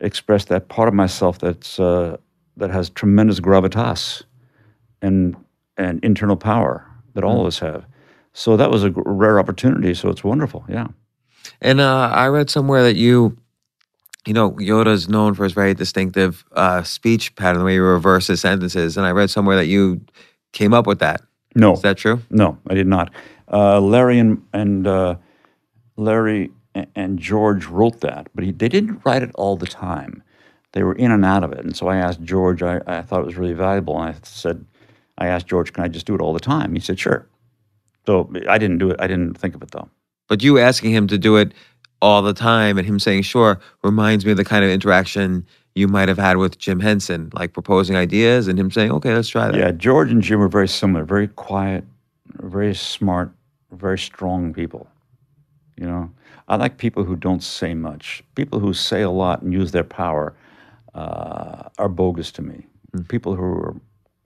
express 0.00 0.44
that 0.46 0.68
part 0.68 0.88
of 0.88 0.94
myself 0.94 1.38
that's 1.38 1.80
uh, 1.80 2.16
that 2.56 2.70
has 2.70 2.90
tremendous 2.90 3.40
gravitas 3.40 4.22
and 5.02 5.36
and 5.76 6.02
internal 6.04 6.36
power 6.36 6.86
that 7.14 7.24
all 7.24 7.40
of 7.40 7.46
us 7.46 7.58
have. 7.58 7.84
So 8.32 8.56
that 8.56 8.70
was 8.70 8.84
a 8.84 8.92
rare 8.94 9.40
opportunity. 9.40 9.94
So 9.94 10.08
it's 10.08 10.22
wonderful. 10.22 10.64
Yeah. 10.68 10.88
And 11.60 11.80
uh, 11.80 12.10
I 12.12 12.28
read 12.28 12.50
somewhere 12.50 12.82
that 12.82 12.96
you, 12.96 13.36
you 14.26 14.32
know, 14.32 14.52
Yoda's 14.52 15.08
known 15.08 15.34
for 15.34 15.44
his 15.44 15.52
very 15.52 15.74
distinctive 15.74 16.44
uh, 16.52 16.82
speech 16.82 17.34
pattern, 17.34 17.60
the 17.60 17.64
way 17.64 17.72
he 17.72 17.78
reverses 17.78 18.40
sentences. 18.40 18.96
And 18.96 19.06
I 19.06 19.10
read 19.10 19.30
somewhere 19.30 19.56
that 19.56 19.66
you 19.66 20.00
came 20.52 20.74
up 20.74 20.86
with 20.86 20.98
that. 21.00 21.22
No, 21.54 21.72
Is 21.72 21.82
that 21.82 21.96
true? 21.96 22.20
no, 22.30 22.58
I 22.68 22.74
did 22.74 22.86
not. 22.86 23.12
Uh, 23.52 23.80
Larry 23.80 24.18
and 24.18 24.42
and 24.52 24.86
uh, 24.86 25.16
Larry 25.96 26.50
and 26.94 27.18
George 27.18 27.66
wrote 27.66 28.00
that, 28.00 28.28
but 28.34 28.44
he, 28.44 28.52
they 28.52 28.68
didn't 28.68 29.00
write 29.04 29.22
it 29.22 29.30
all 29.34 29.56
the 29.56 29.66
time. 29.66 30.22
They 30.72 30.84
were 30.84 30.94
in 30.94 31.10
and 31.10 31.24
out 31.24 31.42
of 31.42 31.52
it, 31.52 31.58
and 31.64 31.76
so 31.76 31.88
I 31.88 31.96
asked 31.96 32.22
George. 32.22 32.62
I, 32.62 32.80
I 32.86 33.02
thought 33.02 33.20
it 33.22 33.26
was 33.26 33.36
really 33.36 33.54
valuable, 33.54 34.00
and 34.00 34.14
I 34.14 34.18
said, 34.22 34.64
I 35.18 35.26
asked 35.26 35.48
George, 35.48 35.72
"Can 35.72 35.82
I 35.82 35.88
just 35.88 36.06
do 36.06 36.14
it 36.14 36.20
all 36.20 36.32
the 36.32 36.38
time?" 36.38 36.74
He 36.74 36.80
said, 36.80 36.98
"Sure." 37.00 37.26
So 38.06 38.32
I 38.48 38.56
didn't 38.58 38.78
do 38.78 38.90
it. 38.90 39.00
I 39.00 39.08
didn't 39.08 39.34
think 39.34 39.56
of 39.56 39.62
it 39.62 39.72
though. 39.72 39.88
But 40.28 40.42
you 40.44 40.58
asking 40.58 40.92
him 40.92 41.08
to 41.08 41.18
do 41.18 41.36
it 41.36 41.52
all 42.00 42.22
the 42.22 42.32
time 42.32 42.78
and 42.78 42.86
him 42.86 42.98
saying, 42.98 43.22
sure, 43.22 43.60
reminds 43.82 44.24
me 44.24 44.30
of 44.30 44.36
the 44.38 44.44
kind 44.44 44.64
of 44.64 44.70
interaction 44.70 45.44
you 45.74 45.88
might 45.88 46.08
have 46.08 46.18
had 46.18 46.36
with 46.36 46.58
Jim 46.58 46.80
Henson, 46.80 47.30
like 47.32 47.52
proposing 47.52 47.96
ideas 47.96 48.48
and 48.48 48.58
him 48.58 48.70
saying, 48.70 48.90
okay, 48.92 49.14
let's 49.14 49.28
try 49.28 49.48
that. 49.48 49.56
Yeah, 49.58 49.70
George 49.70 50.10
and 50.10 50.22
Jim 50.22 50.40
were 50.40 50.48
very 50.48 50.68
similar, 50.68 51.04
very 51.04 51.28
quiet, 51.28 51.84
very 52.40 52.74
smart, 52.74 53.30
very 53.72 53.98
strong 53.98 54.52
people. 54.52 54.88
You 55.76 55.86
know, 55.86 56.10
I 56.48 56.56
like 56.56 56.76
people 56.78 57.04
who 57.04 57.16
don't 57.16 57.42
say 57.42 57.74
much. 57.74 58.22
People 58.34 58.58
who 58.60 58.74
say 58.74 59.02
a 59.02 59.10
lot 59.10 59.42
and 59.42 59.52
use 59.52 59.70
their 59.72 59.84
power 59.84 60.34
uh, 60.94 61.68
are 61.78 61.88
bogus 61.88 62.32
to 62.32 62.42
me. 62.42 62.66
People 63.08 63.34
who 63.36 63.44
are 63.44 63.74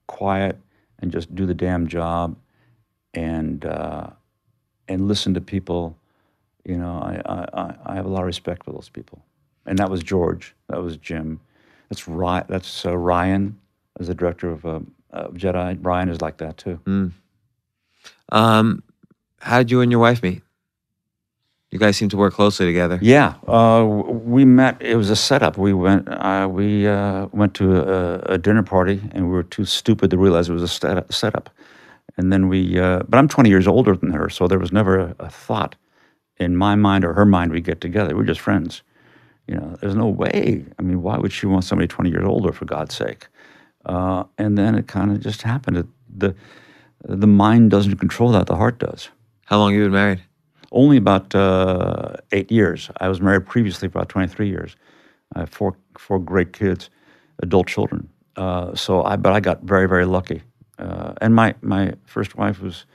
quiet 0.06 0.58
and 1.00 1.12
just 1.12 1.34
do 1.34 1.44
the 1.46 1.54
damn 1.54 1.86
job 1.86 2.36
and 3.12 3.64
uh, 3.66 4.08
and 4.88 5.06
listen 5.06 5.34
to 5.34 5.40
people. 5.40 5.96
You 6.64 6.78
know, 6.78 6.98
I, 6.98 7.20
I- 7.26 7.74
I 7.86 7.94
have 7.94 8.06
a 8.06 8.08
lot 8.08 8.20
of 8.20 8.26
respect 8.26 8.64
for 8.64 8.72
those 8.72 8.88
people. 8.88 9.22
And 9.66 9.78
that 9.78 9.90
was 9.90 10.02
George. 10.02 10.54
That 10.68 10.82
was 10.82 10.96
Jim. 10.96 11.40
That's 11.88 12.04
Rian. 12.04 12.46
That's 12.48 12.84
uh, 12.84 12.90
Rian, 12.90 13.54
as 13.98 14.08
the 14.08 14.14
director 14.14 14.50
of, 14.50 14.64
uh, 14.64 14.80
of 15.10 15.34
Jedi. 15.34 15.78
Rian 15.78 16.10
is 16.10 16.20
like 16.20 16.38
that 16.38 16.56
too. 16.56 16.80
Um, 18.30 18.82
how 19.40 19.58
did 19.58 19.70
you 19.70 19.80
and 19.80 19.90
your 19.90 20.00
wife 20.00 20.22
meet? 20.22 20.42
You 21.70 21.80
guys 21.80 21.96
seem 21.96 22.08
to 22.10 22.16
work 22.16 22.34
closely 22.34 22.66
together. 22.66 23.00
Yeah, 23.02 23.34
uh, 23.48 23.84
we 23.84 24.44
met. 24.44 24.80
It 24.80 24.94
was 24.94 25.10
a 25.10 25.16
setup. 25.16 25.58
We 25.58 25.72
went. 25.72 26.08
Uh, 26.08 26.48
we 26.48 26.86
uh, 26.86 27.26
went 27.32 27.54
to 27.54 27.76
a, 27.76 28.34
a 28.34 28.38
dinner 28.38 28.62
party, 28.62 29.02
and 29.10 29.26
we 29.26 29.32
were 29.32 29.42
too 29.42 29.64
stupid 29.64 30.10
to 30.10 30.18
realize 30.18 30.48
it 30.48 30.52
was 30.52 30.62
a 30.62 30.68
setup. 31.12 31.50
And 32.16 32.32
then 32.32 32.48
we. 32.48 32.78
Uh, 32.78 33.02
but 33.08 33.18
I'm 33.18 33.26
20 33.26 33.48
years 33.48 33.66
older 33.66 33.96
than 33.96 34.12
her, 34.12 34.30
so 34.30 34.46
there 34.46 34.60
was 34.60 34.70
never 34.70 34.98
a, 34.98 35.16
a 35.18 35.28
thought 35.28 35.74
in 36.36 36.56
my 36.56 36.76
mind 36.76 37.04
or 37.04 37.12
her 37.14 37.24
mind 37.24 37.50
we'd 37.50 37.64
get 37.64 37.80
together. 37.80 38.16
We're 38.16 38.22
just 38.22 38.40
friends. 38.40 38.82
You 39.46 39.56
know, 39.56 39.76
there's 39.80 39.94
no 39.94 40.08
way. 40.08 40.64
I 40.78 40.82
mean, 40.82 41.02
why 41.02 41.18
would 41.18 41.32
she 41.32 41.46
want 41.46 41.64
somebody 41.64 41.86
20 41.86 42.10
years 42.10 42.24
older 42.24 42.52
for 42.52 42.64
God's 42.64 42.94
sake? 42.94 43.28
Uh, 43.84 44.24
and 44.38 44.56
then 44.56 44.74
it 44.74 44.86
kind 44.86 45.10
of 45.10 45.20
just 45.20 45.42
happened. 45.42 45.76
It, 45.76 45.86
the 46.16 46.34
the 47.06 47.26
mind 47.26 47.70
doesn't 47.70 47.96
control 47.98 48.32
that. 48.32 48.46
The 48.46 48.56
heart 48.56 48.78
does. 48.78 49.10
How 49.44 49.58
long 49.58 49.72
have 49.72 49.78
you 49.78 49.84
been 49.84 49.92
married? 49.92 50.22
Only 50.72 50.96
about 50.96 51.34
uh, 51.34 52.14
eight 52.32 52.50
years. 52.50 52.90
I 52.98 53.08
was 53.08 53.20
married 53.20 53.46
previously 53.46 53.88
for 53.88 53.98
about 53.98 54.08
23 54.08 54.48
years. 54.48 54.74
I 55.34 55.40
have 55.40 55.50
four 55.50 55.76
four 55.98 56.18
great 56.18 56.52
kids, 56.52 56.88
adult 57.40 57.66
children. 57.66 58.08
Uh, 58.36 58.74
so 58.74 59.02
I, 59.04 59.16
but 59.16 59.32
I 59.32 59.40
got 59.40 59.62
very 59.62 59.86
very 59.86 60.06
lucky. 60.06 60.42
Uh, 60.78 61.12
and 61.20 61.34
my 61.34 61.54
my 61.60 61.92
first 62.06 62.36
wife 62.36 62.60
was 62.60 62.86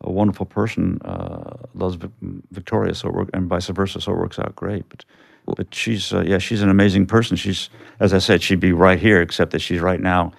a 0.00 0.10
wonderful 0.10 0.46
person. 0.46 0.98
Uh, 1.04 1.56
loves 1.74 1.98
Victoria, 2.50 2.94
so 2.94 3.08
it 3.08 3.14
work, 3.14 3.30
and 3.34 3.48
vice 3.48 3.68
versa. 3.68 4.00
So 4.00 4.12
it 4.12 4.18
works 4.18 4.38
out 4.38 4.56
great. 4.56 4.88
But 4.88 5.04
but 5.56 5.74
she's 5.74 6.12
uh, 6.12 6.22
yeah, 6.26 6.38
she's 6.38 6.62
an 6.62 6.68
amazing 6.70 7.06
person. 7.06 7.36
She's 7.36 7.70
as 8.00 8.14
I 8.14 8.18
said, 8.18 8.42
she'd 8.42 8.60
be 8.60 8.72
right 8.72 8.98
here, 8.98 9.20
except 9.20 9.52
that 9.52 9.60
she's 9.60 9.80
right 9.80 10.00
now 10.00 10.32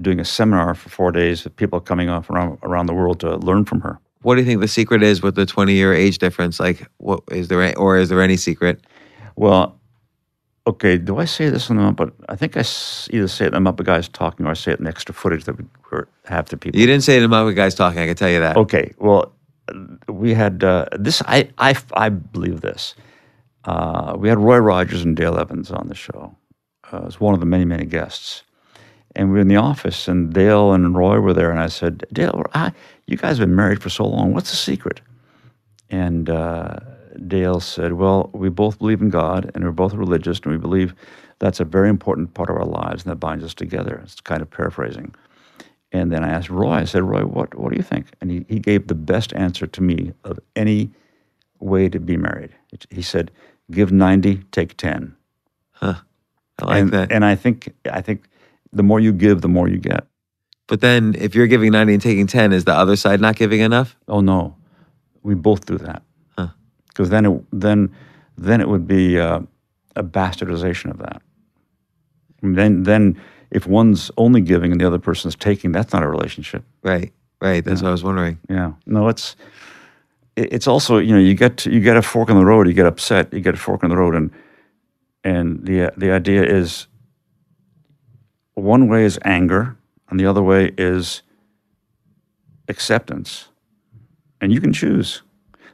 doing 0.00 0.20
a 0.20 0.24
seminar 0.24 0.74
for 0.74 0.88
four 0.88 1.12
days 1.12 1.44
with 1.44 1.56
people 1.56 1.80
coming 1.80 2.08
off 2.08 2.28
around 2.30 2.58
around 2.62 2.86
the 2.86 2.94
world 2.94 3.20
to 3.20 3.36
learn 3.36 3.64
from 3.64 3.80
her. 3.80 3.98
What 4.22 4.34
do 4.34 4.40
you 4.40 4.46
think 4.46 4.60
the 4.60 4.68
secret 4.68 5.02
is 5.02 5.22
with 5.22 5.36
the 5.36 5.46
20 5.46 5.72
year 5.72 5.94
age 5.94 6.18
difference? 6.18 6.58
Like, 6.58 6.88
what 6.98 7.22
is 7.30 7.48
there, 7.48 7.78
or 7.78 7.96
is 7.96 8.08
there 8.08 8.20
any 8.20 8.36
secret? 8.36 8.80
Well, 9.36 9.78
okay. 10.66 10.98
Do 10.98 11.18
I 11.18 11.26
say 11.26 11.48
this 11.48 11.70
in 11.70 11.76
the 11.76 11.82
Muppet? 11.82 12.12
I 12.28 12.34
think 12.34 12.56
I 12.56 12.64
either 13.16 13.28
say 13.28 13.46
it 13.46 13.54
in 13.54 13.62
the 13.62 13.72
Muppet 13.72 13.84
Guys 13.84 14.08
talking 14.08 14.46
or 14.46 14.50
I 14.50 14.54
say 14.54 14.72
it 14.72 14.80
in 14.80 14.86
extra 14.86 15.14
footage 15.14 15.44
that 15.44 15.56
we 15.56 15.64
have 16.24 16.48
to 16.48 16.56
people. 16.56 16.80
You 16.80 16.86
didn't 16.86 17.04
say 17.04 17.16
it 17.18 17.22
about 17.22 17.50
guys 17.54 17.74
talking. 17.74 18.00
I 18.00 18.06
can 18.06 18.16
tell 18.16 18.30
you 18.30 18.40
that. 18.40 18.56
Okay. 18.56 18.92
Well, 18.98 19.32
we 20.08 20.34
had 20.34 20.64
uh, 20.64 20.86
this. 20.92 21.22
I, 21.26 21.48
I 21.58 21.76
I 21.94 22.08
believe 22.08 22.60
this. 22.60 22.94
Uh, 23.66 24.16
we 24.16 24.28
had 24.28 24.38
Roy 24.38 24.58
Rogers 24.58 25.02
and 25.02 25.16
Dale 25.16 25.38
Evans 25.38 25.70
on 25.70 25.88
the 25.88 25.94
show 25.94 26.36
uh, 26.92 27.00
was 27.04 27.20
one 27.20 27.34
of 27.34 27.40
the 27.40 27.46
many 27.46 27.64
many 27.64 27.84
guests, 27.84 28.42
and 29.14 29.28
we 29.28 29.34
were 29.34 29.40
in 29.40 29.48
the 29.48 29.56
office, 29.56 30.08
and 30.08 30.32
Dale 30.32 30.72
and 30.72 30.96
Roy 30.96 31.18
were 31.20 31.34
there, 31.34 31.50
and 31.50 31.60
I 31.60 31.66
said, 31.66 32.04
Dale, 32.12 32.44
I, 32.54 32.72
you 33.06 33.16
guys 33.16 33.38
have 33.38 33.48
been 33.48 33.56
married 33.56 33.82
for 33.82 33.90
so 33.90 34.04
long. 34.04 34.32
What's 34.32 34.50
the 34.50 34.56
secret? 34.56 35.00
And 35.90 36.30
uh, 36.30 36.76
Dale 37.26 37.60
said, 37.60 37.94
Well, 37.94 38.30
we 38.32 38.48
both 38.48 38.78
believe 38.78 39.00
in 39.00 39.10
God 39.10 39.50
and 39.54 39.64
we're 39.64 39.72
both 39.72 39.94
religious, 39.94 40.40
and 40.40 40.52
we 40.52 40.58
believe 40.58 40.94
that's 41.38 41.60
a 41.60 41.64
very 41.64 41.88
important 41.88 42.34
part 42.34 42.50
of 42.50 42.56
our 42.56 42.64
lives 42.64 43.04
and 43.04 43.10
that 43.10 43.16
binds 43.16 43.44
us 43.44 43.54
together. 43.54 44.00
It's 44.02 44.20
kind 44.20 44.42
of 44.42 44.50
paraphrasing. 44.50 45.14
And 45.92 46.10
then 46.10 46.24
I 46.24 46.28
asked 46.28 46.50
Roy, 46.50 46.72
I 46.72 46.84
said, 46.84 47.02
Roy, 47.02 47.24
what, 47.24 47.54
what 47.54 47.70
do 47.70 47.76
you 47.76 47.82
think? 47.82 48.06
And 48.20 48.30
he, 48.30 48.44
he 48.48 48.58
gave 48.58 48.86
the 48.86 48.94
best 48.94 49.32
answer 49.34 49.66
to 49.66 49.82
me 49.82 50.12
of 50.24 50.38
any 50.56 50.90
way 51.60 51.88
to 51.88 52.00
be 52.00 52.16
married. 52.16 52.50
He 52.90 53.02
said, 53.02 53.30
Give 53.70 53.90
90, 53.92 54.36
take 54.52 54.76
10. 54.76 55.14
I 55.82 56.64
like 56.64 56.80
and, 56.82 56.90
that. 56.92 57.12
and 57.12 57.24
I 57.24 57.34
think 57.34 57.74
I 57.90 58.00
think 58.00 58.28
the 58.72 58.82
more 58.82 58.98
you 58.98 59.12
give, 59.12 59.42
the 59.42 59.48
more 59.48 59.68
you 59.68 59.76
get. 59.78 60.06
but 60.68 60.80
then 60.80 61.14
if 61.18 61.34
you're 61.34 61.46
giving 61.46 61.72
90 61.72 61.92
and 61.94 62.02
taking 62.02 62.26
10, 62.26 62.52
is 62.52 62.64
the 62.64 62.72
other 62.72 62.96
side 62.96 63.20
not 63.20 63.36
giving 63.36 63.60
enough? 63.60 63.94
Oh 64.08 64.20
no, 64.20 64.56
we 65.22 65.34
both 65.34 65.66
do 65.66 65.76
that. 65.78 66.02
Huh. 66.38 66.48
Because 66.88 67.10
then 67.10 67.26
it 67.26 67.44
then 67.52 67.94
then 68.38 68.60
it 68.62 68.68
would 68.68 68.86
be 68.86 69.18
uh, 69.18 69.40
a 69.96 70.02
bastardization 70.02 70.90
of 70.90 70.98
that. 70.98 71.20
And 72.42 72.56
then 72.56 72.84
then 72.84 73.20
if 73.50 73.66
one's 73.66 74.10
only 74.16 74.40
giving 74.40 74.72
and 74.72 74.80
the 74.80 74.86
other 74.86 74.98
person's 74.98 75.36
taking, 75.36 75.72
that's 75.72 75.92
not 75.92 76.02
a 76.02 76.08
relationship. 76.08 76.64
Right, 76.82 77.12
right. 77.42 77.62
That's 77.64 77.82
what 77.82 77.88
I 77.88 77.92
was 77.92 78.02
wondering. 78.04 78.38
Yeah. 78.48 78.72
No, 78.86 79.08
it's 79.08 79.36
it- 79.36 79.42
it's 80.36 80.66
also 80.66 80.98
you 80.98 81.12
know 81.12 81.20
you 81.20 81.34
get 81.34 81.66
you 81.66 81.80
get 81.80 81.96
a 81.96 82.02
fork 82.02 82.28
in 82.28 82.36
the 82.36 82.44
road, 82.44 82.66
you 82.68 82.74
get 82.74 82.86
upset, 82.86 83.32
you 83.32 83.40
get 83.40 83.54
a 83.54 83.58
fork 83.58 83.82
in 83.82 83.90
the 83.90 83.96
road, 83.96 84.14
and 84.14 84.30
and 85.24 85.66
the 85.66 85.92
the 85.96 86.12
idea 86.12 86.44
is 86.44 86.86
one 88.54 88.88
way 88.88 89.04
is 89.04 89.18
anger, 89.24 89.76
and 90.08 90.20
the 90.20 90.26
other 90.26 90.42
way 90.42 90.72
is 90.78 91.22
acceptance, 92.68 93.48
and 94.40 94.52
you 94.52 94.60
can 94.60 94.72
choose. 94.72 95.22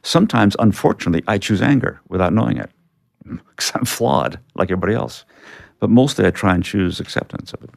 Sometimes, 0.05 0.55
unfortunately, 0.59 1.23
I 1.27 1.37
choose 1.37 1.61
anger 1.61 2.01
without 2.09 2.33
knowing 2.33 2.57
it 2.57 2.69
because 3.23 3.71
I'm 3.73 3.85
flawed 3.85 4.39
like 4.55 4.69
everybody 4.69 4.93
else. 4.93 5.23
But 5.79 5.89
mostly, 5.89 6.25
I 6.25 6.31
try 6.31 6.53
and 6.55 6.63
choose 6.63 6.99
acceptance 6.99 7.53
of 7.53 7.63
it. 7.63 7.69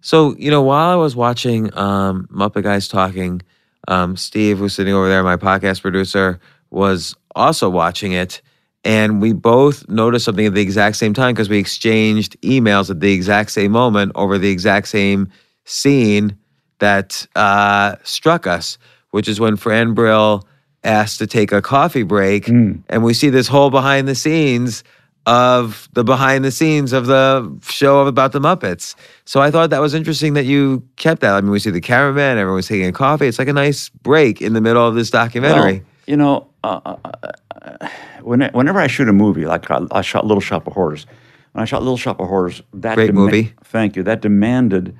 So, 0.00 0.36
you 0.36 0.50
know, 0.50 0.62
while 0.62 0.90
I 0.90 0.94
was 0.94 1.16
watching 1.16 1.76
um, 1.76 2.28
Muppet 2.32 2.62
Guys 2.62 2.88
talking, 2.88 3.42
um, 3.88 4.16
Steve, 4.16 4.58
who's 4.58 4.74
sitting 4.74 4.94
over 4.94 5.08
there, 5.08 5.22
my 5.24 5.36
podcast 5.36 5.82
producer, 5.82 6.38
was 6.70 7.16
also 7.34 7.68
watching 7.68 8.12
it. 8.12 8.40
And 8.84 9.20
we 9.20 9.32
both 9.32 9.88
noticed 9.88 10.24
something 10.24 10.46
at 10.46 10.54
the 10.54 10.60
exact 10.62 10.96
same 10.96 11.12
time 11.12 11.34
because 11.34 11.48
we 11.48 11.58
exchanged 11.58 12.40
emails 12.42 12.90
at 12.90 13.00
the 13.00 13.12
exact 13.12 13.50
same 13.50 13.72
moment 13.72 14.12
over 14.14 14.38
the 14.38 14.50
exact 14.50 14.86
same 14.88 15.28
scene 15.64 16.36
that 16.78 17.26
uh, 17.34 17.96
struck 18.04 18.46
us, 18.46 18.78
which 19.10 19.26
is 19.26 19.40
when 19.40 19.56
Fran 19.56 19.94
Brill 19.94 20.46
asked 20.84 21.18
to 21.18 21.26
take 21.26 21.50
a 21.50 21.60
coffee 21.60 22.04
break. 22.04 22.46
And 22.88 23.02
we 23.02 23.14
see 23.14 23.30
this 23.30 23.48
whole 23.48 23.70
behind 23.70 24.06
the 24.06 24.14
scenes 24.14 24.84
of 25.28 25.90
the 25.92 26.02
behind 26.02 26.42
the 26.42 26.50
scenes 26.50 26.94
of 26.94 27.04
the 27.04 27.54
show 27.62 28.06
about 28.06 28.32
the 28.32 28.40
Muppets. 28.40 28.94
So 29.26 29.40
I 29.40 29.50
thought 29.50 29.68
that 29.68 29.82
was 29.82 29.92
interesting 29.92 30.32
that 30.34 30.46
you 30.46 30.82
kept 30.96 31.20
that. 31.20 31.34
I 31.34 31.40
mean, 31.42 31.50
we 31.50 31.58
see 31.58 31.70
the 31.70 31.82
cameraman, 31.82 32.38
everyone's 32.38 32.66
taking 32.66 32.86
a 32.86 32.92
coffee. 32.92 33.26
It's 33.26 33.38
like 33.38 33.48
a 33.48 33.52
nice 33.52 33.90
break 33.90 34.40
in 34.40 34.54
the 34.54 34.62
middle 34.62 34.88
of 34.88 34.94
this 34.94 35.10
documentary. 35.10 35.80
Well, 35.80 35.86
you 36.06 36.16
know, 36.16 36.48
uh, 36.64 36.80
uh, 36.86 36.96
uh, 37.60 37.88
when, 38.22 38.40
whenever 38.52 38.80
I 38.80 38.86
shoot 38.86 39.06
a 39.06 39.12
movie, 39.12 39.44
like 39.44 39.70
I, 39.70 39.80
I 39.90 40.00
shot 40.00 40.24
Little 40.24 40.40
Shop 40.40 40.66
of 40.66 40.72
Horrors, 40.72 41.04
when 41.52 41.60
I 41.60 41.66
shot 41.66 41.82
Little 41.82 41.98
Shop 41.98 42.18
of 42.20 42.28
Horrors, 42.28 42.62
that 42.72 42.94
Great 42.94 43.12
movie. 43.12 43.52
Thank 43.64 43.96
you. 43.96 44.02
That 44.02 44.22
demanded 44.22 44.96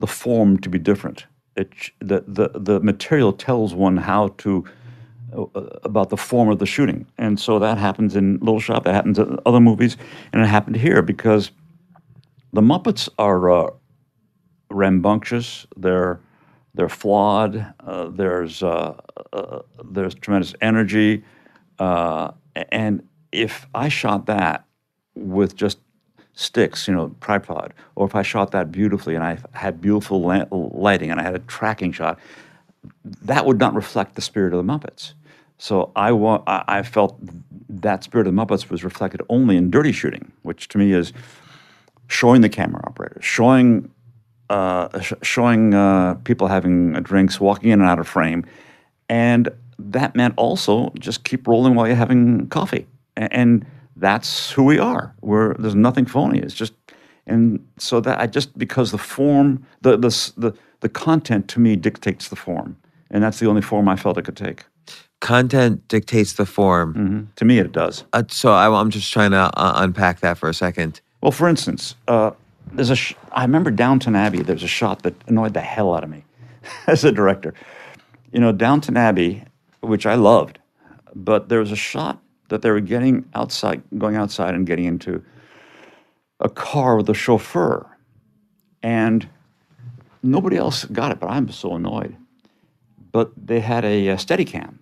the 0.00 0.08
form 0.08 0.58
to 0.58 0.68
be 0.68 0.80
different. 0.80 1.26
It 1.54 1.72
the 2.00 2.24
the 2.26 2.50
the 2.58 2.80
material 2.80 3.32
tells 3.32 3.72
one 3.72 3.98
how 3.98 4.28
to 4.38 4.64
about 5.32 6.10
the 6.10 6.16
form 6.16 6.48
of 6.48 6.58
the 6.58 6.66
shooting, 6.66 7.06
and 7.18 7.38
so 7.38 7.58
that 7.58 7.78
happens 7.78 8.16
in 8.16 8.38
Little 8.38 8.60
Shop. 8.60 8.84
That 8.84 8.94
happens 8.94 9.18
in 9.18 9.38
other 9.46 9.60
movies, 9.60 9.96
and 10.32 10.42
it 10.42 10.46
happened 10.46 10.76
here 10.76 11.02
because 11.02 11.50
the 12.52 12.60
Muppets 12.60 13.08
are 13.18 13.50
uh, 13.50 13.70
rambunctious. 14.70 15.66
They're 15.76 16.20
they're 16.74 16.88
flawed. 16.88 17.74
Uh, 17.80 18.08
there's 18.08 18.62
uh, 18.62 19.00
uh, 19.32 19.60
there's 19.84 20.14
tremendous 20.14 20.54
energy, 20.60 21.24
uh, 21.78 22.32
and 22.70 23.06
if 23.32 23.66
I 23.74 23.88
shot 23.88 24.26
that 24.26 24.64
with 25.14 25.56
just 25.56 25.78
sticks, 26.34 26.88
you 26.88 26.94
know, 26.94 27.14
tripod, 27.20 27.74
or 27.96 28.06
if 28.06 28.14
I 28.14 28.22
shot 28.22 28.52
that 28.52 28.72
beautifully 28.72 29.14
and 29.14 29.24
I 29.24 29.38
had 29.52 29.80
beautiful 29.80 30.22
la- 30.22 30.46
lighting 30.50 31.10
and 31.10 31.20
I 31.20 31.22
had 31.22 31.34
a 31.34 31.40
tracking 31.40 31.92
shot, 31.92 32.18
that 33.22 33.44
would 33.46 33.58
not 33.58 33.74
reflect 33.74 34.14
the 34.14 34.22
spirit 34.22 34.54
of 34.54 34.64
the 34.64 34.72
Muppets. 34.72 35.14
So 35.60 35.92
I, 35.94 36.10
wa- 36.12 36.42
I 36.46 36.82
felt 36.82 37.18
that 37.68 38.02
spirit 38.02 38.26
of 38.26 38.34
the 38.34 38.40
Muppets 38.42 38.70
was 38.70 38.82
reflected 38.82 39.20
only 39.28 39.56
in 39.58 39.70
dirty 39.70 39.92
shooting, 39.92 40.32
which 40.42 40.68
to 40.68 40.78
me 40.78 40.92
is 40.92 41.12
showing 42.08 42.40
the 42.40 42.48
camera 42.48 42.82
operator, 42.86 43.20
showing 43.20 43.90
uh, 44.48 44.98
sh- 45.00 45.12
showing 45.22 45.74
uh, 45.74 46.14
people 46.24 46.48
having 46.48 46.94
drinks, 46.94 47.40
walking 47.40 47.70
in 47.70 47.80
and 47.80 47.88
out 47.88 47.98
of 47.98 48.08
frame, 48.08 48.44
and 49.10 49.50
that 49.78 50.16
meant 50.16 50.34
also 50.38 50.90
just 50.98 51.24
keep 51.24 51.46
rolling 51.46 51.74
while 51.74 51.86
you're 51.86 51.94
having 51.94 52.48
coffee, 52.48 52.86
A- 53.18 53.32
and 53.32 53.66
that's 53.96 54.50
who 54.50 54.64
we 54.64 54.78
are. 54.78 55.14
We're 55.20 55.54
there's 55.54 55.74
nothing 55.74 56.06
phony. 56.06 56.38
It's 56.40 56.54
just, 56.54 56.72
and 57.26 57.64
so 57.78 58.00
that 58.00 58.18
I 58.18 58.26
just 58.26 58.56
because 58.58 58.92
the 58.92 58.98
form, 58.98 59.64
the 59.82 59.98
the 59.98 60.08
the, 60.38 60.54
the 60.80 60.88
content 60.88 61.48
to 61.48 61.60
me 61.60 61.76
dictates 61.76 62.28
the 62.28 62.36
form, 62.36 62.76
and 63.10 63.22
that's 63.22 63.40
the 63.40 63.46
only 63.46 63.62
form 63.62 63.88
I 63.90 63.96
felt 63.96 64.16
it 64.18 64.24
could 64.24 64.38
take. 64.38 64.64
Content 65.20 65.86
dictates 65.88 66.32
the 66.34 66.46
form. 66.46 66.94
hmm 66.94 67.20
To 67.36 67.44
me, 67.44 67.58
it 67.58 67.72
does. 67.72 68.04
Uh, 68.12 68.22
so 68.28 68.52
I, 68.52 68.68
I'm 68.80 68.90
just 68.90 69.12
trying 69.12 69.32
to 69.32 69.50
uh, 69.54 69.72
unpack 69.76 70.20
that 70.20 70.38
for 70.38 70.48
a 70.48 70.54
second. 70.54 71.00
Well, 71.20 71.32
for 71.32 71.48
instance, 71.48 71.94
uh, 72.08 72.30
there's 72.72 72.90
a. 72.90 72.96
Sh- 72.96 73.14
I 73.32 73.42
remember 73.42 73.70
Downton 73.70 74.16
Abbey. 74.16 74.42
There's 74.42 74.62
a 74.62 74.68
shot 74.68 75.02
that 75.02 75.14
annoyed 75.26 75.52
the 75.54 75.60
hell 75.60 75.94
out 75.94 76.04
of 76.04 76.10
me 76.10 76.24
as 76.86 77.04
a 77.04 77.12
director. 77.12 77.52
You 78.32 78.40
know, 78.40 78.52
Downton 78.52 78.96
Abbey, 78.96 79.44
which 79.80 80.06
I 80.06 80.14
loved, 80.14 80.58
but 81.14 81.48
there 81.48 81.58
was 81.60 81.72
a 81.72 81.76
shot 81.76 82.22
that 82.48 82.62
they 82.62 82.70
were 82.70 82.80
getting 82.80 83.24
outside, 83.34 83.82
going 83.98 84.16
outside, 84.16 84.54
and 84.54 84.66
getting 84.66 84.86
into 84.86 85.22
a 86.40 86.48
car 86.48 86.96
with 86.96 87.10
a 87.10 87.14
chauffeur, 87.14 87.86
and 88.82 89.28
nobody 90.22 90.56
else 90.56 90.84
got 90.86 91.12
it. 91.12 91.20
But 91.20 91.28
I'm 91.28 91.50
so 91.50 91.74
annoyed. 91.74 92.16
But 93.12 93.32
they 93.36 93.60
had 93.60 93.84
a, 93.84 94.08
uh 94.10 94.16
Steadicam, 94.16 94.78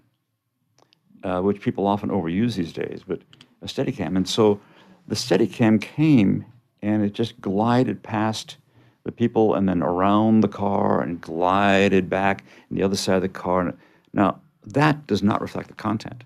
uh, 1.24 1.40
which 1.40 1.60
people 1.60 1.86
often 1.86 2.10
overuse 2.10 2.54
these 2.56 2.72
days, 2.72 3.02
but 3.06 3.20
a 3.62 3.66
Steadicam. 3.66 4.16
And 4.16 4.28
so 4.28 4.60
the 5.08 5.14
Steadicam 5.14 5.80
came 5.80 6.44
and 6.82 7.04
it 7.04 7.12
just 7.12 7.40
glided 7.40 8.02
past 8.02 8.56
the 9.04 9.12
people 9.12 9.54
and 9.54 9.68
then 9.68 9.82
around 9.82 10.40
the 10.42 10.48
car 10.48 11.00
and 11.00 11.20
glided 11.20 12.08
back 12.10 12.44
on 12.70 12.76
the 12.76 12.82
other 12.82 12.96
side 12.96 13.16
of 13.16 13.22
the 13.22 13.28
car. 13.28 13.74
Now, 14.12 14.40
that 14.66 15.06
does 15.06 15.22
not 15.22 15.40
reflect 15.40 15.68
the 15.68 15.74
content. 15.74 16.24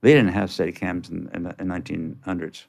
They 0.00 0.12
didn't 0.12 0.32
have 0.32 0.48
Steadicams 0.48 1.10
in, 1.10 1.30
in 1.34 1.42
the 1.44 1.54
in 1.60 1.68
1900s. 1.68 2.64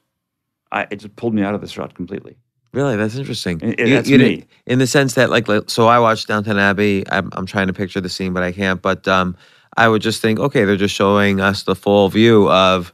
I, 0.70 0.86
it 0.90 0.96
just 0.96 1.16
pulled 1.16 1.34
me 1.34 1.42
out 1.42 1.54
of 1.54 1.60
the 1.60 1.66
shot 1.68 1.94
completely. 1.94 2.36
Really, 2.72 2.96
that's 2.96 3.16
interesting. 3.16 3.60
I- 3.62 3.74
I- 3.82 3.88
that's 3.90 4.08
me. 4.10 4.44
in 4.66 4.78
the 4.80 4.86
sense 4.86 5.14
that, 5.14 5.30
like, 5.30 5.46
like, 5.48 5.70
so 5.70 5.86
I 5.86 5.98
watched 6.00 6.26
Downton 6.28 6.58
Abbey. 6.58 7.04
I'm, 7.10 7.30
I'm 7.32 7.46
trying 7.46 7.68
to 7.68 7.72
picture 7.72 8.00
the 8.00 8.08
scene, 8.08 8.32
but 8.32 8.42
I 8.42 8.52
can't. 8.52 8.82
But 8.82 9.06
um, 9.08 9.36
I 9.76 9.88
would 9.88 10.02
just 10.02 10.22
think, 10.22 10.38
okay, 10.38 10.64
they're 10.64 10.76
just 10.76 10.94
showing 10.94 11.40
us 11.40 11.64
the 11.64 11.74
full 11.74 12.08
view 12.08 12.50
of 12.50 12.92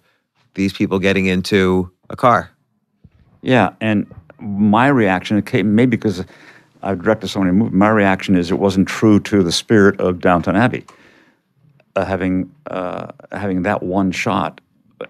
these 0.55 0.73
people 0.73 0.99
getting 0.99 1.27
into 1.27 1.91
a 2.09 2.17
car. 2.17 2.51
Yeah, 3.43 3.75
and 3.81 4.13
my 4.39 4.89
reaction, 4.89 5.43
maybe 5.53 5.97
because 5.97 6.25
I've 6.83 7.03
directed 7.03 7.29
so 7.29 7.41
many 7.41 7.53
movies, 7.53 7.75
my 7.75 7.91
reaction 7.91 8.37
is 8.37 8.51
it 8.51 8.59
wasn't 8.59 8.89
true 8.89 9.21
to 9.21 9.43
the 9.43 9.53
spirit 9.53 10.01
of 10.01 10.21
Downton 10.21 10.57
Abbey. 10.57 10.85
Uh, 11.97 12.05
having 12.05 12.51
uh, 12.71 13.09
having 13.33 13.63
that 13.63 13.83
one 13.83 14.13
shot. 14.13 14.61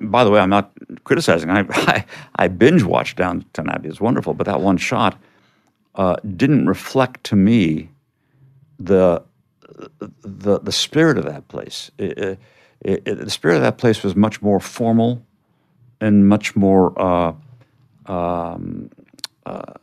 By 0.01 0.25
the 0.25 0.31
way, 0.31 0.41
I'm 0.41 0.49
not 0.49 0.73
criticizing. 1.05 1.51
I 1.51 1.61
I, 1.71 2.05
I 2.37 2.49
binge 2.49 2.83
watched 2.83 3.18
Downton 3.18 3.68
Abbey. 3.68 3.91
It's 3.91 4.01
wonderful, 4.01 4.33
but 4.33 4.47
that 4.47 4.62
one 4.62 4.79
shot 4.79 5.18
uh, 5.97 6.16
didn't 6.37 6.66
reflect 6.66 7.23
to 7.25 7.37
me 7.37 7.91
the 8.79 9.23
the 10.22 10.61
the 10.61 10.72
spirit 10.72 11.18
of 11.18 11.24
that 11.24 11.49
place. 11.49 11.91
It, 11.99 12.18
it, 12.18 12.39
it, 13.07 13.18
the 13.18 13.31
spirit 13.31 13.57
of 13.57 13.62
that 13.62 13.78
place 13.78 14.03
was 14.03 14.16
much 14.16 14.41
more 14.43 14.61
formal 14.61 15.22
and 16.01 16.28
much 16.28 16.57
more. 16.57 17.01
Uh, 17.01 17.33
um, 18.07 18.91
uh 19.47 19.74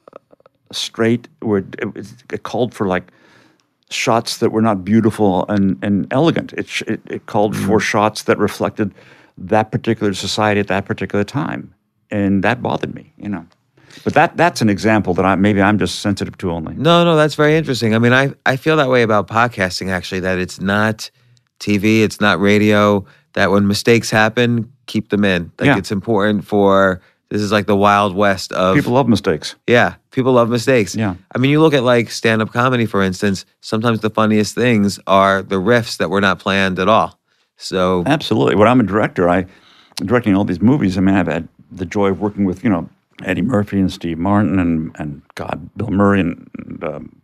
straight 0.72 1.28
where 1.40 1.64
it, 1.80 2.44
called 2.44 2.74
for 2.74 2.88
like 2.88 3.12
shots 3.90 4.38
that 4.38 4.52
were 4.52 4.62
not 4.62 4.84
beautiful 4.84 5.46
and, 5.48 5.78
and 5.82 6.08
elegant. 6.12 6.54
It, 6.54 6.82
it, 6.88 7.02
it 7.06 7.26
called 7.26 7.54
mm-hmm. 7.54 7.68
for 7.68 7.80
shots 7.80 8.24
that 8.24 8.38
reflected 8.38 8.94
that 9.38 9.72
particular 9.72 10.14
society 10.14 10.60
at 10.60 10.68
that 10.68 10.86
particular 10.86 11.24
time. 11.24 11.74
And 12.10 12.44
that 12.44 12.62
bothered 12.62 12.94
me, 12.94 13.14
you 13.18 13.30
know. 13.30 13.46
But 14.04 14.14
that 14.14 14.38
that's 14.38 14.62
an 14.62 14.70
example 14.70 15.14
that 15.16 15.26
I 15.26 15.36
maybe 15.36 15.62
I'm 15.62 15.78
just 15.80 16.00
sensitive 16.00 16.38
to 16.40 16.52
only. 16.52 16.76
No, 16.76 17.04
no, 17.04 17.16
that's 17.16 17.36
very 17.36 17.56
interesting. 17.56 17.96
I 17.96 18.00
mean, 18.00 18.14
I, 18.14 18.34
I 18.46 18.56
feel 18.56 18.78
that 18.78 18.90
way 18.90 19.02
about 19.04 19.28
podcasting, 19.28 19.90
actually, 19.90 20.22
that 20.22 20.38
it's 20.40 20.60
not 20.62 21.10
TV, 21.60 22.02
it's 22.04 22.22
not 22.22 22.40
radio, 22.40 23.06
that 23.34 23.52
when 23.52 23.68
mistakes 23.68 24.10
happen, 24.10 24.72
keep 24.86 25.10
them 25.10 25.26
in. 25.26 25.52
Like, 25.60 25.68
Yeah. 25.68 25.78
it's 25.78 25.92
important 25.92 26.46
for 26.46 27.02
this 27.30 27.42
is 27.42 27.52
like 27.52 27.66
the 27.66 27.76
wild 27.76 28.16
west 28.16 28.54
of 28.54 28.76
People 28.76 28.94
love 28.94 29.10
mistakes. 29.10 29.56
Yeah, 29.68 29.96
people 30.12 30.32
love 30.34 30.50
mistakes. 30.50 30.96
Yeah. 30.96 31.16
I 31.36 31.38
mean, 31.40 31.52
you 31.52 31.60
look 31.60 31.74
at 31.74 31.84
like 31.84 32.10
stand 32.10 32.42
up 32.42 32.54
comedy, 32.54 32.86
for 32.86 33.02
instance, 33.02 33.46
sometimes 33.62 34.00
the 34.00 34.10
funniest 34.10 34.56
things 34.56 35.00
are 35.08 35.42
the 35.42 35.58
riffs 35.58 35.98
that 35.98 36.10
were 36.10 36.22
not 36.22 36.40
planned 36.40 36.80
at 36.80 36.88
all. 36.88 37.20
So, 37.58 38.04
Absolutely. 38.06 38.56
When 38.56 38.68
I'm 38.68 38.80
a 38.80 38.84
director, 38.84 39.28
I 39.28 39.46
directing 39.98 40.36
all 40.36 40.46
these 40.46 40.62
movies. 40.62 40.98
I 40.98 41.02
mean, 41.02 41.16
I've 41.16 41.28
had 41.28 41.50
the 41.72 41.86
joy 41.86 42.10
of 42.10 42.22
working 42.22 42.46
with 42.46 42.64
you 42.64 42.70
know 42.70 42.88
Eddie 43.24 43.42
Murphy 43.42 43.80
and 43.80 43.92
Steve 43.92 44.18
Martin 44.18 44.60
and 44.60 44.96
and 45.00 45.22
God 45.36 45.70
Bill 45.76 45.90
Murray 45.90 46.22
and, 46.22 46.50
and 46.58 46.84
um, 46.84 47.22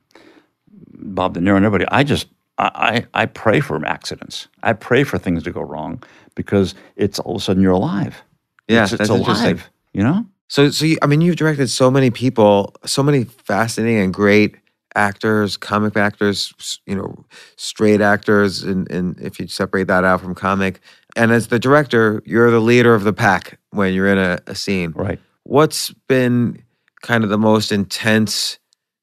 Bob 0.94 1.34
De 1.34 1.40
Niro 1.40 1.58
and 1.58 1.66
everybody. 1.66 1.90
I 1.92 2.04
just 2.04 2.28
I, 2.58 3.06
I 3.14 3.24
I 3.24 3.26
pray 3.26 3.60
for 3.60 3.84
accidents. 3.86 4.48
I 4.64 4.74
pray 4.74 5.04
for 5.04 5.18
things 5.18 5.44
to 5.44 5.52
go 5.52 5.62
wrong 5.62 6.04
because 6.36 6.76
it's 6.96 7.20
all 7.20 7.36
of 7.36 7.42
a 7.42 7.44
sudden 7.44 7.62
you're 7.62 7.72
alive. 7.72 8.24
Yeah, 8.68 8.84
it's, 8.84 8.94
it's 8.94 9.10
alive. 9.10 9.70
You 9.94 10.04
know. 10.04 10.26
so, 10.48 10.72
so 10.72 10.86
you, 10.86 10.98
I 11.02 11.06
mean, 11.06 11.22
you've 11.22 11.36
directed 11.36 11.68
so 11.68 11.92
many 11.92 12.10
people, 12.10 12.74
so 12.86 13.04
many 13.04 13.26
fascinating 13.26 14.02
and 14.02 14.14
great 14.14 14.56
actors, 14.96 15.58
comic 15.58 15.98
actors, 15.98 16.80
you 16.86 16.96
know, 16.96 17.26
straight 17.56 18.02
actors, 18.02 18.64
and, 18.64 18.90
and 18.92 19.20
if 19.20 19.40
you 19.40 19.48
separate 19.48 19.88
that 19.88 20.04
out 20.04 20.22
from 20.22 20.36
comic. 20.36 20.80
And 21.16 21.32
as 21.32 21.48
the 21.48 21.60
director, 21.60 22.24
you're 22.26 22.50
the 22.52 22.60
leader 22.60 22.94
of 22.94 23.04
the 23.04 23.14
pack 23.14 23.60
when 23.72 23.94
you're 23.94 24.08
in 24.08 24.18
a, 24.18 24.40
a 24.48 24.56
scene. 24.56 24.94
Right. 24.96 25.20
What's 25.44 25.92
been 26.08 26.64
kind 27.02 27.24
of 27.24 27.30
the 27.30 27.38
most 27.38 27.72
intense 27.72 28.58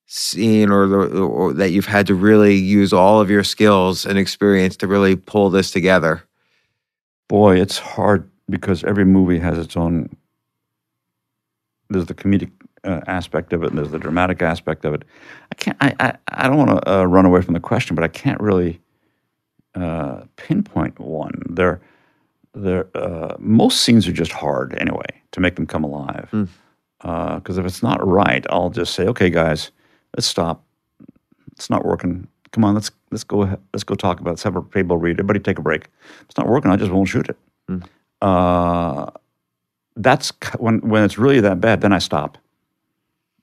scene 0.06 0.70
or, 0.70 0.88
the, 0.88 0.96
or 1.22 1.52
that 1.52 1.70
you've 1.70 1.86
had 1.86 2.06
to 2.08 2.14
really 2.14 2.54
use 2.56 2.92
all 2.92 3.20
of 3.20 3.30
your 3.30 3.44
skills 3.44 4.04
and 4.04 4.18
experience 4.18 4.76
to 4.78 4.86
really 4.86 5.16
pull 5.16 5.50
this 5.50 5.70
together? 5.70 6.22
Boy, 7.28 7.60
it's 7.60 7.78
hard 7.78 8.28
because 8.48 8.82
every 8.84 9.04
movie 9.04 9.38
has 9.38 9.58
its 9.58 9.76
own. 9.76 10.08
There's 11.90 12.06
the 12.06 12.14
comedic 12.14 12.50
uh, 12.84 13.00
aspect 13.06 13.52
of 13.52 13.62
it, 13.62 13.68
and 13.68 13.78
there's 13.78 13.90
the 13.90 13.98
dramatic 13.98 14.42
aspect 14.42 14.84
of 14.84 14.94
it. 14.94 15.04
I 15.52 15.54
can't. 15.54 15.76
I 15.80 15.94
I, 16.00 16.16
I 16.28 16.48
don't 16.48 16.56
want 16.56 16.70
to 16.70 16.90
uh, 16.90 17.04
run 17.04 17.26
away 17.26 17.42
from 17.42 17.54
the 17.54 17.60
question, 17.60 17.94
but 17.94 18.04
I 18.04 18.08
can't 18.08 18.40
really 18.40 18.80
uh, 19.74 20.22
pinpoint 20.36 20.98
one. 20.98 21.42
There, 21.50 21.80
there. 22.54 22.88
Uh, 22.96 23.36
most 23.38 23.82
scenes 23.82 24.08
are 24.08 24.12
just 24.12 24.32
hard 24.32 24.76
anyway 24.80 25.19
to 25.32 25.40
make 25.40 25.56
them 25.56 25.66
come 25.66 25.84
alive. 25.84 26.28
Because 27.00 27.58
if 27.58 27.64
it's 27.66 27.82
not 27.82 28.06
right, 28.06 28.44
I'll 28.50 28.70
just 28.70 28.94
say, 28.94 29.06
"Okay, 29.06 29.30
guys, 29.30 29.70
let's 30.16 30.26
stop. 30.26 30.62
It's 31.52 31.70
not 31.70 31.84
working. 31.84 32.26
Come 32.52 32.64
on, 32.64 32.74
let's 32.74 32.90
let's 33.10 33.24
go 33.24 33.42
ahead, 33.42 33.60
let's 33.72 33.84
go 33.84 33.94
talk 33.94 34.20
about 34.20 34.30
it. 34.30 34.32
Let's 34.32 34.42
have 34.42 34.56
a 34.56 34.62
table 34.72 34.96
read. 34.98 35.16
Everybody 35.16 35.40
take 35.40 35.58
a 35.58 35.62
break. 35.62 35.84
If 36.20 36.26
it's 36.30 36.38
not 36.38 36.48
working. 36.48 36.70
I 36.70 36.76
just 36.76 36.90
won't 36.90 37.08
shoot 37.08 37.28
it. 37.28 37.38
Uh, 38.22 39.10
that's 39.96 40.32
when 40.58 40.80
when 40.80 41.04
it's 41.04 41.18
really 41.18 41.40
that 41.40 41.60
bad. 41.60 41.80
Then 41.80 41.92
I 41.92 41.98
stop. 41.98 42.38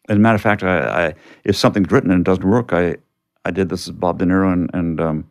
As 0.10 0.16
a 0.16 0.20
matter 0.20 0.36
of 0.36 0.42
fact, 0.42 0.64
I, 0.64 1.08
I 1.08 1.14
if 1.44 1.56
something's 1.56 1.92
written 1.92 2.12
and 2.12 2.22
it 2.22 2.24
doesn't 2.24 2.48
work, 2.48 2.74
I 2.74 2.98
I 3.46 3.52
did 3.52 3.70
this 3.70 3.88
with 3.88 4.00
Bob 4.00 4.20
De 4.20 4.26
Niro 4.26 4.52
and 4.52 4.70
and 4.74 5.02
um, 5.02 5.30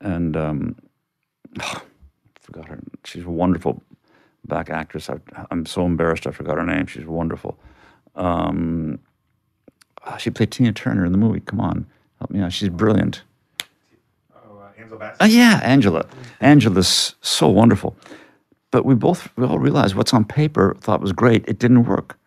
and 0.00 0.36
um, 0.36 0.76
oh, 1.62 1.82
forgot 2.40 2.66
her. 2.66 2.78
She's 3.04 3.24
a 3.24 3.30
wonderful. 3.30 3.82
Back 4.48 4.70
actress. 4.70 5.08
I, 5.10 5.18
I'm 5.50 5.66
so 5.66 5.84
embarrassed 5.84 6.26
I 6.26 6.30
forgot 6.30 6.58
her 6.58 6.64
name. 6.64 6.86
She's 6.86 7.04
wonderful. 7.04 7.58
Um, 8.16 8.98
ah, 10.04 10.16
she 10.16 10.30
played 10.30 10.50
Tina 10.50 10.72
Turner 10.72 11.04
in 11.04 11.12
the 11.12 11.18
movie. 11.18 11.40
Come 11.40 11.60
on, 11.60 11.86
help 12.18 12.30
me 12.30 12.40
out. 12.40 12.52
She's 12.52 12.68
brilliant. 12.70 13.22
Oh, 15.20 15.26
yeah, 15.26 15.60
Angela. 15.62 16.06
Angela's 16.40 17.14
so 17.20 17.48
wonderful. 17.48 17.96
But 18.70 18.84
we 18.84 18.94
both 18.94 19.28
we 19.36 19.46
all 19.46 19.58
realized 19.58 19.94
what's 19.94 20.12
on 20.12 20.24
paper 20.24 20.76
thought 20.80 21.00
was 21.00 21.12
great. 21.12 21.44
It 21.48 21.58
didn't 21.58 21.84
work. 21.84 22.18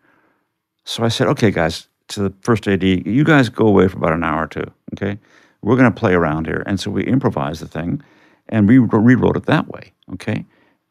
So 0.84 1.04
I 1.04 1.08
said, 1.08 1.28
okay, 1.28 1.50
guys, 1.50 1.86
to 2.08 2.20
the 2.20 2.34
first 2.40 2.66
AD, 2.66 2.82
you 2.82 3.24
guys 3.24 3.48
go 3.48 3.66
away 3.66 3.86
for 3.88 3.98
about 3.98 4.12
an 4.12 4.24
hour 4.24 4.44
or 4.44 4.46
two. 4.48 4.64
Okay, 4.94 5.18
we're 5.62 5.76
going 5.76 5.92
to 5.92 5.98
play 5.98 6.14
around 6.14 6.46
here, 6.46 6.64
and 6.66 6.80
so 6.80 6.90
we 6.90 7.04
improvised 7.04 7.62
the 7.62 7.68
thing, 7.68 8.02
and 8.48 8.66
we 8.68 8.78
rewrote 8.78 9.36
it 9.36 9.46
that 9.46 9.68
way. 9.68 9.92
Okay, 10.14 10.44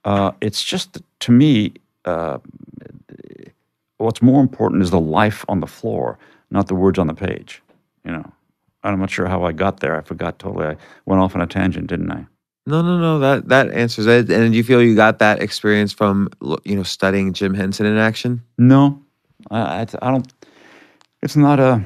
uh, 0.05 0.31
it's 0.41 0.63
just 0.63 1.01
to 1.21 1.31
me, 1.31 1.73
uh, 2.05 2.39
what's 3.97 4.21
more 4.21 4.41
important 4.41 4.81
is 4.81 4.91
the 4.91 4.99
life 4.99 5.45
on 5.47 5.59
the 5.59 5.67
floor, 5.67 6.17
not 6.49 6.67
the 6.67 6.75
words 6.75 6.97
on 6.99 7.07
the 7.07 7.13
page. 7.13 7.61
You 8.03 8.11
know, 8.11 8.31
I'm 8.83 8.99
not 8.99 9.09
sure 9.09 9.27
how 9.27 9.43
I 9.43 9.51
got 9.51 9.79
there. 9.79 9.95
I 9.95 10.01
forgot 10.01 10.39
totally. 10.39 10.65
I 10.67 10.77
went 11.05 11.21
off 11.21 11.35
on 11.35 11.41
a 11.41 11.47
tangent, 11.47 11.87
didn't 11.87 12.11
I? 12.11 12.25
No, 12.65 12.81
no, 12.81 12.99
no. 12.99 13.19
That 13.19 13.47
that 13.49 13.71
answers 13.71 14.07
it. 14.07 14.29
And 14.29 14.51
do 14.51 14.57
you 14.57 14.63
feel 14.63 14.81
you 14.81 14.95
got 14.95 15.19
that 15.19 15.41
experience 15.41 15.93
from 15.93 16.29
you 16.63 16.75
know 16.75 16.83
studying 16.83 17.33
Jim 17.33 17.53
Henson 17.53 17.85
in 17.85 17.97
action? 17.97 18.41
No, 18.57 19.01
I, 19.49 19.81
I, 19.81 19.87
I 20.01 20.11
don't. 20.11 20.31
It's 21.21 21.35
not 21.35 21.59
a. 21.59 21.83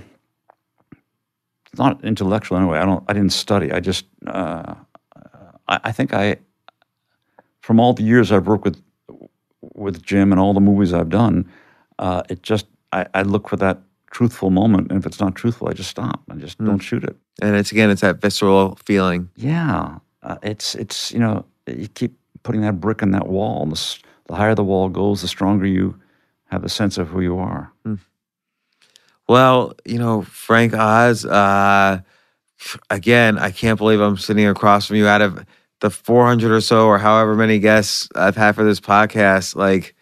It's 1.71 1.79
not 1.79 2.03
intellectual 2.03 2.57
anyway. 2.57 2.79
I 2.79 2.85
don't. 2.85 3.03
I 3.07 3.13
didn't 3.13 3.31
study. 3.31 3.71
I 3.71 3.79
just. 3.79 4.05
Uh, 4.27 4.75
I, 5.67 5.79
I 5.85 5.91
think 5.91 6.13
I. 6.13 6.37
From 7.65 7.79
all 7.79 7.93
the 7.93 8.03
years 8.03 8.31
I've 8.31 8.45
worked 8.45 8.63
with, 8.63 8.79
with 9.73 10.03
Jim 10.03 10.31
and 10.31 10.39
all 10.39 10.53
the 10.53 10.59
movies 10.59 10.93
I've 10.93 11.09
done, 11.09 11.49
uh, 11.97 12.21
it 12.29 12.43
just 12.43 12.67
I, 12.91 13.07
I 13.15 13.23
look 13.23 13.49
for 13.49 13.55
that 13.57 13.79
truthful 14.11 14.51
moment, 14.51 14.91
and 14.91 14.99
if 14.99 15.05
it's 15.07 15.19
not 15.19 15.33
truthful, 15.33 15.67
I 15.67 15.73
just 15.73 15.89
stop. 15.89 16.21
I 16.29 16.35
just 16.35 16.63
don't 16.63 16.77
shoot 16.77 17.03
it. 17.03 17.15
And 17.41 17.55
it's 17.55 17.71
again, 17.71 17.89
it's 17.89 18.01
that 18.01 18.21
visceral 18.21 18.77
feeling. 18.85 19.29
Yeah, 19.35 19.97
uh, 20.21 20.37
it's 20.43 20.75
it's 20.75 21.11
you 21.11 21.17
know 21.17 21.43
you 21.65 21.87
keep 21.87 22.15
putting 22.43 22.61
that 22.61 22.79
brick 22.79 23.01
in 23.01 23.09
that 23.11 23.27
wall. 23.27 23.63
and 23.63 23.71
The, 23.71 23.97
the 24.27 24.35
higher 24.35 24.53
the 24.53 24.63
wall 24.63 24.87
goes, 24.89 25.23
the 25.23 25.27
stronger 25.27 25.65
you 25.65 25.99
have 26.51 26.63
a 26.63 26.69
sense 26.69 26.99
of 26.99 27.07
who 27.07 27.21
you 27.21 27.39
are. 27.39 27.73
Well, 29.27 29.73
you 29.85 29.97
know, 29.97 30.21
Frank 30.21 30.75
Oz, 30.75 31.25
uh, 31.25 32.01
again, 32.91 33.39
I 33.39 33.49
can't 33.49 33.79
believe 33.79 33.99
I'm 33.99 34.17
sitting 34.17 34.45
across 34.45 34.85
from 34.85 34.97
you 34.97 35.07
out 35.07 35.23
of 35.23 35.43
the 35.81 35.89
400 35.89 36.51
or 36.51 36.61
so 36.61 36.87
or 36.87 36.97
however 36.97 37.35
many 37.35 37.59
guests 37.59 38.07
I've 38.15 38.35
had 38.37 38.55
for 38.55 38.63
this 38.63 38.79
podcast. 38.79 39.55
Like, 39.55 39.95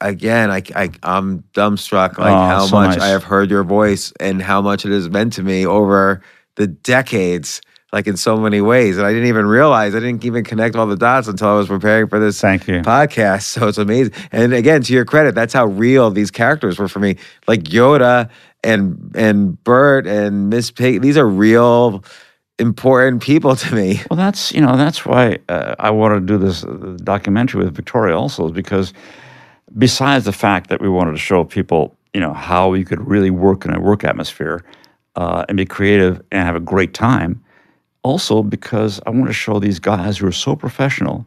again, 0.00 0.50
I, 0.50 0.62
I, 0.74 0.90
I'm 1.02 1.42
dumbstruck 1.54 2.18
like 2.18 2.32
Oh, 2.32 2.46
how 2.46 2.66
so 2.66 2.76
much 2.76 2.90
nice. 2.96 3.00
I 3.02 3.08
have 3.08 3.24
heard 3.24 3.50
your 3.50 3.64
voice 3.64 4.12
and 4.20 4.40
how 4.40 4.60
much 4.62 4.84
it 4.84 4.92
has 4.92 5.08
meant 5.10 5.32
to 5.34 5.42
me 5.42 5.66
over 5.66 6.22
the 6.56 6.66
decades, 6.68 7.60
like 7.92 8.06
in 8.06 8.16
so 8.16 8.36
many 8.36 8.60
ways. 8.60 8.96
And 8.98 9.06
I 9.06 9.12
didn't 9.12 9.28
even 9.28 9.46
realize, 9.46 9.94
I 9.94 10.00
didn't 10.00 10.24
even 10.24 10.44
connect 10.44 10.76
all 10.76 10.86
the 10.86 10.96
dots 10.96 11.26
until 11.28 11.48
I 11.48 11.54
was 11.54 11.66
preparing 11.68 12.08
for 12.08 12.20
this 12.20 12.40
Thank 12.40 12.68
you. 12.68 12.82
podcast. 12.82 13.42
So 13.54 13.66
it's 13.68 13.78
amazing. 13.78 14.12
And 14.30 14.52
again, 14.52 14.82
to 14.82 14.92
your 14.92 15.04
credit, 15.04 15.34
that's 15.34 15.52
how 15.52 15.66
real 15.66 16.10
these 16.10 16.30
characters 16.30 16.78
were 16.78 16.88
for 16.88 17.00
me. 17.00 17.16
Like 17.48 17.64
Yoda 17.64 18.30
and 18.62 19.12
and 19.16 19.62
Bert 19.64 20.06
and 20.06 20.50
Miss 20.50 20.70
Pig. 20.70 21.02
These 21.02 21.16
are 21.18 21.26
real 21.28 22.04
important 22.58 23.22
people 23.22 23.56
to 23.56 23.74
me. 23.74 24.00
Well, 24.10 24.16
that's 24.16 24.52
you 24.52 24.60
know 24.60 24.76
that's 24.76 25.04
why 25.04 25.38
uh, 25.48 25.74
I 25.78 25.90
wanted 25.90 26.20
to 26.20 26.26
do 26.26 26.38
this 26.38 26.64
uh, 26.64 26.96
documentary 27.02 27.64
with 27.64 27.74
Victoria 27.74 28.16
also, 28.16 28.46
is 28.46 28.52
because 28.52 28.92
besides 29.76 30.24
the 30.24 30.32
fact 30.32 30.70
that 30.70 30.80
we 30.80 30.88
wanted 30.88 31.12
to 31.12 31.18
show 31.18 31.44
people 31.44 31.96
you 32.12 32.20
know 32.20 32.32
how 32.32 32.74
you 32.74 32.84
could 32.84 33.06
really 33.06 33.30
work 33.30 33.64
in 33.64 33.74
a 33.74 33.80
work 33.80 34.04
atmosphere 34.04 34.64
uh, 35.16 35.44
and 35.48 35.56
be 35.56 35.66
creative 35.66 36.22
and 36.30 36.46
have 36.46 36.56
a 36.56 36.60
great 36.60 36.94
time, 36.94 37.42
also 38.02 38.42
because 38.42 39.00
I 39.06 39.10
want 39.10 39.26
to 39.26 39.32
show 39.32 39.58
these 39.58 39.78
guys 39.80 40.18
who 40.18 40.26
are 40.26 40.32
so 40.32 40.56
professional 40.56 41.26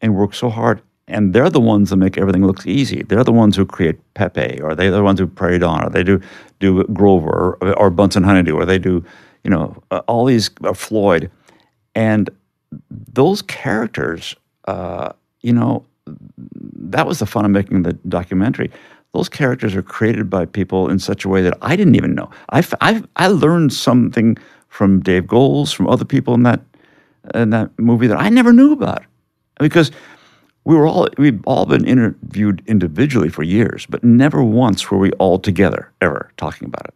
and 0.00 0.14
work 0.14 0.34
so 0.34 0.48
hard. 0.48 0.82
And 1.08 1.32
they're 1.34 1.50
the 1.50 1.60
ones 1.60 1.90
that 1.90 1.96
make 1.96 2.16
everything 2.16 2.46
look 2.46 2.64
easy. 2.64 3.02
They're 3.02 3.24
the 3.24 3.32
ones 3.32 3.56
who 3.56 3.66
create 3.66 3.98
Pepe, 4.14 4.60
or 4.62 4.76
they're 4.76 4.92
the 4.92 5.02
ones 5.02 5.18
who 5.18 5.26
Prairie 5.26 5.58
Dawn, 5.58 5.84
or 5.84 5.90
they 5.90 6.04
do 6.04 6.20
do 6.60 6.84
Grover, 6.84 7.58
or, 7.60 7.76
or 7.76 7.90
Bunsen 7.90 8.22
Honeydew, 8.22 8.54
or 8.54 8.64
they 8.64 8.78
do, 8.78 9.04
you 9.44 9.50
know, 9.50 9.82
uh, 9.90 10.02
all 10.06 10.24
these 10.24 10.50
uh, 10.64 10.72
Floyd, 10.72 11.30
and 11.94 12.30
those 12.90 13.42
characters, 13.42 14.34
uh, 14.66 15.12
you 15.40 15.52
know, 15.52 15.84
that 16.06 17.06
was 17.06 17.18
the 17.18 17.26
fun 17.26 17.44
of 17.44 17.50
making 17.50 17.82
the 17.82 17.92
documentary. 18.08 18.70
Those 19.12 19.28
characters 19.28 19.74
are 19.74 19.82
created 19.82 20.30
by 20.30 20.46
people 20.46 20.88
in 20.88 20.98
such 20.98 21.24
a 21.24 21.28
way 21.28 21.42
that 21.42 21.58
I 21.62 21.74
didn't 21.76 21.96
even 21.96 22.14
know. 22.14 22.30
I 22.50 23.02
I 23.16 23.26
learned 23.28 23.72
something 23.72 24.36
from 24.68 25.00
Dave 25.00 25.26
Goelz, 25.26 25.72
from 25.72 25.88
other 25.88 26.04
people 26.04 26.34
in 26.34 26.44
that 26.44 26.60
in 27.34 27.50
that 27.50 27.70
movie 27.78 28.06
that 28.06 28.18
I 28.18 28.28
never 28.28 28.52
knew 28.52 28.72
about, 28.72 29.02
because 29.58 29.90
we 30.64 30.76
were 30.76 30.86
all 30.86 31.08
we've 31.18 31.40
all 31.44 31.66
been 31.66 31.86
interviewed 31.86 32.62
individually 32.66 33.28
for 33.28 33.42
years, 33.42 33.86
but 33.86 34.04
never 34.04 34.42
once 34.42 34.90
were 34.90 34.98
we 34.98 35.10
all 35.12 35.38
together 35.38 35.90
ever 36.00 36.30
talking 36.36 36.66
about 36.68 36.86
it. 36.86 36.94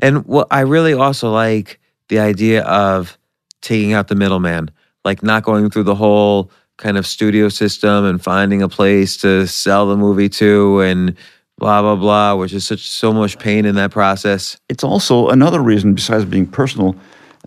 And 0.00 0.26
what 0.26 0.48
I 0.50 0.60
really 0.60 0.92
also 0.92 1.30
like 1.30 1.80
the 2.08 2.18
idea 2.18 2.62
of 2.64 3.18
taking 3.60 3.92
out 3.92 4.08
the 4.08 4.14
middleman, 4.14 4.70
like 5.04 5.22
not 5.22 5.42
going 5.42 5.70
through 5.70 5.84
the 5.84 5.94
whole 5.94 6.50
kind 6.76 6.96
of 6.96 7.06
studio 7.06 7.48
system 7.48 8.04
and 8.04 8.22
finding 8.22 8.62
a 8.62 8.68
place 8.68 9.16
to 9.18 9.46
sell 9.46 9.86
the 9.86 9.96
movie 9.96 10.28
to 10.28 10.80
and 10.80 11.16
blah 11.58 11.80
blah 11.82 11.96
blah, 11.96 12.34
which 12.34 12.52
is 12.52 12.66
such 12.66 12.88
so 12.88 13.12
much 13.12 13.38
pain 13.38 13.64
in 13.64 13.74
that 13.76 13.90
process. 13.90 14.56
it's 14.68 14.84
also 14.84 15.28
another 15.28 15.60
reason 15.60 15.94
besides 15.94 16.24
being 16.24 16.46
personal 16.46 16.96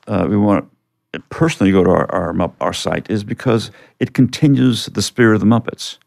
uh, 0.08 0.26
we 0.30 0.38
want 0.38 0.66
to 1.14 1.20
personally 1.30 1.72
go 1.72 1.84
to 1.84 1.90
our, 1.90 2.10
our 2.12 2.54
our 2.62 2.74
site 2.74 3.10
is 3.10 3.24
because 3.24 3.72
it 4.00 4.14
continues 4.14 4.86
the 4.88 5.02
spirit 5.02 5.34
of 5.36 5.42
the 5.42 5.46
muppets 5.46 5.98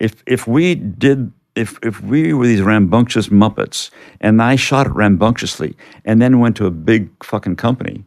if 0.00 0.22
if 0.26 0.46
we 0.46 0.74
did 0.74 1.32
if 1.54 1.78
if 1.82 2.00
we 2.02 2.32
were 2.32 2.46
these 2.46 2.62
rambunctious 2.62 3.28
muppets 3.28 3.90
and 4.20 4.42
i 4.42 4.56
shot 4.56 4.86
it 4.86 4.92
rambunctiously 4.92 5.76
and 6.04 6.20
then 6.20 6.38
went 6.38 6.56
to 6.56 6.66
a 6.66 6.70
big 6.70 7.10
fucking 7.24 7.56
company 7.56 8.04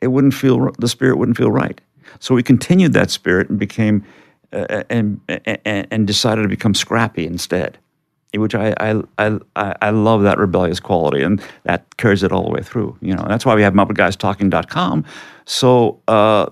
it 0.00 0.08
wouldn't 0.08 0.34
feel 0.34 0.70
the 0.78 0.88
spirit 0.88 1.16
wouldn't 1.16 1.36
feel 1.36 1.50
right 1.50 1.80
so 2.20 2.34
we 2.34 2.42
continued 2.42 2.92
that 2.92 3.10
spirit 3.10 3.48
and 3.48 3.58
became 3.58 4.04
uh, 4.52 4.84
and, 4.90 5.20
and 5.28 5.86
and 5.90 6.06
decided 6.06 6.42
to 6.42 6.48
become 6.48 6.74
scrappy 6.74 7.26
instead 7.26 7.78
which 8.38 8.54
I, 8.54 8.74
I, 8.80 9.02
I, 9.18 9.38
I 9.56 9.74
I 9.80 9.90
love 9.90 10.22
that 10.22 10.38
rebellious 10.38 10.80
quality, 10.80 11.22
and 11.22 11.42
that 11.64 11.96
carries 11.96 12.22
it 12.22 12.32
all 12.32 12.44
the 12.44 12.50
way 12.50 12.62
through. 12.62 12.96
You 13.00 13.14
know, 13.14 13.24
that's 13.28 13.46
why 13.46 13.54
we 13.54 13.62
have 13.62 13.74
MuppetGuysTalking.com, 13.74 15.04
so 15.44 16.00
uh, 16.08 16.46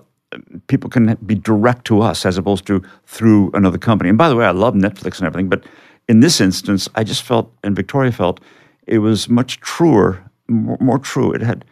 people 0.67 0.89
can 0.89 1.17
be 1.25 1.35
direct 1.35 1.85
to 1.85 2.01
us 2.01 2.25
as 2.25 2.37
opposed 2.37 2.65
to 2.67 2.81
through 3.05 3.51
another 3.53 3.77
company. 3.77 4.09
And 4.09 4.17
by 4.17 4.29
the 4.29 4.35
way, 4.35 4.45
I 4.45 4.51
love 4.51 4.73
Netflix 4.73 5.17
and 5.17 5.27
everything, 5.27 5.49
but 5.49 5.63
in 6.07 6.19
this 6.19 6.41
instance, 6.41 6.89
I 6.95 7.03
just 7.03 7.23
felt, 7.23 7.51
and 7.63 7.75
Victoria 7.75 8.11
felt, 8.11 8.39
it 8.87 8.99
was 8.99 9.29
much 9.29 9.59
truer, 9.59 10.23
more, 10.47 10.77
more 10.79 10.99
true. 10.99 11.31
It 11.31 11.41
had, 11.41 11.65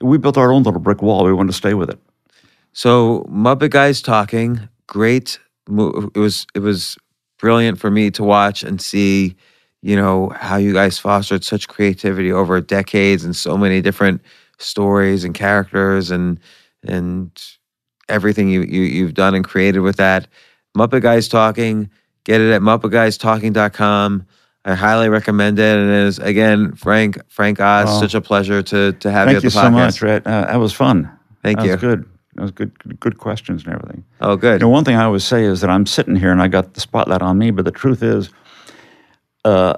we 0.00 0.18
built 0.18 0.38
our 0.38 0.52
own 0.52 0.62
little 0.62 0.80
brick 0.80 1.02
wall. 1.02 1.24
We 1.24 1.32
wanted 1.32 1.50
to 1.52 1.56
stay 1.56 1.74
with 1.74 1.90
it. 1.90 1.98
So 2.72 3.26
Muppet 3.30 3.70
Guys 3.70 4.00
talking, 4.00 4.68
great. 4.86 5.38
It 5.68 6.18
was 6.18 6.46
it 6.54 6.60
was 6.60 6.96
brilliant 7.38 7.78
for 7.78 7.90
me 7.90 8.10
to 8.12 8.24
watch 8.24 8.62
and 8.62 8.80
see, 8.80 9.36
you 9.82 9.94
know, 9.94 10.30
how 10.30 10.56
you 10.56 10.72
guys 10.72 10.98
fostered 10.98 11.44
such 11.44 11.68
creativity 11.68 12.32
over 12.32 12.60
decades 12.60 13.24
and 13.24 13.36
so 13.36 13.56
many 13.56 13.80
different 13.82 14.22
stories 14.58 15.24
and 15.24 15.34
characters 15.34 16.10
and 16.10 16.40
and 16.84 17.30
everything 18.08 18.48
you, 18.48 18.62
you 18.62 18.82
you've 18.82 19.14
done 19.14 19.34
and 19.34 19.44
created 19.44 19.80
with 19.80 19.96
that. 19.96 20.26
Muppet 20.76 21.02
Guys 21.02 21.28
talking, 21.28 21.90
get 22.24 22.40
it 22.40 22.52
at 22.52 22.62
muppetguystalking.com. 22.62 24.26
I 24.64 24.74
highly 24.74 25.08
recommend 25.08 25.58
it. 25.58 25.76
And 25.76 25.90
it 25.90 26.06
is 26.06 26.18
again, 26.18 26.74
Frank 26.74 27.18
Frank 27.28 27.60
Oz, 27.60 27.86
Oh. 27.88 28.00
such 28.00 28.14
a 28.14 28.20
pleasure 28.20 28.62
to 28.62 28.92
to 28.92 29.10
have 29.10 29.28
you 29.28 29.34
Thank 29.34 29.36
at 29.38 29.42
you 29.44 29.50
the 29.50 29.54
so 29.54 29.60
podcast. 29.62 29.72
much, 29.72 30.02
Rhett. 30.02 30.26
Uh, 30.26 30.42
that 30.46 30.56
was 30.60 30.72
fun. 30.72 31.10
Thank 31.42 31.58
that 31.58 31.64
you. 31.66 31.70
That 31.76 31.82
was 31.82 31.94
good. 31.96 32.08
That 32.36 32.42
was 32.42 32.50
good. 32.52 33.00
Good 33.00 33.18
questions 33.18 33.64
and 33.64 33.74
everything. 33.74 34.04
Oh, 34.20 34.36
good. 34.36 34.60
You 34.60 34.66
know, 34.66 34.70
one 34.70 34.84
thing 34.84 34.96
I 34.96 35.04
always 35.04 35.24
say 35.24 35.44
is 35.44 35.60
that 35.60 35.68
I'm 35.70 35.84
sitting 35.84 36.16
here 36.16 36.30
and 36.32 36.40
I 36.40 36.48
got 36.48 36.74
the 36.74 36.80
spotlight 36.80 37.20
on 37.22 37.36
me, 37.38 37.50
but 37.50 37.64
the 37.64 37.70
truth 37.72 38.02
is, 38.02 38.30
uh, 39.44 39.74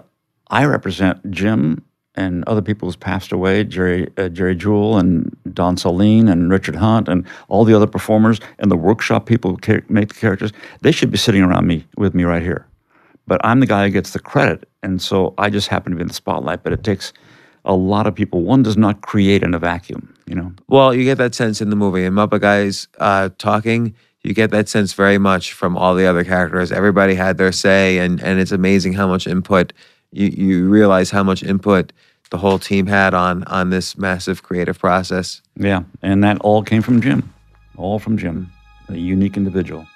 I 0.50 0.64
represent 0.66 1.30
Jim 1.30 1.82
and 2.16 2.44
other 2.46 2.62
people 2.62 2.86
who's 2.86 2.96
passed 2.96 3.32
away, 3.32 3.64
Jerry 3.64 4.08
uh, 4.16 4.28
Jerry 4.28 4.56
Juhl 4.56 4.98
and 4.98 5.36
Don 5.52 5.76
Sahlin 5.76 6.30
and 6.30 6.50
Richard 6.50 6.76
Hunt 6.76 7.08
and 7.08 7.26
all 7.48 7.64
the 7.64 7.74
other 7.74 7.86
performers 7.86 8.40
and 8.58 8.70
the 8.70 8.76
workshop 8.76 9.26
people 9.26 9.50
who 9.50 9.56
ca- 9.56 9.84
make 9.88 10.08
the 10.08 10.14
characters. 10.14 10.52
They 10.82 10.92
should 10.92 11.10
be 11.10 11.18
sitting 11.18 11.42
around 11.42 11.66
me 11.66 11.86
with 11.96 12.14
me 12.14 12.24
right 12.24 12.42
here, 12.42 12.66
but 13.26 13.40
I'm 13.44 13.60
the 13.60 13.66
guy 13.66 13.84
who 13.84 13.90
gets 13.90 14.12
the 14.12 14.20
credit, 14.20 14.68
and 14.82 15.00
so 15.02 15.34
I 15.38 15.50
just 15.50 15.68
happen 15.68 15.92
to 15.92 15.96
be 15.96 16.02
in 16.02 16.08
the 16.08 16.14
spotlight. 16.14 16.62
But 16.62 16.72
it 16.72 16.84
takes 16.84 17.12
a 17.64 17.74
lot 17.74 18.06
of 18.06 18.14
people. 18.14 18.42
One 18.42 18.62
does 18.62 18.76
not 18.76 19.00
create 19.00 19.42
in 19.42 19.54
a 19.54 19.58
vacuum, 19.58 20.14
you 20.26 20.34
know. 20.34 20.52
Well, 20.68 20.94
you 20.94 21.04
get 21.04 21.18
that 21.18 21.34
sense 21.34 21.60
in 21.60 21.70
the 21.70 21.76
movie. 21.76 22.04
And 22.04 22.14
Muppet 22.16 22.40
Guys 22.40 22.88
uh, 22.98 23.30
talking, 23.38 23.94
you 24.22 24.34
get 24.34 24.50
that 24.50 24.68
sense 24.68 24.92
very 24.92 25.18
much 25.18 25.52
from 25.52 25.76
all 25.76 25.94
the 25.94 26.06
other 26.06 26.24
characters. 26.24 26.72
Everybody 26.72 27.14
had 27.14 27.38
their 27.38 27.52
say, 27.52 27.98
and 27.98 28.22
and 28.22 28.38
it's 28.38 28.52
amazing 28.52 28.92
how 28.94 29.08
much 29.08 29.26
input 29.26 29.72
you 30.14 30.28
you 30.28 30.68
realize 30.68 31.10
how 31.10 31.22
much 31.22 31.42
input 31.42 31.92
the 32.30 32.38
whole 32.38 32.58
team 32.58 32.86
had 32.86 33.14
on 33.14 33.44
on 33.44 33.70
this 33.70 33.98
massive 33.98 34.42
creative 34.42 34.78
process. 34.78 35.42
Yeah, 35.56 35.84
and 36.02 36.22
that 36.24 36.38
all 36.40 36.62
came 36.62 36.82
from 36.82 37.00
Jim, 37.00 37.32
all 37.76 37.98
from 37.98 38.16
Jim, 38.16 38.50
a 38.88 38.96
unique 38.96 39.36
individual. 39.36 39.86